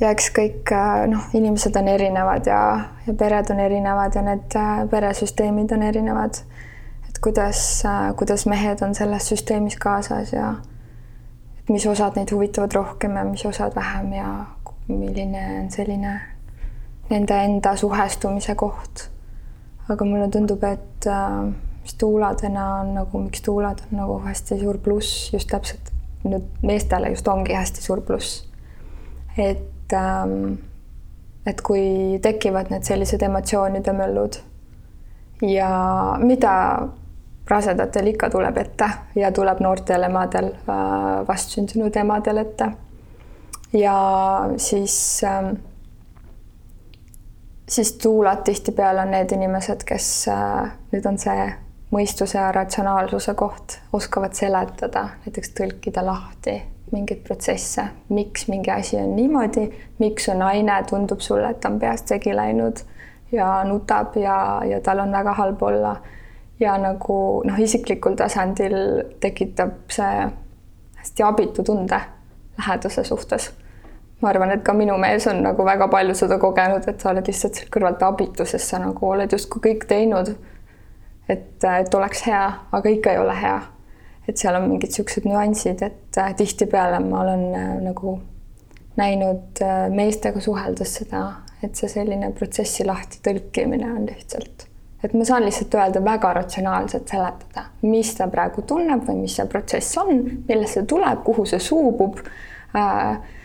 ja 0.00 0.10
eks 0.10 0.30
kõik 0.36 0.72
äh, 0.72 1.04
noh, 1.10 1.28
inimesed 1.36 1.76
on 1.76 1.88
erinevad 1.88 2.46
ja, 2.48 2.60
ja 3.06 3.14
pered 3.14 3.50
on 3.52 3.60
erinevad 3.60 4.16
ja 4.16 4.22
need 4.24 4.56
äh, 4.56 4.84
peresüsteemid 4.90 5.72
on 5.76 5.82
erinevad. 5.82 6.42
Kuidas, 7.20 7.84
äh, 7.84 8.16
kuidas 8.16 8.46
mehed 8.46 8.82
on 8.82 8.94
selles 8.94 9.28
süsteemis 9.28 9.76
kaasas 9.76 10.32
ja 10.32 10.54
mis 11.68 11.86
osad 11.86 12.16
neid 12.16 12.32
huvitavad 12.32 12.72
rohkem 12.74 13.16
ja 13.16 13.24
mis 13.24 13.46
osad 13.46 13.74
vähem 13.74 14.12
ja 14.12 14.28
milline 14.88 15.60
on 15.62 15.70
selline 15.70 16.20
nende 17.10 17.40
enda 17.44 17.76
suhestumise 17.76 18.54
koht. 18.54 19.10
aga 19.88 20.04
mulle 20.04 20.28
tundub, 20.30 20.62
et 20.64 21.06
mis 21.82 21.94
tuuladena 21.94 22.74
on 22.74 22.94
nagu, 22.94 23.18
miks 23.18 23.42
tuulad 23.42 23.80
on 23.90 23.98
nagu 23.98 24.18
hästi 24.24 24.60
suur 24.60 24.78
pluss 24.78 25.32
just 25.32 25.48
täpselt 25.50 25.90
nüüd 26.24 26.46
meestele 26.62 27.10
just 27.10 27.28
ongi 27.28 27.54
hästi 27.54 27.82
suur 27.82 28.00
pluss. 28.00 28.46
et 29.38 29.70
et, 29.90 29.96
ähm, 29.96 30.58
et 31.46 31.60
kui 31.62 32.18
tekivad 32.22 32.70
need 32.70 32.86
sellised 32.86 33.22
emotsioonide 33.22 33.92
möllud 33.92 34.38
ja 35.42 35.70
mida 36.20 36.88
rasedatel 37.50 38.12
ikka 38.12 38.30
tuleb 38.30 38.58
ette 38.62 38.90
ja 39.18 39.32
tuleb 39.32 39.60
noortel 39.60 40.06
emadel, 40.06 40.52
äh, 40.68 41.26
vastsündinud 41.28 41.96
emadel 41.96 42.44
ette. 42.44 42.70
ja 43.72 43.96
siis, 44.56 45.24
ähm, 45.24 45.54
siis 47.68 47.92
tuulad 47.92 48.42
tihtipeale 48.44 49.00
on 49.00 49.10
need 49.10 49.32
inimesed, 49.32 49.84
kes 49.86 50.28
äh, 50.28 50.70
nüüd 50.92 51.06
on 51.06 51.18
see 51.18 51.52
mõistuse 51.90 52.38
ja 52.38 52.50
ratsionaalsuse 52.52 53.34
koht, 53.34 53.78
oskavad 53.92 54.34
seletada, 54.34 55.08
näiteks 55.24 55.54
tõlkida 55.58 56.04
lahti 56.06 56.60
mingeid 56.92 57.22
protsesse, 57.26 57.84
miks 58.08 58.48
mingi 58.48 58.70
asi 58.70 58.96
on 58.98 59.14
niimoodi, 59.16 59.68
miks 59.98 60.26
su 60.26 60.34
naine 60.34 60.80
tundub 60.90 61.20
sulle, 61.22 61.50
et 61.50 61.60
ta 61.60 61.70
on 61.70 61.78
peast 61.82 62.10
segi 62.10 62.34
läinud 62.34 62.82
ja 63.32 63.50
nutab 63.64 64.16
ja, 64.18 64.62
ja 64.66 64.80
tal 64.82 65.04
on 65.04 65.12
väga 65.12 65.34
halb 65.38 65.62
olla. 65.62 65.96
Ja 66.60 66.76
nagu 66.78 67.16
noh, 67.46 67.58
isiklikul 67.58 68.16
tasandil 68.16 68.76
tekitab 69.20 69.90
see 69.92 70.28
hästi 71.00 71.24
abitu 71.24 71.64
tunde 71.64 72.00
lähedase 72.58 73.04
suhtes. 73.04 73.50
ma 74.20 74.28
arvan, 74.28 74.50
et 74.52 74.62
ka 74.62 74.72
minu 74.76 74.98
mees 75.00 75.26
on 75.26 75.42
nagu 75.42 75.64
väga 75.64 75.88
palju 75.88 76.14
seda 76.14 76.38
kogenud, 76.38 76.84
et 76.88 77.00
sa 77.00 77.10
oled 77.10 77.26
lihtsalt 77.26 77.56
seal 77.56 77.70
kõrvalt 77.72 78.02
abitu, 78.04 78.44
sest 78.44 78.68
sa 78.68 78.78
nagu 78.78 79.08
oled 79.08 79.32
justkui 79.32 79.62
kõik 79.70 79.88
teinud. 79.88 80.34
et, 81.28 81.64
et 81.64 81.94
oleks 81.94 82.26
hea, 82.26 82.46
aga 82.72 82.88
ikka 82.88 83.12
ei 83.12 83.18
ole 83.18 83.36
hea 83.36 83.60
et 84.30 84.38
seal 84.38 84.56
on 84.58 84.68
mingid 84.68 84.92
niisugused 84.92 85.26
nüansid, 85.28 85.82
et 85.84 86.18
äh, 86.20 86.32
tihtipeale 86.38 87.00
ma 87.04 87.24
olen 87.24 87.44
äh, 87.56 87.70
nagu 87.82 88.16
näinud 89.00 89.62
äh, 89.64 89.86
meestega 89.94 90.42
suheldes 90.44 90.96
seda, 91.00 91.24
et 91.64 91.78
see 91.78 91.90
selline 91.90 92.32
protsessi 92.36 92.86
lahti 92.86 93.22
tõlkimine 93.26 93.90
on 93.90 94.06
lihtsalt, 94.08 94.66
et 95.04 95.14
ma 95.14 95.24
saan 95.24 95.44
lihtsalt 95.44 95.74
öelda 95.74 96.04
väga 96.04 96.32
ratsionaalselt 96.36 97.08
seletada, 97.08 97.64
mis 97.82 98.14
ta 98.14 98.28
praegu 98.28 98.62
tunneb 98.62 99.04
või 99.08 99.22
mis 99.22 99.36
see 99.36 99.46
protsess 99.48 99.98
on, 99.98 100.22
millest 100.48 100.78
see 100.78 100.86
tuleb, 100.86 101.22
kuhu 101.24 101.46
see 101.48 101.60
suubub, 101.62 102.20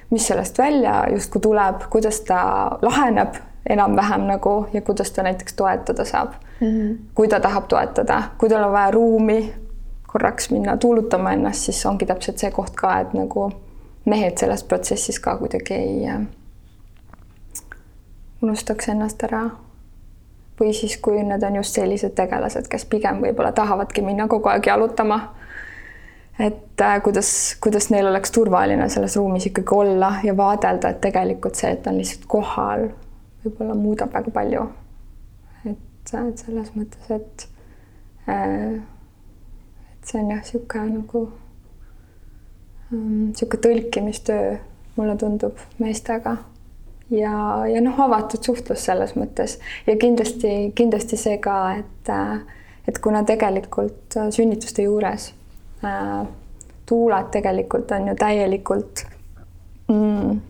mis 0.10 0.28
sellest 0.28 0.58
välja 0.58 1.04
justkui 1.12 1.42
tuleb, 1.42 1.88
kuidas 1.90 2.22
ta 2.28 2.40
laheneb 2.82 3.40
enam-vähem 3.70 4.28
nagu 4.28 4.68
ja 4.74 4.82
kuidas 4.82 5.12
ta 5.12 5.24
näiteks 5.24 5.54
toetada 5.54 6.06
saab 6.06 6.34
mm. 6.60 6.68
-hmm. 6.68 6.98
kui 7.14 7.28
ta 7.28 7.40
tahab 7.40 7.68
toetada, 7.68 8.24
kui 8.38 8.50
tal 8.50 8.64
on 8.64 8.72
vaja 8.72 8.92
ruumi 8.92 9.54
korraks 10.08 10.52
minna 10.52 10.78
tuulutama 10.78 11.34
ennast, 11.34 11.60
siis 11.60 11.86
ongi 11.86 12.06
täpselt 12.06 12.38
see 12.38 12.52
koht 12.52 12.76
ka, 12.76 13.00
et 13.00 13.14
nagu 13.14 13.52
mehed 14.06 14.38
selles 14.38 14.64
protsessis 14.64 15.20
ka 15.20 15.38
kuidagi 15.38 15.74
ei 15.74 16.08
äh, 16.08 16.22
unustaks 18.42 18.90
ennast 18.90 19.24
ära. 19.24 19.50
Või 20.60 20.74
siis, 20.74 20.98
kui 20.98 21.24
need 21.24 21.44
on 21.44 21.56
just 21.60 21.76
sellised 21.76 22.16
tegelased, 22.16 22.68
kes 22.72 22.86
pigem 22.92 23.20
võib-olla 23.24 23.52
tahavadki 23.56 24.04
minna 24.06 24.28
kogu 24.32 24.50
aeg 24.50 24.68
jalutama. 24.68 25.20
et 26.40 26.82
äh, 26.82 27.02
kuidas, 27.04 27.56
kuidas 27.64 27.90
neil 27.90 28.08
oleks 28.08 28.32
turvaline 28.32 28.90
selles 28.90 29.16
ruumis 29.16 29.46
ikkagi 29.46 29.76
olla 29.76 30.14
ja 30.24 30.38
vaadelda, 30.38 30.90
et 30.90 31.02
tegelikult 31.02 31.56
see, 31.56 31.72
et 31.72 31.88
on 31.88 31.98
lihtsalt 31.98 32.26
kohal, 32.28 32.90
võib-olla 33.46 33.76
muudab 33.76 34.14
väga 34.14 34.32
palju. 34.32 34.68
et, 35.66 36.14
et 36.14 36.38
selles 36.38 36.72
mõttes, 36.76 37.12
et 37.12 37.48
äh, 38.30 38.82
see 40.04 40.22
on 40.22 40.32
jah, 40.32 40.44
niisugune 40.44 41.00
nagu 41.00 41.28
niisugune 42.92 43.60
um, 43.60 43.64
tõlkimistöö, 43.68 44.58
mulle 44.96 45.16
tundub 45.20 45.58
meestega 45.80 46.38
ja, 47.12 47.66
ja 47.68 47.82
noh, 47.82 48.00
avatud 48.08 48.44
suhtlus 48.44 48.86
selles 48.86 49.16
mõttes 49.16 49.60
ja 49.88 49.98
kindlasti, 50.00 50.72
kindlasti 50.76 51.20
see 51.20 51.38
ka, 51.44 51.60
et, 51.82 52.14
et 52.88 53.00
kuna 53.00 53.24
tegelikult 53.28 54.18
sünnituste 54.36 54.88
juures 54.88 55.32
äh, 55.86 56.26
tuulad 56.86 57.32
tegelikult 57.34 57.92
on 57.92 58.08
ju 58.08 58.16
täielikult 58.20 59.06
mm, 59.88 60.42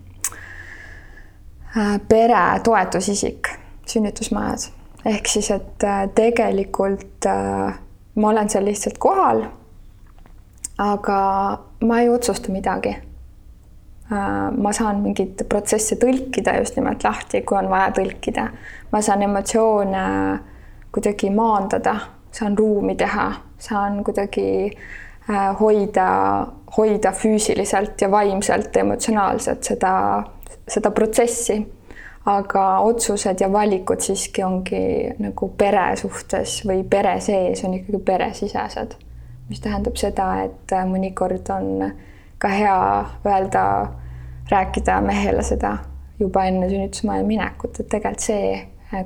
äh, 1.77 1.99
pere 2.07 2.45
toetusisik 2.63 3.51
sünnitusmajas 3.85 4.71
ehk 5.05 5.27
siis, 5.27 5.51
et 5.51 5.83
äh, 5.83 6.07
tegelikult 6.15 7.25
äh, 7.29 7.77
ma 8.15 8.29
olen 8.29 8.49
seal 8.49 8.65
lihtsalt 8.65 8.97
kohal. 8.97 9.45
aga 10.77 11.17
ma 11.87 11.99
ei 11.99 12.09
otsusta 12.09 12.51
midagi. 12.51 12.95
Äh, 14.11 14.51
ma 14.61 14.69
saan 14.73 14.99
mingeid 15.01 15.39
protsesse 15.49 15.95
tõlkida 15.97 16.59
just 16.59 16.75
nimelt 16.77 17.03
lahti, 17.03 17.41
kui 17.41 17.57
on 17.57 17.71
vaja 17.71 17.89
tõlkida. 17.97 18.49
ma 18.91 19.01
saan 19.01 19.23
emotsioone 19.25 20.03
kuidagi 20.93 21.31
maandada, 21.33 21.95
saan 22.31 22.57
ruumi 22.57 22.95
teha, 22.95 23.31
saan 23.57 24.03
kuidagi 24.03 24.69
äh, 24.69 25.57
hoida, 25.59 26.07
hoida 26.77 27.11
füüsiliselt 27.11 28.01
ja 28.01 28.11
vaimselt, 28.11 28.77
emotsionaalselt 28.77 29.63
seda, 29.63 29.95
seda 30.67 30.91
protsessi 30.91 31.63
aga 32.25 32.79
otsused 32.85 33.41
ja 33.41 33.49
valikud 33.53 34.01
siiski 34.01 34.43
ongi 34.43 34.85
nagu 35.17 35.49
pere 35.57 35.95
suhtes 35.97 36.59
või 36.65 36.83
pere 36.89 37.19
sees 37.21 37.63
on 37.65 37.73
ikkagi 37.77 38.01
peresisesed, 38.05 38.95
mis 39.49 39.61
tähendab 39.61 39.97
seda, 39.97 40.29
et 40.45 40.77
mõnikord 40.89 41.49
on 41.53 41.89
ka 42.39 42.47
hea 42.47 42.79
öelda, 43.25 43.65
rääkida 44.51 45.01
mehele 45.01 45.43
seda 45.43 45.77
juba 46.19 46.45
enne 46.45 46.69
sünnitusmaja 46.69 47.23
minekut, 47.23 47.79
et 47.79 47.89
tegelikult 47.89 48.23
see, 48.23 48.49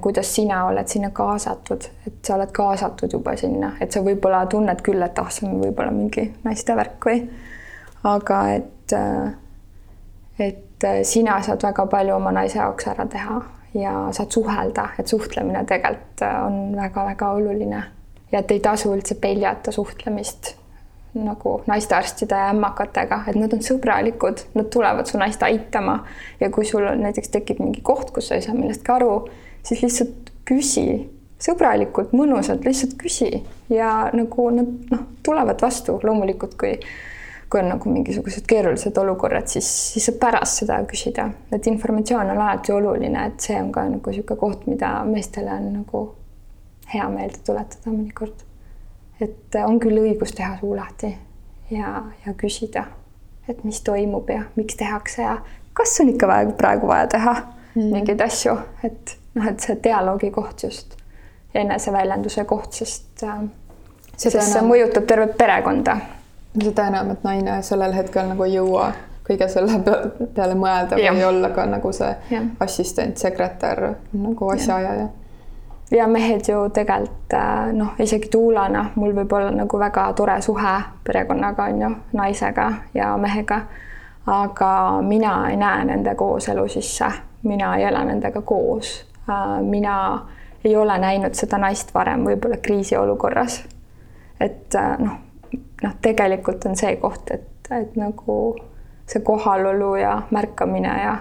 kuidas 0.02 0.30
sina 0.36 0.64
oled 0.68 0.88
sinna 0.88 1.10
kaasatud, 1.16 1.88
et 2.08 2.18
sa 2.26 2.36
oled 2.36 2.52
kaasatud 2.54 3.14
juba 3.14 3.36
sinna, 3.40 3.72
et 3.82 3.92
sa 3.92 4.04
võib-olla 4.06 4.44
tunned 4.52 4.84
küll, 4.86 5.02
et 5.02 5.20
ah, 5.20 5.30
see 5.34 5.48
on 5.50 5.62
võib-olla 5.64 5.94
mingi 5.96 6.28
naiste 6.44 6.76
värk 6.78 7.08
või, 7.10 7.24
aga 8.10 8.42
et, 8.58 8.98
et 10.46 10.90
sina 11.08 11.40
saad 11.46 11.64
väga 11.64 11.88
palju 11.90 12.16
oma 12.20 12.36
naise 12.36 12.60
jaoks 12.60 12.92
ära 12.92 13.08
teha 13.10 13.40
ja 13.74 13.96
saad 14.16 14.32
suhelda, 14.34 14.90
et 15.00 15.08
suhtlemine 15.08 15.64
tegelikult 15.70 16.24
on 16.28 16.62
väga-väga 16.78 17.32
oluline. 17.38 17.84
Ja 18.32 18.44
et 18.44 18.52
ei 18.54 18.60
tasu 18.62 18.92
üldse 18.94 19.16
peljata 19.18 19.72
suhtlemist 19.74 20.54
nagu 21.26 21.60
naistearstide 21.68 22.38
ja 22.38 22.50
ämmakatega, 22.54 23.24
et 23.30 23.38
nad 23.40 23.54
on 23.56 23.62
sõbralikud, 23.66 24.46
nad 24.56 24.72
tulevad 24.74 25.10
su 25.10 25.20
naist 25.22 25.44
aitama. 25.46 26.00
Ja 26.40 26.50
kui 26.54 26.66
sul 26.68 26.88
näiteks 27.02 27.34
tekib 27.36 27.62
mingi 27.64 27.84
koht, 27.86 28.14
kus 28.16 28.30
sa 28.30 28.40
ei 28.40 28.46
saa 28.46 28.58
millestki 28.58 28.94
aru, 28.96 29.14
siis 29.64 29.84
lihtsalt 29.86 30.34
küsi 30.50 30.88
sõbralikult, 31.40 32.12
mõnusalt, 32.16 32.66
lihtsalt 32.68 32.98
küsi. 33.00 33.30
Ja 33.72 34.10
nagu 34.16 34.50
nad 34.56 34.92
noh, 34.92 35.06
tulevad 35.24 35.62
vastu. 35.64 36.00
Loomulikult, 36.04 36.58
kui 36.60 36.76
kui 37.50 37.64
on 37.64 37.72
nagu 37.72 37.90
mingisugused 37.90 38.46
keerulised 38.46 38.98
olukorrad, 39.02 39.48
siis, 39.50 39.66
siis 39.94 40.06
saab 40.06 40.20
pärast 40.22 40.62
seda 40.62 40.76
küsida, 40.86 41.26
et 41.50 41.66
informatsioon 41.72 42.30
on 42.30 42.42
alati 42.44 42.76
oluline, 42.76 43.24
et 43.26 43.42
see 43.42 43.58
on 43.58 43.72
ka 43.74 43.88
nagu 43.90 44.14
niisugune 44.14 44.38
koht, 44.38 44.68
mida 44.70 44.92
meestele 45.08 45.56
on 45.56 45.66
nagu 45.80 46.04
hea 46.94 47.08
meelde 47.10 47.42
tuletada 47.46 47.90
mõnikord. 47.90 48.46
Et 49.22 49.60
on 49.66 49.80
küll 49.80 50.02
õigus 50.02 50.34
teha 50.36 50.58
suu 50.60 50.76
lahti 50.76 51.12
ja, 51.72 52.04
ja 52.26 52.34
küsida, 52.38 52.86
et 53.48 53.64
mis 53.64 53.82
toimub 53.82 54.30
ja 54.30 54.44
miks 54.56 54.78
tehakse 54.80 55.22
ja 55.22 55.38
kas 55.74 55.98
on 56.02 56.14
ikka 56.14 56.28
vaja 56.28 56.52
praegu 56.58 56.88
vaja 56.88 57.08
teha 57.08 57.36
mm. 57.76 57.90
mingeid 57.94 58.22
asju, 58.22 58.56
et 58.84 59.18
noh, 59.36 59.50
et 59.52 59.60
see 59.60 59.78
dialoogi 59.84 60.32
koht 60.36 60.64
just 60.64 60.96
ja 61.54 61.62
eneseväljenduse 61.62 62.46
koht, 62.46 62.74
sest 62.78 63.24
äh, 63.24 63.44
sest 64.18 64.42
see 64.42 64.64
mõjutab 64.66 65.08
tervet 65.10 65.38
perekonda 65.38 65.98
seda 66.60 66.90
enam, 66.90 67.14
et 67.14 67.24
naine 67.24 67.62
sellel 67.66 67.94
hetkel 67.96 68.28
nagu 68.32 68.46
ei 68.46 68.56
jõua 68.58 68.90
kõige 69.30 69.48
selle 69.52 69.80
peale 70.36 70.58
mõelda 70.58 70.98
ja. 71.00 71.14
või 71.14 71.26
olla 71.28 71.52
ka 71.54 71.66
nagu 71.70 71.92
see 71.94 72.10
ja. 72.34 72.42
assistent, 72.66 73.22
sekretär 73.22 73.82
nagu 74.14 74.50
asjaajaja. 74.56 75.10
Ja 75.92 76.08
mehed 76.08 76.42
ju 76.48 76.70
tegelikult 76.70 77.34
äh, 77.34 77.74
noh, 77.74 77.94
isegi 78.00 78.30
tuulana 78.32 78.86
mul 78.96 79.14
võib 79.16 79.34
olla 79.34 79.52
nagu 79.52 79.80
väga 79.80 80.14
tore 80.14 80.42
suhe 80.42 80.74
perekonnaga 81.04 81.64
on 81.64 81.82
ju, 81.82 81.90
naisega 82.14 82.72
ja 82.94 83.18
mehega. 83.18 83.62
aga 84.28 85.02
mina 85.02 85.50
ei 85.50 85.58
näe 85.58 85.86
nende 85.86 86.16
kooselu 86.16 86.68
sisse, 86.68 87.06
mina 87.44 87.76
ei 87.78 87.84
ela 87.84 88.04
nendega 88.06 88.42
koos. 88.42 89.06
mina 89.62 90.26
ei 90.64 90.76
ole 90.76 90.98
näinud 90.98 91.34
seda 91.34 91.58
naist 91.58 91.94
varem 91.94 92.26
võib-olla 92.26 92.58
kriisiolukorras. 92.58 93.64
et 94.40 94.76
noh, 95.00 95.18
noh, 95.84 95.96
tegelikult 96.02 96.66
on 96.66 96.76
see 96.76 96.96
koht, 96.96 97.32
et, 97.32 97.72
et 97.72 97.96
nagu 97.96 98.56
see 99.10 99.22
kohalolu 99.26 99.96
ja 99.96 100.22
märkamine 100.32 101.02
ja 101.02 101.18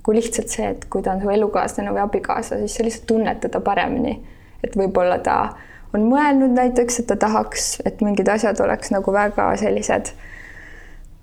nagu 0.00 0.12
lihtsalt 0.16 0.48
see, 0.48 0.68
et 0.72 0.86
kui 0.90 1.02
ta 1.04 1.12
on 1.12 1.20
su 1.20 1.30
elukaaslane 1.30 1.92
või 1.92 2.00
abikaasa, 2.00 2.56
siis 2.62 2.76
sa 2.76 2.84
lihtsalt 2.84 3.06
tunned 3.06 3.40
teda 3.40 3.60
paremini. 3.60 4.20
et 4.64 4.74
võib-olla 4.76 5.18
ta 5.24 5.54
on 5.94 6.02
mõelnud 6.04 6.52
näiteks, 6.52 7.00
et 7.00 7.06
ta 7.06 7.16
tahaks, 7.16 7.80
et 7.84 8.00
mingid 8.04 8.28
asjad 8.28 8.60
oleks 8.60 8.90
nagu 8.92 9.12
väga 9.12 9.46
sellised 9.56 10.12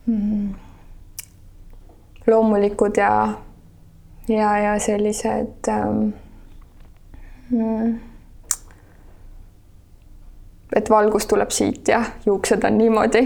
mm, 0.05 0.53
loomulikud 2.27 2.97
ja, 2.97 3.11
ja, 4.27 4.57
ja 4.57 4.79
sellised 4.79 5.69
ähm, 5.69 6.09
mm, 7.49 7.93
et 10.75 10.89
valgus 10.89 11.25
tuleb 11.27 11.51
siit 11.51 11.87
ja 11.87 12.01
juuksed 12.25 12.63
on 12.63 12.77
niimoodi, 12.77 13.23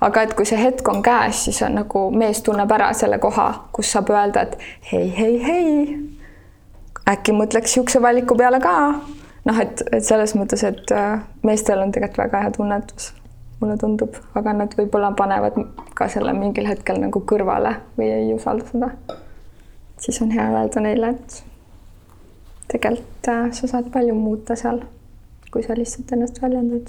aga 0.00 0.22
et 0.22 0.34
kui 0.34 0.46
see 0.46 0.60
hetk 0.60 0.88
on 0.88 1.02
käes, 1.02 1.44
siis 1.48 1.62
on 1.66 1.74
nagu 1.80 2.04
mees 2.14 2.42
tunneb 2.46 2.70
ära 2.70 2.92
selle 2.94 3.18
koha, 3.22 3.48
kus 3.74 3.90
saab 3.92 4.12
öelda, 4.14 4.46
et 4.46 4.58
hei, 4.92 5.08
hei, 5.18 5.34
hei. 5.42 5.98
äkki 7.10 7.34
mõtleks 7.36 7.74
niisuguse 7.74 8.02
valiku 8.02 8.36
peale 8.38 8.60
ka. 8.62 8.76
noh, 9.44 9.60
et, 9.60 9.82
et 9.92 10.04
selles 10.04 10.36
mõttes, 10.38 10.62
et 10.64 10.94
äh, 10.94 11.18
meestel 11.42 11.82
on 11.82 11.92
tegelikult 11.92 12.22
väga 12.24 12.44
hea 12.46 12.54
tunnetus, 12.54 13.10
mulle 13.60 13.76
tundub, 13.80 14.14
aga 14.38 14.54
nad 14.62 14.78
võib-olla 14.78 15.10
panevad 15.18 15.58
ka 15.98 16.08
selle 16.08 16.32
mingil 16.32 16.70
hetkel 16.70 17.02
nagu 17.02 17.24
kõrvale 17.26 17.76
või 17.98 18.10
ei 18.12 18.32
usalda 18.34 18.70
seda. 18.70 19.18
siis 19.98 20.22
on 20.22 20.30
hea 20.30 20.46
öelda 20.62 20.80
neile, 20.80 21.10
et 21.18 21.42
tegelikult 22.70 23.34
äh, 23.34 23.48
sa 23.52 23.66
saad 23.66 23.90
palju 23.90 24.14
muuta 24.14 24.56
seal 24.56 24.84
kui 25.54 25.62
sa 25.62 25.74
lihtsalt 25.78 26.12
ennast 26.12 26.42
väljendad. 26.42 26.88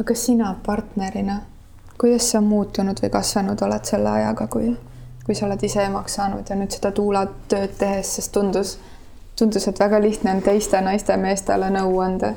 aga 0.00 0.14
sina 0.14 0.56
partnerina, 0.66 1.40
kuidas 2.00 2.30
sa 2.30 2.40
muutunud 2.40 2.98
või 3.02 3.10
kasvanud 3.10 3.60
oled 3.62 3.84
selle 3.86 4.10
ajaga, 4.10 4.46
kui, 4.50 4.72
kui 5.26 5.34
sa 5.34 5.46
oled 5.46 5.62
ise 5.62 5.82
emaks 5.84 6.16
saanud 6.18 6.48
ja 6.50 6.56
nüüd 6.58 6.74
seda 6.74 6.90
tuulatööd 6.94 7.76
tehes, 7.78 8.14
sest 8.16 8.32
tundus, 8.34 8.72
tundus, 9.38 9.68
et 9.68 9.78
väga 9.78 10.00
lihtne 10.02 10.34
on 10.36 10.42
teiste 10.42 10.80
naiste 10.82 11.16
meestele 11.16 11.70
nõu 11.70 12.00
anda. 12.02 12.32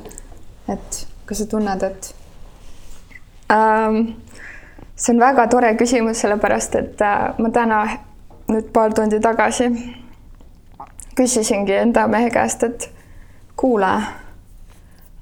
et 0.70 1.00
kas 1.26 1.42
sa 1.42 1.46
tunned, 1.46 1.84
et 1.84 2.16
ähm,? 3.54 4.02
see 4.96 5.14
on 5.14 5.20
väga 5.20 5.48
tore 5.48 5.74
küsimus, 5.78 6.22
sellepärast 6.22 6.76
et 6.82 7.02
äh, 7.02 7.34
ma 7.38 7.50
täna 7.50 7.86
nüüd 8.52 8.68
paar 8.74 8.94
tundi 8.94 9.20
tagasi 9.22 9.70
küsisingi 11.16 11.74
enda 11.80 12.08
mehe 12.12 12.30
käest, 12.34 12.64
et 12.68 12.90
kuule, 13.58 13.92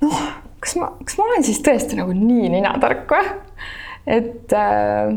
noh, 0.02 0.24
kas 0.64 0.76
ma, 0.80 0.90
kas 1.06 1.20
ma 1.20 1.28
olen 1.30 1.46
siis 1.46 1.62
tõesti 1.66 2.00
nagu 2.00 2.16
nii 2.18 2.50
ninatark 2.56 3.14
või? 3.14 3.30
et 4.18 4.52
äh, 4.58 5.14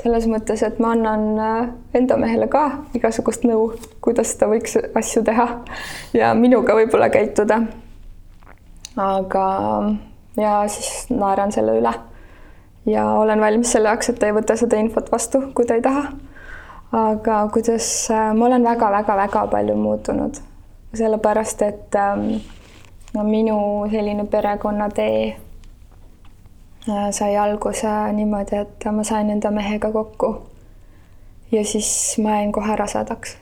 selles 0.00 0.26
mõttes, 0.30 0.64
et 0.66 0.80
ma 0.82 0.94
annan 0.96 1.26
äh, 1.38 1.68
enda 2.00 2.16
mehele 2.20 2.48
ka 2.50 2.64
igasugust 2.96 3.44
nõu, 3.46 3.68
kuidas 4.04 4.34
ta 4.40 4.48
võiks 4.50 4.78
asju 4.96 5.22
teha 5.26 5.48
ja 6.16 6.32
minuga 6.34 6.74
võib-olla 6.74 7.12
käituda. 7.14 7.60
aga 8.96 9.46
ja 10.40 10.58
siis 10.72 11.06
naeran 11.12 11.52
selle 11.54 11.78
üle 11.78 11.94
ja 12.90 13.06
olen 13.20 13.40
valmis 13.40 13.72
selle 13.72 13.92
jaoks, 13.92 14.10
et 14.10 14.18
ta 14.18 14.30
ei 14.30 14.36
võta 14.36 14.56
seda 14.58 14.80
infot 14.80 15.12
vastu, 15.12 15.50
kui 15.54 15.68
ta 15.68 15.78
ei 15.78 15.84
taha 15.84 16.08
aga 16.94 17.48
kuidas 17.52 18.10
äh, 18.10 18.34
ma 18.34 18.46
olen 18.46 18.64
väga-väga-väga 18.64 19.46
palju 19.50 19.74
muutunud, 19.76 20.36
sellepärast 20.94 21.62
et 21.62 21.94
ähm, 21.98 22.36
no 23.14 23.24
minu 23.24 23.56
selline 23.90 24.26
perekonnatee 24.30 25.36
äh, 26.88 27.08
sai 27.10 27.36
alguse 27.36 27.90
niimoodi, 28.12 28.60
et 28.62 28.86
ma 28.92 29.02
sain 29.04 29.30
enda 29.30 29.50
mehega 29.50 29.90
kokku. 29.92 30.36
ja 31.52 31.64
siis 31.64 32.18
ma 32.22 32.38
jäin 32.38 32.52
kohe 32.52 32.76
rasedaks 32.76 33.36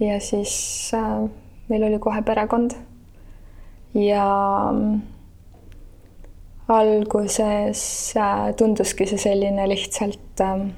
ja 0.00 0.20
siis 0.20 0.90
äh, 0.94 1.28
meil 1.68 1.82
oli 1.82 1.98
kohe 1.98 2.22
perekond. 2.22 2.70
ja 3.94 4.24
ähm, 4.70 5.00
alguses 6.68 8.14
tunduski 8.56 9.06
see 9.06 9.18
selline 9.18 9.68
lihtsalt 9.68 10.40
ähm, 10.40 10.68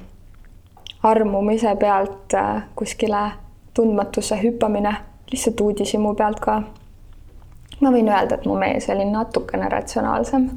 armumise 1.03 1.75
pealt 1.75 2.33
äh, 2.33 2.63
kuskile 2.75 3.31
tundmatusse 3.73 4.35
hüppamine, 4.43 4.93
lihtsalt 5.31 5.61
uudishimu 5.61 6.13
pealt 6.15 6.39
ka. 6.43 6.61
ma 7.79 7.91
võin 7.93 8.09
öelda, 8.11 8.35
et 8.35 8.45
mu 8.45 8.57
mees 8.59 8.89
oli 8.91 9.05
natukene 9.07 9.69
ratsionaalsem 9.71 10.49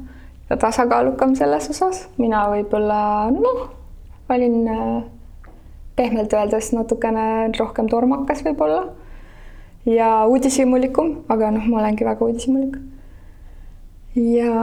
ja 0.49 0.57
tasakaalukam 0.59 1.35
selles 1.39 1.69
osas, 1.71 2.07
mina 2.17 2.43
võib-olla 2.51 3.29
noh, 3.31 3.61
olin 4.29 4.67
äh, 4.67 5.03
pehmelt 5.95 6.33
öeldes 6.33 6.73
natukene 6.75 7.51
rohkem 7.59 7.87
tormakas 7.87 8.43
võib-olla 8.43 8.87
ja 9.85 10.25
uudishimulikum, 10.27 11.21
aga 11.31 11.51
noh, 11.55 11.69
ma 11.69 11.79
olengi 11.83 12.05
väga 12.07 12.25
uudishimulik. 12.25 12.77
ja 14.19 14.53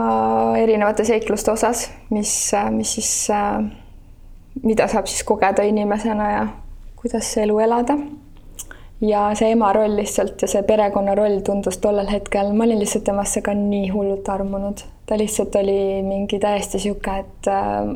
erinevate 0.61 1.03
seikluste 1.05 1.51
osas, 1.51 1.89
mis, 2.09 2.51
mis 2.71 2.93
siis 2.99 3.13
äh, 3.33 3.65
mida 4.63 4.87
saab 4.87 5.07
siis 5.07 5.23
kogeda 5.23 5.63
inimesena 5.63 6.31
ja 6.31 6.47
kuidas 6.95 7.37
elu 7.37 7.59
elada. 7.59 7.97
ja 9.01 9.21
see 9.33 9.51
ema 9.51 9.71
roll 9.73 9.95
lihtsalt 9.97 10.41
ja 10.41 10.47
see 10.47 10.61
perekonna 10.63 11.15
roll 11.17 11.39
tundus 11.45 11.79
tollel 11.81 12.09
hetkel, 12.11 12.51
ma 12.53 12.67
olin 12.67 12.79
lihtsalt 12.79 13.03
temasse 13.07 13.41
ka 13.41 13.53
nii 13.57 13.89
hullult 13.89 14.29
armunud, 14.29 14.83
ta 15.09 15.17
lihtsalt 15.17 15.55
oli 15.57 16.03
mingi 16.05 16.39
täiesti 16.39 16.79
sihuke, 16.79 17.15
et 17.23 17.49
äh, 17.49 17.95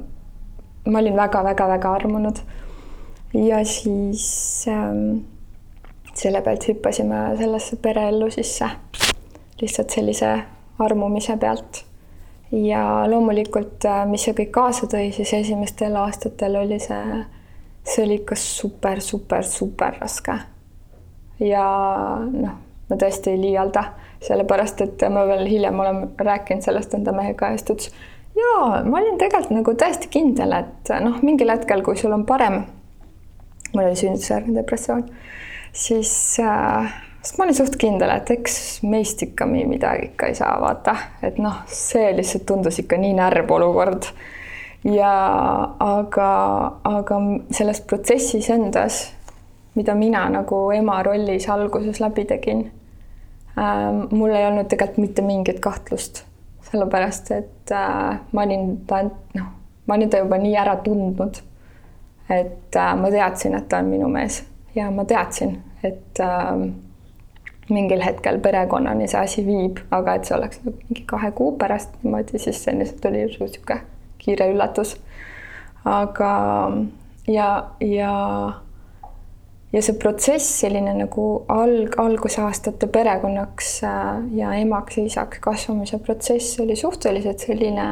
ma 0.90 1.00
olin 1.00 1.18
väga-väga-väga 1.18 1.94
armunud. 2.00 2.42
ja 3.34 3.62
siis 3.66 4.66
äh, 4.72 5.22
selle 6.14 6.42
pealt 6.42 6.68
hüppasime 6.68 7.26
sellesse 7.38 7.78
pereellu 7.82 8.32
sisse, 8.32 8.70
lihtsalt 9.62 9.90
sellise 10.00 10.32
armumise 10.80 11.38
pealt 11.38 11.86
ja 12.56 13.10
loomulikult, 13.10 13.86
äh, 13.86 14.04
mis 14.10 14.26
see 14.26 14.36
kõik 14.38 14.52
kaasa 14.56 14.88
tõi, 14.92 15.10
siis 15.16 15.34
esimestel 15.34 15.96
aastatel 16.00 16.56
oli 16.62 16.80
see, 16.80 17.22
see 17.84 18.06
oli 18.06 18.20
ikka 18.22 18.38
super, 18.40 19.02
super, 19.02 19.44
super 19.44 19.98
raske. 20.00 20.38
ja 21.44 21.66
noh, 22.32 22.58
ma 22.90 22.98
tõesti 23.02 23.34
ei 23.34 23.42
liialda, 23.42 23.84
sellepärast 24.24 24.82
et 24.86 25.04
ma 25.12 25.26
veel 25.28 25.48
hiljem 25.50 25.80
olen 25.80 26.04
rääkinud 26.18 26.64
sellest 26.64 26.94
enda 26.96 27.12
mehega 27.16 27.52
ja 27.52 27.58
siis 27.58 27.68
ta 27.68 27.76
ütles, 27.76 27.92
jaa, 28.40 28.84
ma 28.88 29.02
olin 29.02 29.20
tegelikult 29.20 29.58
nagu 29.58 29.76
täiesti 29.80 30.12
kindel, 30.14 30.56
et 30.56 30.94
noh, 31.04 31.20
mingil 31.26 31.52
hetkel, 31.52 31.84
kui 31.84 32.00
sul 32.00 32.16
on 32.16 32.24
parem, 32.30 32.62
mul 33.74 33.84
oli 33.84 34.00
sünnitusjärgne 34.00 34.56
depressioon, 34.56 35.04
siis 35.76 36.14
äh, 36.40 36.96
sest 37.26 37.40
ma 37.40 37.48
olin 37.48 37.58
suht 37.58 37.76
kindel, 37.82 38.12
et 38.14 38.30
eks 38.36 38.84
meist 38.86 39.24
ikka 39.26 39.48
midagi 39.50 40.12
ikka 40.12 40.30
ei 40.30 40.38
saa, 40.38 40.54
vaata, 40.62 40.94
et 41.26 41.40
noh, 41.42 41.64
see 41.66 42.12
lihtsalt 42.14 42.46
tundus 42.46 42.78
ikka 42.84 43.00
nii 43.02 43.16
närb 43.18 43.50
olukord. 43.52 44.12
ja 44.86 45.12
aga, 45.82 46.30
aga 46.86 47.18
selles 47.58 47.82
protsessis 47.82 48.52
endas, 48.54 49.00
mida 49.74 49.96
mina 49.98 50.28
nagu 50.30 50.70
ema 50.72 51.00
rollis 51.04 51.50
alguses 51.50 52.00
läbi 52.00 52.28
tegin 52.30 52.62
äh,, 53.58 53.90
mul 54.12 54.36
ei 54.36 54.46
olnud 54.46 54.70
tegelikult 54.70 55.02
mitte 55.02 55.26
mingit 55.26 55.60
kahtlust, 55.66 56.22
sellepärast 56.70 57.34
et 57.34 57.74
äh, 57.74 58.22
ma 58.32 58.46
olin 58.46 58.78
ta, 58.86 59.02
noh, 59.34 59.52
ma 59.88 59.98
olin 59.98 60.14
ta 60.14 60.22
juba 60.22 60.38
nii 60.38 60.56
ära 60.62 60.78
tundnud, 60.86 61.42
et 62.30 62.78
äh, 62.78 62.96
ma 63.02 63.10
teadsin, 63.10 63.58
et 63.58 63.70
ta 63.70 63.82
on 63.82 63.90
minu 63.90 64.14
mees. 64.14 64.44
Ja 64.76 64.92
ma 64.92 65.06
teadsin, 65.10 65.58
et 65.88 66.22
äh, 66.22 66.68
mingil 67.70 68.04
hetkel 68.06 68.40
perekonnani 68.40 69.08
see 69.10 69.22
asi 69.22 69.46
viib, 69.46 69.80
aga 69.96 70.18
et 70.18 70.28
see 70.28 70.36
oleks 70.38 70.62
nagu 70.64 70.78
mingi 70.84 71.06
kahe 71.10 71.32
kuu 71.38 71.56
pärast 71.62 71.96
niimoodi, 72.04 72.42
siis 72.42 72.62
see 72.64 72.76
lihtsalt 72.78 73.10
oli 73.10 73.24
niisugune 73.26 73.80
kiire 74.22 74.52
üllatus. 74.54 74.98
aga 75.86 76.32
ja, 77.28 77.50
ja 77.82 78.14
ja 79.76 79.82
see 79.84 79.98
protsess, 80.00 80.60
selline 80.62 80.94
nagu 80.96 81.26
alg, 81.52 81.98
algusaastate 82.00 82.88
perekonnaks 82.92 83.72
äh, 83.84 84.22
ja 84.38 84.54
emaks 84.56 85.00
ja 85.00 85.08
isaks 85.10 85.42
kasvamise 85.44 86.00
protsess 86.00 86.60
oli 86.64 86.78
suhteliselt 86.80 87.44
selline 87.44 87.88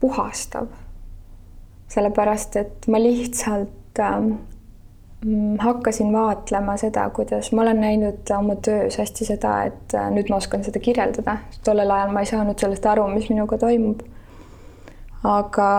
puhastav. 0.00 0.68
sellepärast, 1.88 2.56
et 2.60 2.86
ma 2.86 3.00
lihtsalt 3.00 3.98
äh, 3.98 4.20
mm, 4.20 4.36
hakkasin 5.58 6.12
vaatlema 6.12 6.76
seda, 6.76 7.10
kuidas 7.10 7.52
ma 7.52 7.62
olen 7.62 7.80
näinud 7.80 8.30
oma 8.38 8.54
töös 8.56 8.98
hästi 8.98 9.24
seda, 9.24 9.54
et 9.66 9.94
äh, 9.94 10.10
nüüd 10.14 10.30
ma 10.30 10.38
oskan 10.38 10.62
seda 10.64 10.78
kirjeldada, 10.78 11.38
tollel 11.66 11.90
ajal 11.90 12.12
ma 12.14 12.22
ei 12.22 12.30
saanud 12.30 12.58
sellest 12.58 12.86
aru, 12.86 13.08
mis 13.10 13.26
minuga 13.32 13.58
toimub. 13.58 14.04
aga 15.26 15.70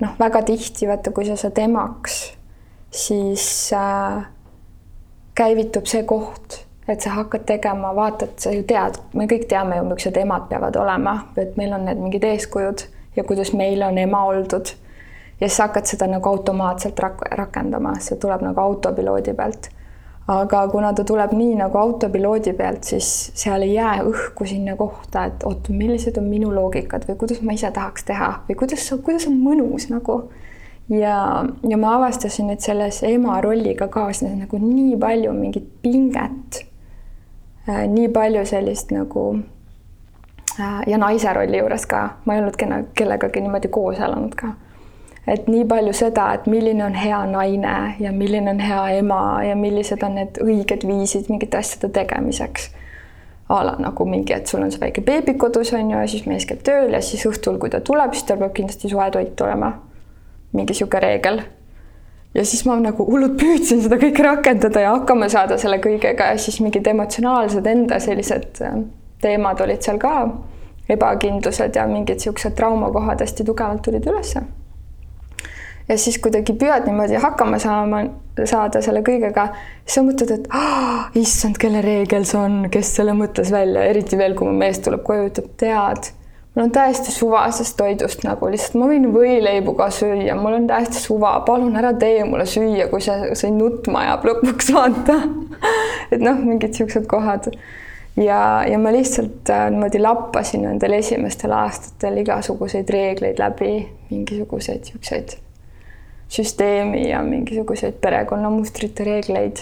noh, 0.00 0.12
väga 0.18 0.42
tihti 0.46 0.86
vaata, 0.86 1.10
kui 1.10 1.26
sa 1.26 1.34
saad 1.36 1.58
emaks, 1.58 2.20
siis 2.94 3.46
äh, 3.74 4.22
käivitub 5.34 5.90
see 5.90 6.04
koht, 6.06 6.60
et 6.88 7.02
sa 7.02 7.16
hakkad 7.16 7.42
tegema, 7.48 7.90
vaatad, 7.96 8.36
sa 8.38 8.54
ju 8.54 8.62
tead, 8.66 9.00
me 9.18 9.26
kõik 9.30 9.48
teame 9.50 9.80
ju, 9.80 9.88
millised 9.88 10.22
emad 10.22 10.46
peavad 10.50 10.78
olema, 10.78 11.16
et 11.36 11.58
meil 11.58 11.74
on 11.74 11.88
need 11.90 11.98
mingid 11.98 12.26
eeskujud 12.30 12.86
ja 13.16 13.26
kuidas 13.26 13.50
meil 13.52 13.82
on 13.82 13.98
ema 13.98 14.22
oldud 14.30 14.70
ja 15.40 15.48
siis 15.48 15.58
hakkad 15.58 15.84
seda 15.84 16.06
nagu 16.06 16.28
automaatselt 16.28 16.98
rak 16.98 17.22
rakendama, 17.32 17.94
see 18.00 18.18
tuleb 18.20 18.42
nagu 18.44 18.60
autopiloodi 18.60 19.34
pealt. 19.34 19.70
aga 20.30 20.68
kuna 20.68 20.92
ta 20.94 21.04
tuleb 21.04 21.32
nii 21.34 21.54
nagu 21.58 21.78
autopiloodi 21.78 22.52
pealt, 22.52 22.84
siis 22.84 23.32
seal 23.34 23.62
ei 23.66 23.72
jää 23.74 23.96
õhku 24.06 24.46
sinna 24.46 24.76
kohta, 24.76 25.24
et 25.24 25.42
oot, 25.48 25.68
millised 25.74 26.18
on 26.20 26.28
minu 26.30 26.52
loogikad 26.54 27.08
või 27.08 27.16
kuidas 27.22 27.40
ma 27.42 27.56
ise 27.56 27.70
tahaks 27.74 28.04
teha 28.04 28.28
või 28.48 28.58
kuidas, 28.62 28.86
kuidas 29.04 29.26
on 29.26 29.40
mõnus 29.42 29.88
nagu. 29.90 30.22
ja, 30.88 31.44
ja 31.68 31.76
ma 31.76 31.96
avastasin, 31.96 32.50
et 32.50 32.60
selles 32.60 33.02
ema 33.02 33.40
rolliga 33.40 33.88
kaasnes 33.88 34.36
nagu 34.38 34.58
nii 34.58 34.96
palju 35.00 35.32
mingit 35.32 35.72
pinget 35.82 36.64
äh,. 37.68 37.86
nii 37.88 38.08
palju 38.08 38.46
sellist 38.46 38.92
nagu 38.92 39.26
äh, 40.60 40.82
ja 40.86 40.98
naise 40.98 41.32
rolli 41.32 41.58
juures 41.58 41.86
ka, 41.86 42.08
ma 42.24 42.34
ei 42.34 42.44
olnud 42.44 42.56
kena, 42.56 42.82
kellegagi 42.94 43.40
niimoodi 43.40 43.68
koos 43.68 43.98
elanud 43.98 44.34
ka 44.34 44.54
et 45.26 45.48
nii 45.48 45.64
palju 45.68 45.92
seda, 45.96 46.30
et 46.34 46.46
milline 46.50 46.84
on 46.84 46.96
hea 46.96 47.20
naine 47.28 47.76
ja 48.00 48.12
milline 48.12 48.50
on 48.54 48.60
hea 48.60 48.88
ema 49.00 49.20
ja 49.44 49.56
millised 49.56 50.02
on 50.06 50.16
need 50.16 50.40
õiged 50.42 50.86
viisid 50.88 51.28
mingite 51.28 51.60
asjade 51.60 51.92
tegemiseks. 51.94 52.70
a 53.50 53.64
la 53.66 53.72
nagu 53.82 54.04
mingi, 54.06 54.32
et 54.32 54.46
sul 54.46 54.62
on 54.62 54.70
see 54.70 54.78
väike 54.78 55.02
beebi 55.02 55.34
kodus 55.34 55.72
on 55.74 55.88
ju, 55.90 55.98
ja 55.98 56.08
siis 56.08 56.26
mees 56.26 56.44
käib 56.46 56.60
tööl 56.66 56.92
ja 56.94 57.00
siis 57.02 57.24
õhtul, 57.26 57.56
kui 57.58 57.70
ta 57.70 57.80
tuleb, 57.82 58.12
siis 58.14 58.28
tal 58.28 58.38
peab 58.38 58.52
kindlasti 58.54 58.88
soe 58.88 59.08
toit 59.10 59.40
olema. 59.40 59.72
mingi 60.52 60.74
sihuke 60.74 61.00
reegel. 61.00 61.42
ja 62.34 62.44
siis 62.44 62.64
ma 62.66 62.78
nagu 62.80 63.06
hullult 63.06 63.36
püüdsin 63.40 63.82
seda 63.82 63.98
kõike 63.98 64.22
rakendada 64.24 64.80
ja 64.80 64.94
hakkama 64.94 65.28
saada 65.28 65.58
selle 65.58 65.78
kõigega 65.78 66.30
ja 66.32 66.38
siis 66.38 66.60
mingid 66.60 66.86
emotsionaalsed 66.86 67.66
enda 67.66 67.98
sellised 68.00 68.62
äh, 68.62 68.78
teemad 69.20 69.60
olid 69.60 69.82
seal 69.82 69.98
ka 69.98 70.14
ebakindlused 70.88 71.76
ja 71.76 71.86
mingid 71.86 72.18
siuksed 72.18 72.56
traumakohad 72.56 73.20
hästi 73.20 73.44
tugevalt 73.44 73.82
tulid 73.82 74.06
ülesse 74.06 74.42
ja 75.90 75.98
siis 75.98 76.20
kuidagi 76.22 76.54
püüad 76.58 76.86
niimoodi 76.86 77.18
hakkama 77.20 77.58
saama, 77.62 78.04
saada 78.46 78.82
selle 78.84 79.02
kõigega, 79.06 79.48
siis 79.82 79.98
sa 79.98 80.04
mõtled, 80.06 80.32
et 80.36 80.46
oh, 80.54 81.08
issand, 81.18 81.58
kelle 81.60 81.82
reegel 81.84 82.26
see 82.28 82.38
on, 82.38 82.62
kes 82.72 82.94
selle 83.00 83.14
mõtles 83.18 83.50
välja, 83.52 83.84
eriti 83.90 84.18
veel, 84.20 84.36
kui 84.38 84.48
mu 84.48 84.54
mees 84.60 84.78
tuleb 84.84 85.02
koju, 85.06 85.26
ütleb, 85.32 85.50
tead, 85.60 86.12
mul 86.54 86.66
on 86.68 86.72
täiesti 86.74 87.14
suva 87.14 87.42
sellest 87.50 87.76
toidust 87.78 88.24
nagu 88.26 88.52
lihtsalt 88.52 88.78
ma 88.78 88.90
võin 88.92 89.10
võileibu 89.14 89.74
ka 89.78 89.90
süüa, 89.94 90.38
mul 90.38 90.60
on 90.60 90.70
täiesti 90.70 91.02
suva, 91.02 91.34
palun 91.46 91.76
ära 91.80 91.92
tee 91.98 92.22
mulle 92.28 92.46
süüa, 92.50 92.86
kui 92.92 93.02
see, 93.04 93.34
see 93.38 93.52
nutma 93.54 94.06
ajab 94.06 94.30
lõpuks 94.30 94.72
vaata. 94.76 95.20
Et 96.14 96.22
noh, 96.22 96.38
mingid 96.38 96.74
siuksed 96.74 97.06
kohad. 97.10 97.50
Ja, 98.18 98.40
ja 98.66 98.78
ma 98.82 98.90
lihtsalt 98.94 99.50
äh, 99.54 99.68
niimoodi 99.70 100.00
lappasin 100.02 100.66
nendel 100.66 100.98
esimestel 100.98 101.54
aastatel 101.54 102.18
igasuguseid 102.24 102.90
reegleid 102.90 103.38
läbi, 103.40 103.76
mingisuguseid 104.10 104.90
siukseid 104.90 105.38
süsteemi 106.30 107.08
ja 107.10 107.22
mingisuguseid 107.22 107.98
perekonnamustrite 108.00 109.04
reegleid. 109.04 109.56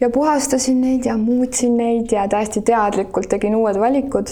ja 0.00 0.10
puhastasin 0.10 0.80
neid 0.80 1.04
ja 1.04 1.16
muutsin 1.16 1.76
neid 1.76 2.12
ja 2.12 2.28
täiesti 2.28 2.62
teadlikult 2.62 3.28
tegin 3.28 3.56
uued 3.56 3.80
valikud. 3.80 4.26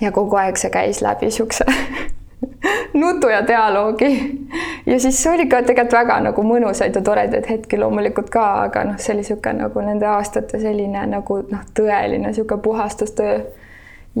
ja 0.00 0.12
kogu 0.12 0.36
aeg 0.36 0.56
see 0.56 0.70
käis 0.70 1.02
läbi 1.02 1.30
siukse 1.30 1.64
nutu 2.94 3.28
ja 3.28 3.46
dialoogi. 3.46 4.38
ja 4.86 5.00
siis 5.00 5.26
oli 5.26 5.46
ka 5.46 5.62
tegelikult 5.62 5.92
väga 5.92 6.20
nagu 6.20 6.42
mõnusaid 6.42 6.94
ja 6.94 7.02
toredaid 7.02 7.46
hetki 7.50 7.78
loomulikult 7.78 8.30
ka, 8.30 8.44
aga 8.68 8.84
noh, 8.92 8.98
see 8.98 9.14
oli 9.14 9.24
niisugune 9.24 9.62
nagu 9.64 9.82
nende 9.82 10.06
aastate 10.06 10.60
selline 10.62 11.06
nagu 11.06 11.40
noh, 11.50 11.64
tõeline 11.74 12.30
niisugune 12.30 12.62
puhastustöö. 12.62 13.40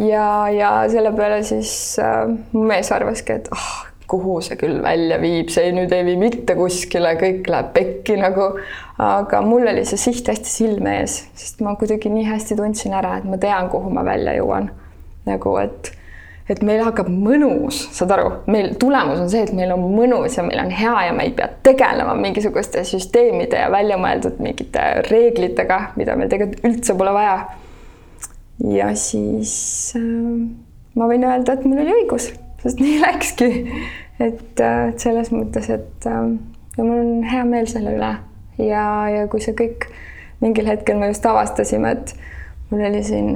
ja, 0.08 0.48
ja 0.50 0.72
selle 0.90 1.12
peale 1.12 1.42
siis 1.42 1.72
äh, 2.02 2.26
mu 2.52 2.64
mees 2.72 2.92
arvaski, 2.92 3.38
et 3.38 3.52
ah 3.54 3.68
oh,, 3.68 3.87
kuhu 4.08 4.38
see 4.44 4.56
küll 4.56 4.80
välja 4.82 5.18
viib, 5.20 5.50
see 5.52 5.68
nüüd 5.76 5.92
ei 5.92 6.04
vii 6.06 6.16
mitte 6.20 6.56
kuskile, 6.56 7.12
kõik 7.20 7.48
läheb 7.52 7.74
pekki 7.74 8.16
nagu. 8.20 8.54
aga 8.98 9.42
mul 9.44 9.68
oli 9.70 9.84
see 9.86 10.00
siht 10.00 10.28
hästi 10.32 10.50
silme 10.50 10.96
ees, 11.02 11.20
sest 11.38 11.60
ma 11.62 11.76
kuidagi 11.78 12.10
nii 12.12 12.24
hästi 12.26 12.56
tundsin 12.58 12.96
ära, 12.98 13.18
et 13.20 13.28
ma 13.28 13.38
tean, 13.38 13.68
kuhu 13.70 13.92
ma 13.92 14.04
välja 14.06 14.34
jõuan. 14.38 14.70
nagu 15.28 15.52
et, 15.60 15.92
et 16.48 16.64
meil 16.64 16.80
hakkab 16.86 17.10
mõnus, 17.12 17.82
saad 17.92 18.16
aru, 18.16 18.32
meil 18.48 18.72
tulemus 18.80 19.20
on 19.20 19.28
see, 19.28 19.44
et 19.44 19.52
meil 19.52 19.76
on 19.76 19.84
mõnus 19.92 20.40
ja 20.40 20.46
meil 20.46 20.64
on 20.64 20.72
hea 20.72 20.96
ja 21.10 21.12
me 21.12 21.28
ei 21.28 21.36
pea 21.36 21.50
tegelema 21.68 22.16
mingisuguste 22.16 22.86
süsteemide 22.88 23.60
ja 23.60 23.68
väljamõeldud 23.76 24.40
mingite 24.40 24.88
reeglitega, 25.10 25.82
mida 26.00 26.16
meil 26.16 26.32
tegelikult 26.32 26.64
üldse 26.64 26.96
pole 26.96 27.12
vaja. 27.20 27.38
ja 28.72 28.90
siis 28.96 29.54
äh, 30.00 30.04
ma 30.96 31.12
võin 31.12 31.28
öelda, 31.28 31.52
et 31.60 31.68
mul 31.68 31.84
oli 31.84 31.98
õigus 32.00 32.32
sest 32.62 32.80
nii 32.82 33.00
läkski. 33.06 33.50
äh, 34.20 34.28
et 34.28 34.62
selles 35.02 35.32
mõttes, 35.34 35.70
et 35.70 36.06
äh, 36.06 36.22
ja 36.78 36.84
mul 36.84 37.02
on 37.02 37.22
hea 37.26 37.44
meel 37.46 37.68
selle 37.70 37.94
üle 37.98 38.14
ja, 38.58 38.84
ja 39.10 39.26
kui 39.30 39.42
see 39.42 39.56
kõik 39.58 39.88
mingil 40.42 40.68
hetkel 40.70 40.98
me 40.98 41.10
just 41.10 41.26
avastasime, 41.26 41.94
et 41.96 42.14
mul 42.70 42.84
oli 42.90 43.02
siin 43.06 43.32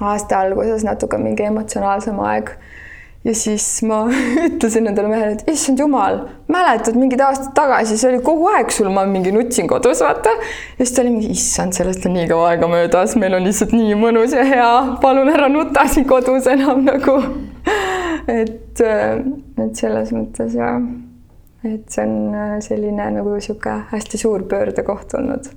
aasta 0.00 0.40
alguses 0.44 0.84
natuke 0.84 1.18
mingi 1.20 1.46
emotsionaalsem 1.46 2.18
aeg 2.24 2.54
ja 3.24 3.32
siis 3.36 3.66
ma 3.88 4.02
ütlesin 4.48 4.90
endale 4.90 5.08
mehele, 5.08 5.38
et 5.38 5.48
issand 5.54 5.80
jumal, 5.80 6.20
mäletad 6.52 6.98
mingid 7.00 7.22
aastad 7.24 7.54
tagasi, 7.56 7.96
see 8.00 8.10
oli 8.10 8.20
kogu 8.24 8.50
aeg 8.52 8.72
sul, 8.74 8.90
ma 8.92 9.06
mingi 9.08 9.32
nutsin 9.32 9.68
kodus, 9.70 10.02
vaata. 10.04 10.34
ja 10.76 10.82
siis 10.82 10.94
ta 10.96 11.04
oli 11.04 11.14
mingi, 11.16 11.32
issand, 11.32 11.76
sellest 11.76 12.04
on 12.08 12.16
nii 12.18 12.28
kaua 12.32 12.52
aega 12.52 12.68
möödas, 12.68 13.16
meil 13.20 13.38
on 13.38 13.46
lihtsalt 13.48 13.72
nii 13.76 13.96
mõnus 14.00 14.36
ja 14.36 14.44
hea, 14.48 14.72
palun 15.04 15.32
ära 15.32 15.48
nuta 15.52 15.88
siin 15.88 16.08
kodus 16.08 16.50
enam 16.52 16.84
nagu. 16.88 17.20
et, 18.28 18.80
et 18.80 19.74
selles 19.74 20.12
mõttes 20.14 20.56
ja, 20.58 20.70
et 21.64 21.84
see 21.90 22.06
on 22.06 22.60
selline 22.64 23.10
nagu 23.18 23.36
sihuke 23.40 23.76
hästi 23.92 24.20
suur 24.20 24.46
pöördekoht 24.48 25.14
olnud 25.18 25.52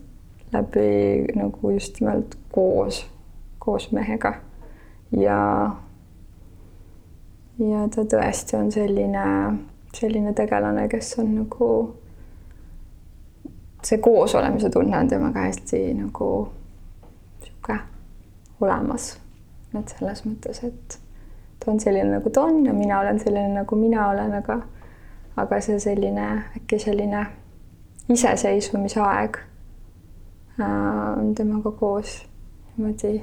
läbi 0.53 1.25
nagu 1.35 1.69
just 1.75 1.99
nimelt 1.99 2.37
koos, 2.51 3.05
koos 3.59 3.91
mehega 3.91 4.33
ja 5.11 5.39
ja 7.59 7.87
ta 7.93 8.05
tõesti 8.05 8.57
on 8.57 8.71
selline, 8.71 9.25
selline 9.97 10.33
tegelane, 10.37 10.87
kes 10.91 11.15
on 11.21 11.33
nagu, 11.39 11.69
see 13.83 13.99
koosolemise 14.03 14.69
tunne 14.73 14.99
on 14.99 15.09
temaga 15.09 15.47
hästi 15.47 15.81
nagu 15.97 16.29
sihuke 17.43 17.79
olemas. 18.61 19.17
et 19.77 19.93
selles 19.93 20.23
mõttes, 20.25 20.63
et 20.65 20.99
ta 21.59 21.71
on 21.71 21.79
selline, 21.79 22.11
nagu 22.11 22.29
ta 22.29 22.41
on 22.41 22.65
ja 22.65 22.73
mina 22.73 22.99
olen 22.99 23.19
selline, 23.19 23.53
nagu 23.53 23.75
mina 23.75 24.09
olen, 24.09 24.33
aga 24.33 24.61
aga 25.37 25.61
see 25.61 25.79
selline 25.79 26.27
äkki 26.57 26.79
selline 26.81 27.25
iseseisvumisaeg 28.09 29.37
äh, 30.59 31.19
on 31.19 31.35
temaga 31.35 31.71
koos 31.71 32.23
niimoodi. 32.77 33.21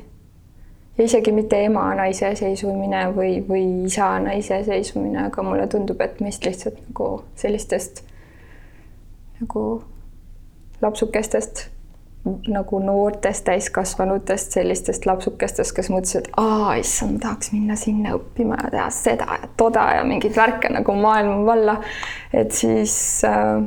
Ja 0.99 1.05
isegi 1.05 1.32
mitte 1.35 1.59
emana 1.64 2.05
iseseisvumine 2.07 3.09
või, 3.16 3.41
või 3.49 3.64
isana 3.89 4.37
iseseisvumine, 4.39 5.24
aga 5.26 5.43
mulle 5.43 5.66
tundub, 5.66 6.01
et 6.01 6.20
meist 6.22 6.47
lihtsalt 6.47 6.78
nagu 6.87 7.09
sellistest 7.41 8.05
nagu 9.41 9.64
lapsukestest 10.82 11.64
nagu 12.25 12.79
noortest 12.81 13.45
täiskasvanutest, 13.45 14.55
sellistest 14.57 15.07
lapsukestest, 15.07 15.75
kes 15.77 15.91
mõtlesid, 15.93 16.31
aa, 16.41 16.75
issand, 16.81 17.18
tahaks 17.20 17.53
minna 17.53 17.77
sinna 17.77 18.14
õppima 18.16 18.57
ja 18.62 18.70
teha 18.72 18.87
seda 18.97 19.39
ja 19.43 19.51
toda 19.61 19.85
ja 19.99 20.05
mingeid 20.09 20.37
värke 20.37 20.72
nagu 20.72 20.97
maailma 20.97 21.43
valla. 21.47 21.81
et 22.33 22.53
siis, 22.53 22.95
äh, 23.29 23.61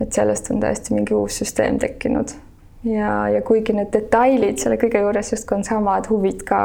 et 0.00 0.12
sellest 0.12 0.50
on 0.52 0.60
täiesti 0.60 0.94
mingi 0.94 1.16
uus 1.16 1.38
süsteem 1.40 1.78
tekkinud 1.80 2.36
ja, 2.84 3.28
ja 3.28 3.42
kuigi 3.42 3.72
need 3.72 3.92
detailid 3.92 4.60
selle 4.60 4.76
kõige 4.80 5.00
juures 5.00 5.32
justkui 5.32 5.58
on 5.58 5.64
samad, 5.64 6.10
huvid 6.12 6.44
ka, 6.46 6.62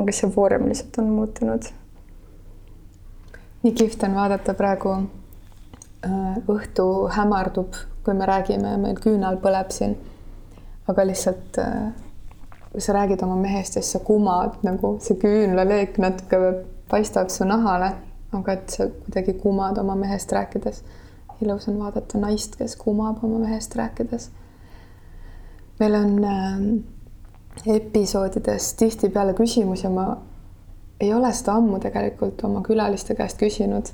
aga 0.00 0.16
see 0.16 0.32
vorm 0.34 0.68
lihtsalt 0.70 0.98
on 1.02 1.12
muutunud. 1.12 1.72
nii 3.62 3.72
kihvt 3.76 4.08
on 4.08 4.14
vaadata 4.16 4.54
praegu 4.56 4.96
õhtu 6.02 6.86
hämardub, 7.12 7.74
kui 8.04 8.14
me 8.16 8.28
räägime, 8.28 8.76
meil 8.80 9.00
küünal 9.00 9.36
põleb 9.42 9.72
siin. 9.74 9.96
aga 10.88 11.04
lihtsalt 11.06 11.58
äh, 11.62 11.90
kui 12.72 12.80
sa 12.82 12.92
räägid 12.96 13.22
oma 13.22 13.36
mehest 13.36 13.76
ja 13.76 13.82
siis 13.82 13.92
sa 13.92 13.98
kumad 13.98 14.56
nagu 14.66 14.96
see 15.00 15.18
küünlaleek 15.20 15.98
natuke 16.02 16.64
paistab 16.90 17.30
su 17.30 17.44
nahale, 17.44 17.92
aga 18.32 18.52
et 18.52 18.70
sa 18.70 18.88
kuidagi 18.88 19.36
kumad 19.42 19.78
oma 19.78 19.94
mehest 19.94 20.32
rääkides 20.32 20.82
ilus 21.42 21.68
on 21.68 21.78
vaadata 21.78 22.18
naist, 22.18 22.56
kes 22.56 22.76
kumab 22.76 23.24
oma 23.24 23.38
mehest 23.38 23.74
rääkides. 23.76 24.30
meil 25.80 25.94
on 25.94 26.24
äh, 26.24 27.74
episoodides 27.76 28.74
tihtipeale 28.74 29.32
küsimus 29.34 29.84
ja 29.84 29.90
ma 29.90 30.16
ei 31.00 31.14
ole 31.14 31.32
seda 31.32 31.54
ammu 31.56 31.78
tegelikult 31.80 32.44
oma 32.44 32.60
külaliste 32.62 33.14
käest 33.14 33.40
küsinud. 33.40 33.92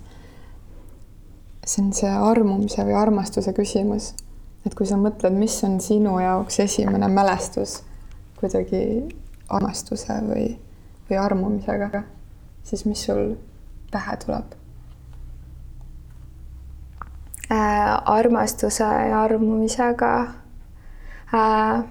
See 1.67 1.83
on 1.83 1.93
see 1.93 2.11
armumise 2.11 2.85
või 2.87 2.95
armastuse 2.95 3.53
küsimus. 3.57 4.13
et 4.67 4.75
kui 4.75 4.87
sa 4.87 4.97
mõtled, 4.99 5.35
mis 5.35 5.57
on 5.65 5.81
sinu 5.81 6.19
jaoks 6.21 6.61
esimene 6.61 7.09
mälestus 7.09 7.81
kuidagi 8.39 8.81
armastuse 9.49 10.21
või, 10.27 10.47
või 11.11 11.19
armumisega, 11.19 12.03
siis 12.67 12.85
mis 12.87 13.05
sul 13.07 13.37
pähe 13.93 14.17
tuleb 14.25 14.55
äh,? 17.51 18.01
armastuse 18.05 18.85
ja 18.85 19.23
armumisega 19.23 20.13
äh,. 21.35 21.85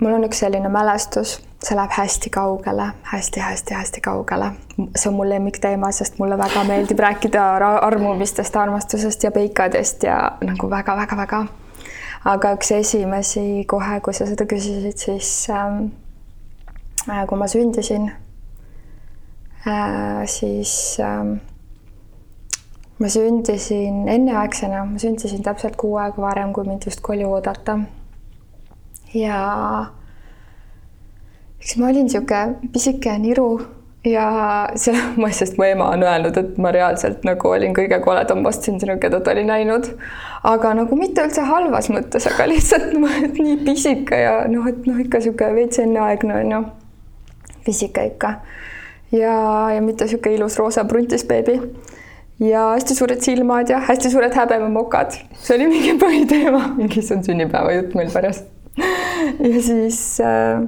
mul 0.00 0.12
on 0.12 0.28
üks 0.28 0.44
selline 0.44 0.68
mälestus, 0.68 1.38
see 1.64 1.76
läheb 1.76 1.92
hästi 1.96 2.30
kaugele 2.30 2.90
hästi,, 3.02 3.40
hästi-hästi-hästi 3.40 4.00
kaugele. 4.00 4.52
see 4.96 5.08
on 5.08 5.14
mu 5.16 5.28
lemmikteema, 5.28 5.92
sest 5.92 6.18
mulle 6.18 6.38
väga 6.38 6.64
meeldib 6.64 6.98
rääkida 6.98 7.44
armumistest, 7.82 8.56
armastusest 8.56 9.24
ja 9.24 9.30
peikadest 9.30 10.02
ja 10.02 10.18
nagu 10.40 10.70
väga-väga-väga. 10.70 11.46
aga 12.24 12.52
üks 12.56 12.72
esimesi 12.72 13.64
kohe, 13.68 14.00
kui 14.00 14.14
sa 14.14 14.26
seda 14.26 14.44
küsisid, 14.44 14.96
siis 14.96 15.48
ähm, 15.50 15.88
äh, 17.08 17.26
kui 17.26 17.38
ma 17.38 17.48
sündisin 17.48 18.12
äh,, 19.66 20.22
siis 20.26 21.00
äh, 21.00 21.36
ma 22.98 23.08
sündisin 23.08 24.08
enneaegsena, 24.08 24.84
ma 24.84 24.98
sündisin 24.98 25.42
täpselt 25.42 25.76
kuu 25.76 25.96
aega 25.96 26.22
varem, 26.22 26.52
kui 26.52 26.64
mind 26.68 26.86
just 26.86 27.00
koju 27.00 27.32
oodata. 27.32 27.78
ja 29.14 29.40
eks 31.64 31.78
ma 31.80 31.88
olin 31.88 32.04
niisugune 32.04 32.70
pisike 32.72 33.14
niru 33.18 33.48
ja 34.04 34.24
selles 34.76 35.14
mõttes, 35.16 35.38
sest 35.40 35.54
mu 35.56 35.64
ema 35.64 35.86
on 35.94 36.02
öelnud, 36.04 36.36
et 36.36 36.58
ma 36.60 36.68
reaalselt 36.76 37.24
nagu 37.24 37.48
olin 37.48 37.72
kõige 37.76 37.96
koledam 38.04 38.44
vastsündinu, 38.44 38.98
keda 39.00 39.22
ta 39.24 39.32
oli 39.32 39.46
näinud. 39.48 39.88
aga 40.44 40.74
nagu 40.76 40.98
mitte 41.00 41.24
üldse 41.24 41.46
halvas 41.48 41.88
mõttes, 41.88 42.28
aga 42.28 42.48
lihtsalt 42.50 42.92
no, 42.98 43.08
nii 43.38 43.56
pisike 43.64 44.20
ja 44.20 44.34
noh, 44.50 44.68
et 44.68 44.84
noh, 44.84 45.00
ikka 45.00 45.22
niisugune 45.22 45.56
veits 45.56 45.80
enneaegne 45.80 46.36
on 46.42 46.52
ju. 46.52 46.60
pisike 47.64 48.06
ikka. 48.12 48.34
ja, 49.16 49.34
ja 49.72 49.80
mitte 49.80 50.04
niisugune 50.04 50.36
ilus 50.36 50.60
roosa 50.60 50.84
pruntis 50.84 51.24
beebi 51.24 51.56
ja 52.44 52.74
hästi 52.74 53.00
suured 53.00 53.24
silmad 53.24 53.72
ja 53.72 53.80
hästi 53.88 54.12
suured 54.12 54.36
häbememokad. 54.36 55.16
see 55.32 55.56
oli 55.56 55.72
mingi 55.72 55.96
põhiteema, 56.04 56.74
mingi 56.76 57.00
see 57.00 57.16
on 57.16 57.24
sünnipäeva 57.24 57.72
jutt 57.80 57.96
meil 57.96 58.12
pärast. 58.12 58.50
ja 59.54 59.60
siis 59.64 60.20
äh, 60.20 60.60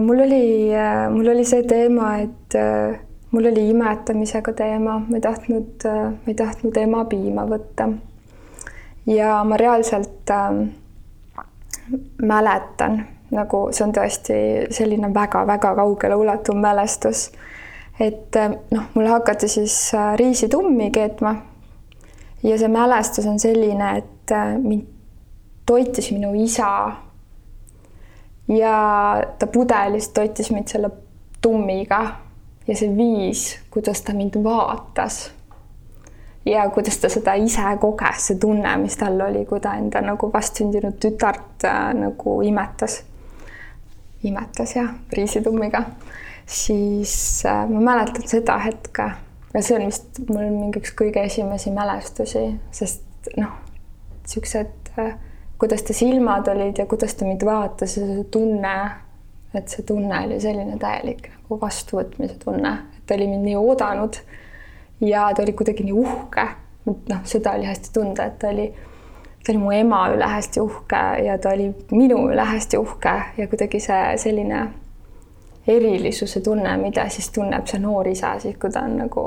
mul 0.00 0.20
oli 0.26 0.74
äh,, 0.74 1.08
mul 1.10 1.28
oli 1.34 1.44
see 1.44 1.62
teema, 1.68 2.16
et 2.24 2.56
äh, 2.58 2.98
mul 3.30 3.46
oli 3.52 3.68
imetamisega 3.70 4.52
teema, 4.52 4.98
ma 4.98 5.16
ei 5.16 5.24
tahtnud 5.24 5.86
äh,, 5.86 6.10
ma 6.10 6.32
ei 6.32 6.34
tahtnud 6.34 6.76
ema 6.76 7.04
piima 7.04 7.46
võtta. 7.46 7.88
ja 9.06 9.38
ma 9.44 9.56
reaalselt 9.56 10.30
äh, 10.30 10.50
mäletan, 12.22 13.00
nagu 13.30 13.64
see 13.72 13.86
on 13.86 13.94
tõesti 13.96 14.36
selline 14.70 15.14
väga-väga 15.14 15.74
kaugele 15.78 16.18
ulatuv 16.18 16.58
mälestus 16.58 17.30
et 18.00 18.36
äh, 18.36 18.50
noh, 18.70 18.88
mul 18.94 19.06
hakati 19.06 19.48
siis 19.48 19.94
äh, 19.94 20.14
riisitummi 20.16 20.90
keetma. 20.90 21.36
ja 22.42 22.58
see 22.58 22.68
mälestus 22.68 23.26
on 23.26 23.38
selline, 23.38 23.96
et 23.98 24.32
äh, 24.32 24.56
mind 24.58 24.86
toitis 25.66 26.10
minu 26.12 26.32
isa. 26.34 26.92
Ja 28.48 29.22
ta 29.38 29.46
pudelist 29.46 30.14
toitis 30.14 30.50
mind 30.50 30.68
selle 30.68 30.90
tummiga 31.42 32.02
ja 32.66 32.76
see 32.76 32.90
viis, 32.96 33.58
kuidas 33.70 34.02
ta 34.02 34.14
mind 34.14 34.38
vaatas. 34.44 35.30
ja 36.46 36.70
kuidas 36.70 36.98
ta 36.98 37.08
seda 37.08 37.34
ise 37.34 37.62
koges, 37.80 38.26
see 38.26 38.38
tunne, 38.38 38.76
mis 38.76 38.96
tal 38.96 39.20
oli, 39.20 39.44
kui 39.46 39.60
ta 39.60 39.76
enda 39.78 40.00
nagu 40.02 40.32
vastsündinud 40.32 40.98
tütart 41.00 41.64
äh, 41.64 41.92
nagu 41.94 42.40
imetas. 42.42 43.02
imetas 44.22 44.76
jah, 44.76 44.94
riisitummiga 45.12 45.84
siis 46.46 47.42
äh, 47.46 47.68
ma 47.68 47.80
mäletan 47.80 48.28
seda 48.28 48.58
hetke 48.58 49.10
ja 49.54 49.62
see 49.62 49.76
on 49.76 49.86
vist 49.86 50.22
mul 50.28 50.48
mingiks 50.50 50.94
kõige 50.98 51.24
esimesi 51.26 51.72
mälestusi, 51.74 52.44
sest 52.74 53.30
noh, 53.36 53.52
niisugused, 54.22 54.92
äh, 54.98 55.14
kuidas 55.62 55.82
ta 55.86 55.94
silmad 55.94 56.48
olid 56.50 56.78
ja 56.78 56.86
kuidas 56.90 57.14
ta 57.14 57.24
mind 57.24 57.44
vaatas 57.46 57.96
ja 57.96 58.06
see 58.06 58.24
tunne, 58.34 58.70
et 59.54 59.68
see 59.70 59.84
tunne 59.86 60.24
oli 60.24 60.40
selline 60.42 60.74
täielik 60.78 61.28
nagu 61.30 61.58
vastuvõtmise 61.60 62.34
tunne, 62.42 62.72
et 62.96 63.04
ta 63.06 63.14
oli 63.14 63.28
mind 63.30 63.46
nii 63.46 63.54
oodanud 63.60 64.18
ja 65.06 65.28
ta 65.30 65.44
oli 65.44 65.54
kuidagi 65.54 65.86
nii 65.86 65.94
uhke, 66.02 66.46
noh, 66.88 67.20
seda 67.30 67.52
oli 67.54 67.68
hästi 67.70 67.92
tunda, 67.94 68.26
et 68.26 68.40
ta 68.42 68.50
oli, 68.50 68.66
ta 69.44 69.54
oli 69.54 69.62
mu 69.62 69.70
ema 69.76 70.02
üle 70.16 70.32
hästi 70.34 70.64
uhke 70.66 71.04
ja 71.28 71.38
ta 71.38 71.54
oli 71.54 71.68
minu 71.92 72.18
üle 72.32 72.48
hästi 72.50 72.82
uhke 72.82 73.14
ja 73.38 73.46
kuidagi 73.54 73.80
see 73.86 74.02
selline 74.24 74.64
erilisuse 75.66 76.42
tunne, 76.42 76.74
mida 76.82 77.06
siis 77.06 77.30
tunneb 77.30 77.70
see 77.70 77.78
noor 77.86 78.10
isa 78.10 78.34
siis, 78.42 78.58
kui 78.58 78.74
ta 78.74 78.82
on 78.82 78.98
nagu 79.04 79.26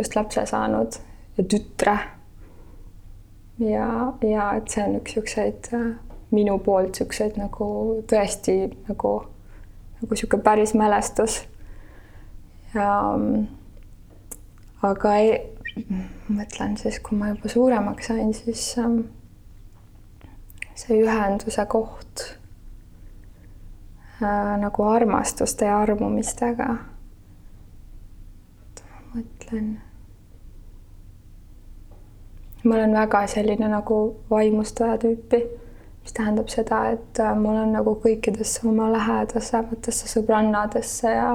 just 0.00 0.16
lapse 0.16 0.46
saanud 0.48 0.96
ja 1.36 1.44
tütre. 1.44 1.98
Ja, 3.58 4.12
ja 4.22 4.50
et 4.56 4.68
see 4.68 4.84
on 4.84 4.98
üks 4.98 5.14
niisuguseid 5.16 5.70
äh, 5.76 5.90
minu 6.34 6.58
poolt 6.58 6.94
niisuguseid 6.94 7.38
nagu 7.38 7.66
tõesti 8.10 8.56
nagu, 8.88 9.16
nagu 10.00 10.10
niisugune 10.10 10.42
päris 10.46 10.74
mälestus. 10.74 11.42
ja 12.74 12.94
aga 14.82 15.16
ei, 15.16 15.34
mõtlen 16.28 16.78
siis, 16.80 17.00
kui 17.02 17.18
ma 17.18 17.32
juba 17.32 17.50
suuremaks 17.52 18.10
sain, 18.10 18.32
siis 18.36 18.66
ähm, 18.82 19.00
see 20.74 20.98
ühenduse 21.02 21.66
koht 21.70 22.26
äh, 24.22 24.54
nagu 24.60 24.88
armastuste 24.90 25.70
ja 25.70 25.80
armumistega. 25.86 26.76
mõtlen. 29.14 29.76
Ma 32.64 32.74
olen 32.78 32.96
väga 32.96 33.26
selline 33.26 33.68
nagu 33.68 33.98
vaimustaja 34.30 34.96
tüüpi, 35.02 35.42
mis 36.04 36.16
tähendab 36.16 36.48
seda, 36.52 36.80
et 36.96 37.20
äh, 37.20 37.36
ma 37.36 37.52
olen 37.52 37.72
nagu 37.76 37.96
kõikidesse 38.02 38.66
oma 38.68 38.90
lähedasematesse 38.92 40.10
sõbrannadesse 40.16 41.14
ja 41.14 41.30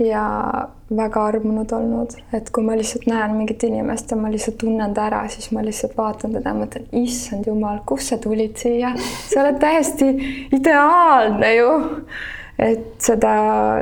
ja 0.00 0.68
väga 0.96 1.24
armunud 1.28 1.72
olnud, 1.72 2.14
et 2.32 2.48
kui 2.54 2.64
ma 2.64 2.74
lihtsalt 2.78 3.06
näen 3.10 3.34
mingit 3.36 3.62
inimest 3.68 4.10
ja 4.10 4.16
ma 4.16 4.30
lihtsalt 4.32 4.56
tunnen 4.62 4.94
ta 4.96 5.06
ära, 5.10 5.20
siis 5.28 5.50
ma 5.52 5.62
lihtsalt 5.64 5.96
vaatan 5.98 6.34
teda 6.36 6.54
ja 6.54 6.56
mõtlen, 6.56 6.86
issand 7.02 7.46
jumal, 7.46 7.82
kust 7.86 8.10
sa 8.10 8.18
tulid 8.22 8.56
siia, 8.60 8.94
sa 9.28 9.42
oled 9.44 9.60
täiesti 9.62 10.10
ideaalne 10.56 11.54
ju. 11.54 11.72
Et 12.60 13.00
seda, 13.00 13.34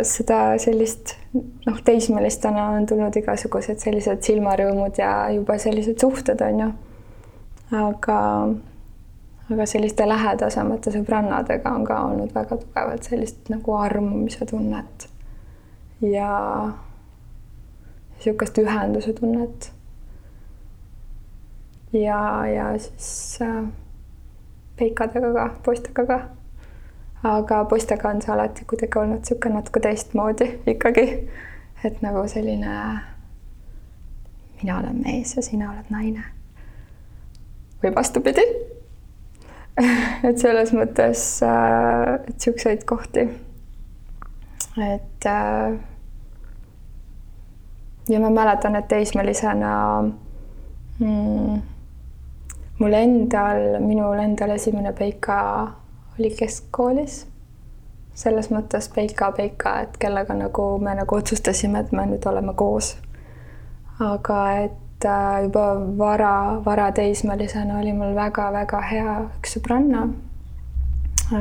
seda 0.06 0.38
sellist 0.62 1.16
noh, 1.34 1.78
teismelistena 1.84 2.68
on 2.76 2.86
tulnud 2.86 3.16
igasugused 3.18 3.82
sellised 3.82 4.22
silmarõõmud 4.26 5.00
ja 5.00 5.12
juba 5.34 5.58
sellised 5.58 5.98
suhted 6.00 6.40
on 6.46 6.62
ju. 6.62 6.70
aga, 7.82 8.18
aga 9.50 9.66
selliste 9.66 10.06
lähedasemate 10.08 10.94
sõbrannadega 10.94 11.74
on 11.74 11.86
ka 11.88 12.00
olnud 12.10 12.34
väga 12.34 12.60
tugevalt 12.62 13.10
sellist 13.10 13.50
nagu 13.52 13.76
armumise 13.76 14.46
tunnet 14.46 15.08
ja 16.00 16.30
niisugust 18.18 18.58
ühenduse 18.58 19.12
tunnet. 19.12 19.72
ja, 21.92 22.46
ja 22.46 22.78
siis 22.78 23.38
äh, 23.42 23.64
peikadega 24.76 25.32
ka, 25.32 25.50
poistega 25.64 26.06
ka. 26.06 26.20
Aga 27.22 27.64
poistega 27.64 28.08
on 28.08 28.22
see 28.22 28.32
alati 28.32 28.64
kuidagi 28.64 28.98
olnud 28.98 29.22
niisugune 29.22 29.58
natuke 29.58 29.80
teistmoodi 29.80 30.48
ikkagi, 30.74 31.06
et 31.84 32.02
nagu 32.02 32.22
selline 32.28 32.74
mina 34.62 34.78
olen 34.78 35.02
mees 35.02 35.36
ja 35.36 35.42
sina 35.42 35.70
oled 35.72 35.90
naine. 35.90 36.24
või 37.82 37.94
vastupidi. 37.94 38.42
Et 40.28 40.38
selles 40.38 40.72
mõttes, 40.74 41.20
äh, 41.46 42.14
et 42.26 42.32
niisuguseid 42.34 42.82
kohti. 42.84 43.22
Et 44.82 45.26
äh, 45.26 45.76
ja 48.08 48.20
ma 48.20 48.30
mäletan, 48.34 48.74
et 48.76 48.88
teismelisena 48.90 50.02
mm, 50.98 51.60
mul 52.78 52.98
endal, 52.98 53.78
minul 53.84 54.18
endal 54.18 54.56
esimene 54.56 54.92
Peika 54.92 55.38
oli 56.18 56.30
keskkoolis. 56.30 57.26
selles 58.18 58.48
mõttes 58.50 58.88
Peika, 58.94 59.30
Peika, 59.32 59.76
et 59.80 59.98
kellega 60.02 60.34
nagu 60.34 60.62
me 60.82 60.94
nagu 60.98 61.16
otsustasime, 61.16 61.78
et 61.78 61.92
me 61.92 62.06
nüüd 62.10 62.24
oleme 62.26 62.54
koos. 62.54 62.96
aga 64.00 64.38
et 64.64 65.04
äh, 65.06 65.42
juba 65.44 65.66
vara, 65.98 66.60
varateismelisena 66.64 67.78
oli 67.78 67.92
mul 67.92 68.14
väga-väga 68.14 68.80
hea 68.90 69.18
üks 69.38 69.54
sõbranna, 69.58 70.08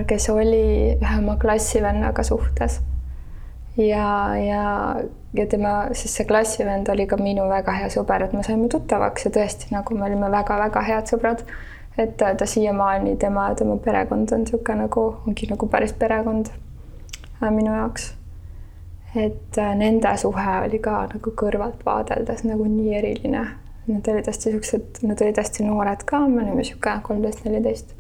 kes 0.08 0.30
oli 0.30 0.66
ühe 0.98 1.16
oma 1.18 1.38
klassivennaga 1.42 2.24
suhtes. 2.24 2.82
ja, 3.78 4.36
ja, 4.38 4.96
ja 5.34 5.48
tema, 5.50 5.74
siis 5.94 6.14
see 6.16 6.26
klassivend 6.26 6.90
oli 6.90 7.08
ka 7.08 7.18
minu 7.18 7.50
väga 7.50 7.74
hea 7.80 7.90
sõber, 7.94 8.26
et 8.26 8.34
me 8.34 8.44
saime 8.44 8.70
tuttavaks 8.70 9.26
ja 9.26 9.34
tõesti, 9.34 9.74
nagu 9.74 9.98
me 9.98 10.06
olime 10.06 10.30
väga-väga 10.32 10.86
head 10.92 11.10
sõbrad 11.14 11.44
et 11.98 12.18
ta 12.18 12.46
siiamaani, 12.46 13.16
tema, 13.16 13.56
tema 13.56 13.78
perekond 13.78 14.32
on 14.32 14.40
niisugune 14.40 14.84
nagu, 14.84 15.06
ongi 15.28 15.50
nagu 15.50 15.68
päris 15.68 15.94
perekond 15.94 16.46
äh, 17.44 17.52
minu 17.52 17.74
jaoks. 17.74 18.14
et 19.16 19.58
äh, 19.58 19.76
nende 19.76 20.18
suhe 20.18 20.58
oli 20.66 20.80
ka 20.80 21.08
nagu 21.14 21.32
kõrvalt 21.42 21.86
vaadeldes 21.86 22.44
nagu 22.44 22.66
nii 22.70 22.98
eriline. 22.98 23.46
Nad 23.88 24.08
olid 24.12 24.28
hästi 24.28 24.52
siuksed, 24.52 25.00
nad 25.08 25.22
olid 25.24 25.38
hästi 25.40 25.64
noored 25.64 26.04
ka, 26.06 26.20
me 26.28 26.42
olime 26.42 26.60
niisugune 26.60 27.00
kolmteist, 27.04 27.46
neliteist. 27.46 27.96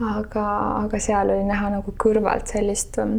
aga, 0.00 0.44
aga 0.84 0.98
seal 0.98 1.34
oli 1.34 1.44
näha 1.44 1.72
nagu 1.74 1.92
kõrvalt 2.04 2.48
sellist, 2.54 2.96
ähm, 3.02 3.18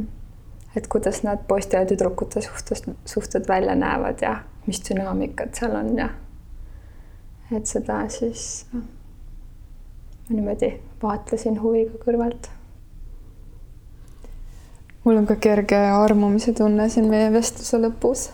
et 0.75 0.87
kuidas 0.87 1.21
nad 1.23 1.43
poiste 1.47 1.77
ja 1.77 1.85
tüdrukute 1.85 2.41
suhtes, 2.41 2.81
suhted 3.05 3.45
välja 3.47 3.75
näevad 3.75 4.23
ja 4.25 4.39
mis 4.65 4.81
dünaamikat 4.89 5.59
seal 5.59 5.75
on 5.75 5.93
ja 5.97 6.09
et 7.51 7.67
seda 7.67 7.99
siis 8.09 8.65
noh 8.73 9.00
ma 10.31 10.37
niimoodi 10.37 10.71
vaatlesin 11.01 11.57
huviga 11.59 11.97
kõrvalt. 12.05 12.47
mul 15.03 15.17
on 15.17 15.25
ka 15.27 15.35
kerge 15.35 15.75
armumise 15.75 16.53
tunne 16.55 16.87
siin 16.89 17.09
meie 17.11 17.31
vestluse 17.33 17.79
lõpus 17.81 18.29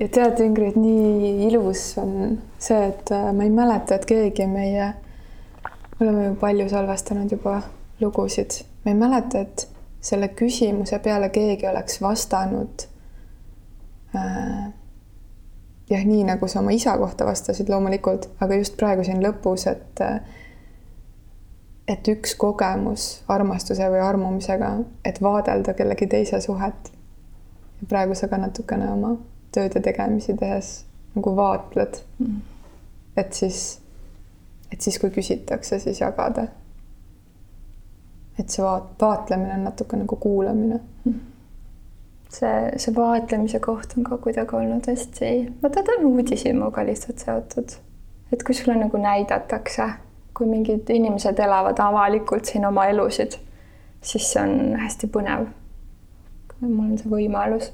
ja 0.00 0.08
tead, 0.12 0.38
Ingrid, 0.44 0.76
nii 0.78 1.48
ilus 1.48 1.82
on 1.98 2.36
see, 2.58 2.78
et 2.92 3.10
äh, 3.16 3.30
ma 3.34 3.46
ei 3.46 3.50
mäleta, 3.50 3.96
et 3.96 4.06
keegi 4.06 4.46
meie, 4.46 4.92
me 5.64 6.06
oleme 6.06 6.26
ju 6.28 6.34
palju 6.40 6.68
salvestanud 6.70 7.32
juba 7.32 7.60
lugusid, 8.00 8.60
ma 8.84 8.92
ei 8.92 8.98
mäleta, 9.00 9.42
et 9.42 9.66
selle 10.04 10.30
küsimuse 10.36 11.00
peale 11.02 11.32
keegi 11.34 11.66
oleks 11.72 11.98
vastanud 12.04 12.86
äh, 14.14 14.68
jah, 15.90 16.04
nii 16.06 16.22
nagu 16.28 16.48
sa 16.48 16.60
oma 16.62 16.76
isa 16.76 16.94
kohta 17.00 17.26
vastasid 17.26 17.72
loomulikult, 17.72 18.30
aga 18.40 18.60
just 18.60 18.78
praegu 18.78 19.04
siin 19.08 19.24
lõpus, 19.24 19.66
et 19.72 20.04
äh, 20.04 20.20
et 21.90 22.08
üks 22.12 22.36
kogemus 22.38 23.08
armastuse 23.28 23.88
või 23.90 24.02
armumisega, 24.04 24.70
et 25.04 25.18
vaadelda 25.22 25.74
kellegi 25.74 26.06
teise 26.10 26.40
suhet. 26.40 26.92
ja 27.80 27.88
praegu 27.88 28.14
sa 28.14 28.28
ka 28.28 28.38
natukene 28.38 28.90
oma 28.92 29.16
tööd 29.54 29.74
ja 29.74 29.82
tegemisi 29.82 30.36
tehes 30.38 30.84
nagu 31.14 31.34
vaatled 31.36 31.98
mm.. 32.18 32.36
et 33.16 33.32
siis, 33.34 33.80
et 34.72 34.80
siis, 34.80 34.98
kui 35.02 35.10
küsitakse, 35.10 35.80
siis 35.82 36.00
jagada. 36.00 36.46
et 38.38 38.48
see 38.48 38.62
vaat-, 38.64 38.94
vaatlemine 39.00 39.56
on 39.58 39.66
natuke 39.66 39.98
nagu 39.98 40.16
kuulamine 40.16 40.78
mm. 41.04 41.16
see, 42.28 42.54
see 42.76 42.94
vaatlemise 42.96 43.58
koht 43.64 43.96
on 43.96 44.06
ka 44.06 44.20
kuidagi 44.22 44.56
olnud 44.60 44.86
hästi, 44.92 45.32
vaata 45.64 45.82
ta 45.82 45.98
on 45.98 46.06
uudishimuga 46.12 46.86
lihtsalt 46.86 47.26
seotud. 47.26 47.74
et 48.32 48.46
kui 48.46 48.54
sulle 48.54 48.78
nagu 48.78 49.02
näidatakse 49.02 49.88
kui 50.40 50.48
mingid 50.48 50.88
inimesed 50.88 51.38
elavad 51.44 51.80
avalikult 51.84 52.48
siin 52.48 52.64
oma 52.64 52.86
elusid, 52.88 53.34
siis 54.00 54.30
see 54.32 54.40
on 54.40 54.78
hästi 54.80 55.10
põnev. 55.12 55.50
mul 56.60 56.86
on 56.86 56.96
see 57.00 57.10
võimalus 57.12 57.68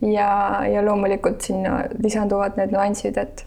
ja, 0.00 0.64
ja 0.72 0.84
loomulikult 0.84 1.44
sinna 1.44 1.82
lisanduvad 2.00 2.56
need 2.56 2.72
nüansid, 2.72 3.20
et 3.20 3.44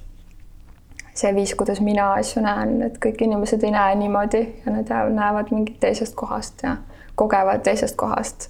see 1.18 1.34
viis, 1.36 1.56
kuidas 1.58 1.82
mina 1.82 2.12
asju 2.20 2.46
näen, 2.46 2.78
et 2.86 3.02
kõik 3.02 3.26
inimesed 3.26 3.66
ei 3.66 3.74
näe 3.74 3.98
niimoodi 4.04 4.44
ja 4.62 4.78
nad 4.78 4.94
näevad 5.18 5.52
mingit 5.52 5.82
teisest 5.82 6.16
kohast 6.16 6.62
ja 6.64 6.78
kogevad 7.16 7.66
teisest 7.66 7.98
kohast. 7.98 8.50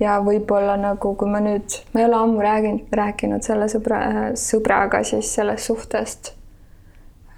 ja 0.00 0.16
võib-olla 0.24 0.74
nagu, 0.80 1.12
kui 1.14 1.28
ma 1.30 1.38
nüüd, 1.44 1.76
ma 1.92 2.00
ei 2.00 2.08
ole 2.08 2.16
ammu 2.18 2.42
rääginud, 2.42 2.96
rääkinud 2.98 3.44
selle 3.46 3.68
sõbra, 3.70 4.00
sõbraga 4.40 5.04
siis 5.04 5.34
sellest 5.36 5.68
suhtest. 5.70 6.32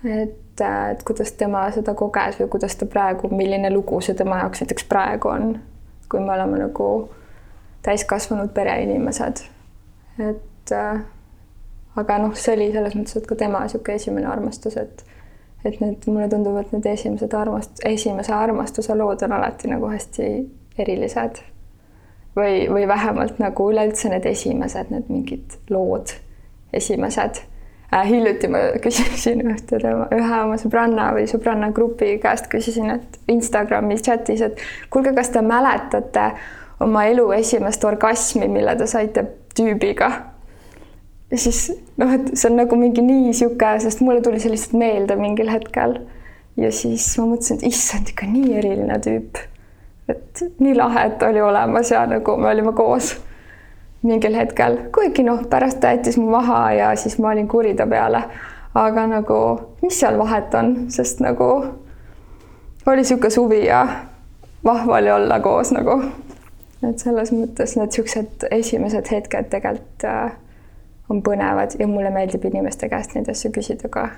et 0.04 0.45
et, 0.60 0.92
et 0.92 1.02
kuidas 1.02 1.32
tema 1.32 1.66
seda 1.70 1.94
koges 1.94 2.38
või 2.40 2.48
kuidas 2.48 2.76
ta 2.76 2.86
praegu, 2.86 3.28
milline 3.34 3.70
lugu 3.70 4.00
see 4.00 4.14
tema 4.14 4.40
jaoks 4.42 4.62
näiteks 4.62 4.84
praegu 4.88 5.28
on, 5.28 5.58
kui 6.10 6.20
me 6.20 6.32
oleme 6.32 6.58
nagu 6.58 7.10
täiskasvanud 7.82 8.52
pereinimesed. 8.54 9.44
et 10.18 10.72
äh, 10.72 11.00
aga 11.96 12.18
noh, 12.18 12.34
see 12.34 12.54
oli 12.56 12.70
selles 12.72 12.94
mõttes, 12.94 13.16
et 13.16 13.26
ka 13.26 13.34
tema 13.34 13.64
niisugune 13.64 13.96
esimene 13.96 14.26
armastus, 14.26 14.76
et 14.76 15.04
et 15.64 15.80
need, 15.80 16.04
mulle 16.06 16.28
tundub, 16.30 16.56
et 16.60 16.72
need 16.72 16.86
esimesed 16.86 17.32
armast-, 17.34 17.82
esimese 17.84 18.32
armastuse 18.32 18.94
lood 18.94 19.22
on 19.26 19.32
alati 19.32 19.68
nagu 19.68 19.88
hästi 19.90 20.28
erilised. 20.78 21.42
või, 22.36 22.68
või 22.68 22.88
vähemalt 22.88 23.38
nagu 23.38 23.70
üleüldse 23.72 24.08
need 24.12 24.26
esimesed, 24.26 24.90
need 24.90 25.08
mingid 25.08 25.58
lood, 25.70 26.12
esimesed 26.72 27.40
Äh, 27.40 27.55
hiljuti 27.92 28.48
ma 28.50 28.58
küsisin 28.82 29.42
ühte 29.46 29.78
tema, 29.80 30.08
ühe 30.14 30.38
oma 30.42 30.58
sõbranna 30.60 31.10
või 31.16 31.26
sõbranna 31.30 31.70
grupi 31.74 32.16
käest 32.22 32.48
küsisin, 32.52 32.90
et 32.98 33.18
Instagrami 33.30 33.98
chatis, 34.02 34.42
et 34.42 34.62
kuulge, 34.90 35.14
kas 35.16 35.30
te 35.34 35.42
mäletate 35.44 36.30
oma 36.82 37.06
elu 37.10 37.28
esimest 37.38 37.84
orgasmi, 37.84 38.48
mille 38.52 38.76
te 38.76 38.88
saite 38.90 39.26
tüübiga? 39.56 40.10
ja 41.30 41.38
siis 41.38 41.68
noh, 41.98 42.12
et 42.14 42.34
see 42.38 42.50
on 42.50 42.60
nagu 42.60 42.78
mingi 42.78 43.02
nii 43.02 43.32
sihuke, 43.34 43.72
sest 43.82 44.02
mulle 44.04 44.22
tuli 44.22 44.38
see 44.42 44.52
lihtsalt 44.52 44.76
meelde 44.78 45.16
mingil 45.18 45.50
hetkel. 45.50 45.98
ja 46.56 46.72
siis 46.72 47.08
ma 47.20 47.30
mõtlesin, 47.32 47.60
et 47.60 47.70
issand, 47.72 48.10
ikka 48.12 48.28
nii 48.30 48.58
eriline 48.60 48.98
tüüp. 49.02 49.40
et 50.10 50.44
nii 50.62 50.74
lahe, 50.78 51.08
et 51.10 51.22
oli 51.26 51.42
olemas 51.42 51.90
ja 51.90 52.04
nagu 52.06 52.36
me 52.38 52.50
olime 52.50 52.74
koos 52.78 53.16
mingil 54.02 54.34
hetkel, 54.36 54.78
kuigi 54.94 55.22
noh, 55.26 55.42
pärast 55.50 55.80
ta 55.80 55.94
jättis 55.94 56.18
mu 56.20 56.30
maha 56.30 56.60
ja 56.72 56.92
siis 56.96 57.18
ma 57.18 57.32
olin 57.32 57.48
kuri 57.48 57.74
ta 57.74 57.86
peale. 57.86 58.22
aga 58.74 59.06
nagu, 59.06 59.38
mis 59.82 60.00
seal 60.00 60.18
vahet 60.18 60.54
on, 60.54 60.74
sest 60.92 61.20
nagu 61.24 61.48
oli 62.86 62.96
niisugune 62.96 63.30
suvi 63.30 63.66
ja 63.66 63.86
vahva 64.64 64.96
oli 64.96 65.10
olla 65.10 65.40
koos 65.40 65.72
nagu. 65.72 66.02
et 66.88 66.98
selles 66.98 67.32
mõttes 67.32 67.76
need 67.76 67.88
niisugused 67.88 68.48
esimesed 68.50 69.08
hetked 69.10 69.48
tegelikult 69.50 70.04
äh, 70.04 70.36
on 71.08 71.22
põnevad 71.22 71.78
ja 71.78 71.86
mulle 71.86 72.10
meeldib 72.10 72.44
inimeste 72.44 72.88
käest 72.88 73.14
neid 73.14 73.30
asju 73.32 73.50
küsida 73.56 73.88
ka. 73.88 74.08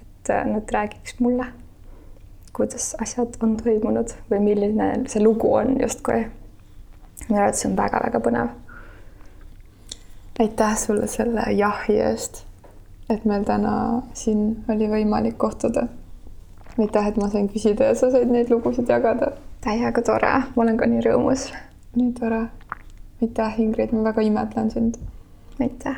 et 0.00 0.30
äh, 0.30 0.44
nad 0.50 0.74
räägiks 0.74 1.20
mulle, 1.20 1.46
kuidas 2.52 2.94
asjad 3.00 3.38
on 3.42 3.56
toimunud 3.56 4.12
või 4.30 4.42
milline 4.50 4.92
see 5.06 5.22
lugu 5.22 5.54
on 5.54 5.76
justkui. 5.80 6.26
minu 7.28 7.40
arvates 7.40 7.66
on 7.66 7.76
väga-väga 7.76 8.20
põnev 8.20 8.54
aitäh 10.38 10.76
sulle 10.78 11.06
selle 11.06 11.52
jahi 11.52 12.00
eest, 12.00 12.44
et 13.10 13.24
meil 13.24 13.44
täna 13.44 14.02
siin 14.14 14.64
oli 14.68 14.88
võimalik 14.88 15.38
kohtuda. 15.38 15.86
aitäh, 16.78 17.08
et 17.08 17.16
ma 17.16 17.28
sain 17.28 17.48
küsida 17.48 17.90
ja 17.90 17.94
sa 17.94 18.10
said 18.10 18.30
neid 18.30 18.50
lugusid 18.50 18.88
jagada. 18.88 19.32
täiega 19.60 20.02
tore, 20.02 20.32
ma 20.56 20.62
olen 20.62 20.76
ka 20.76 20.86
nii 20.86 21.04
rõõmus. 21.08 21.52
nii 21.96 22.12
tore. 22.20 22.42
aitäh, 23.22 23.60
Ingrid, 23.60 23.92
ma 23.92 24.04
väga 24.10 24.22
imetlen 24.22 24.70
sind. 24.70 25.00
aitäh 25.60 25.96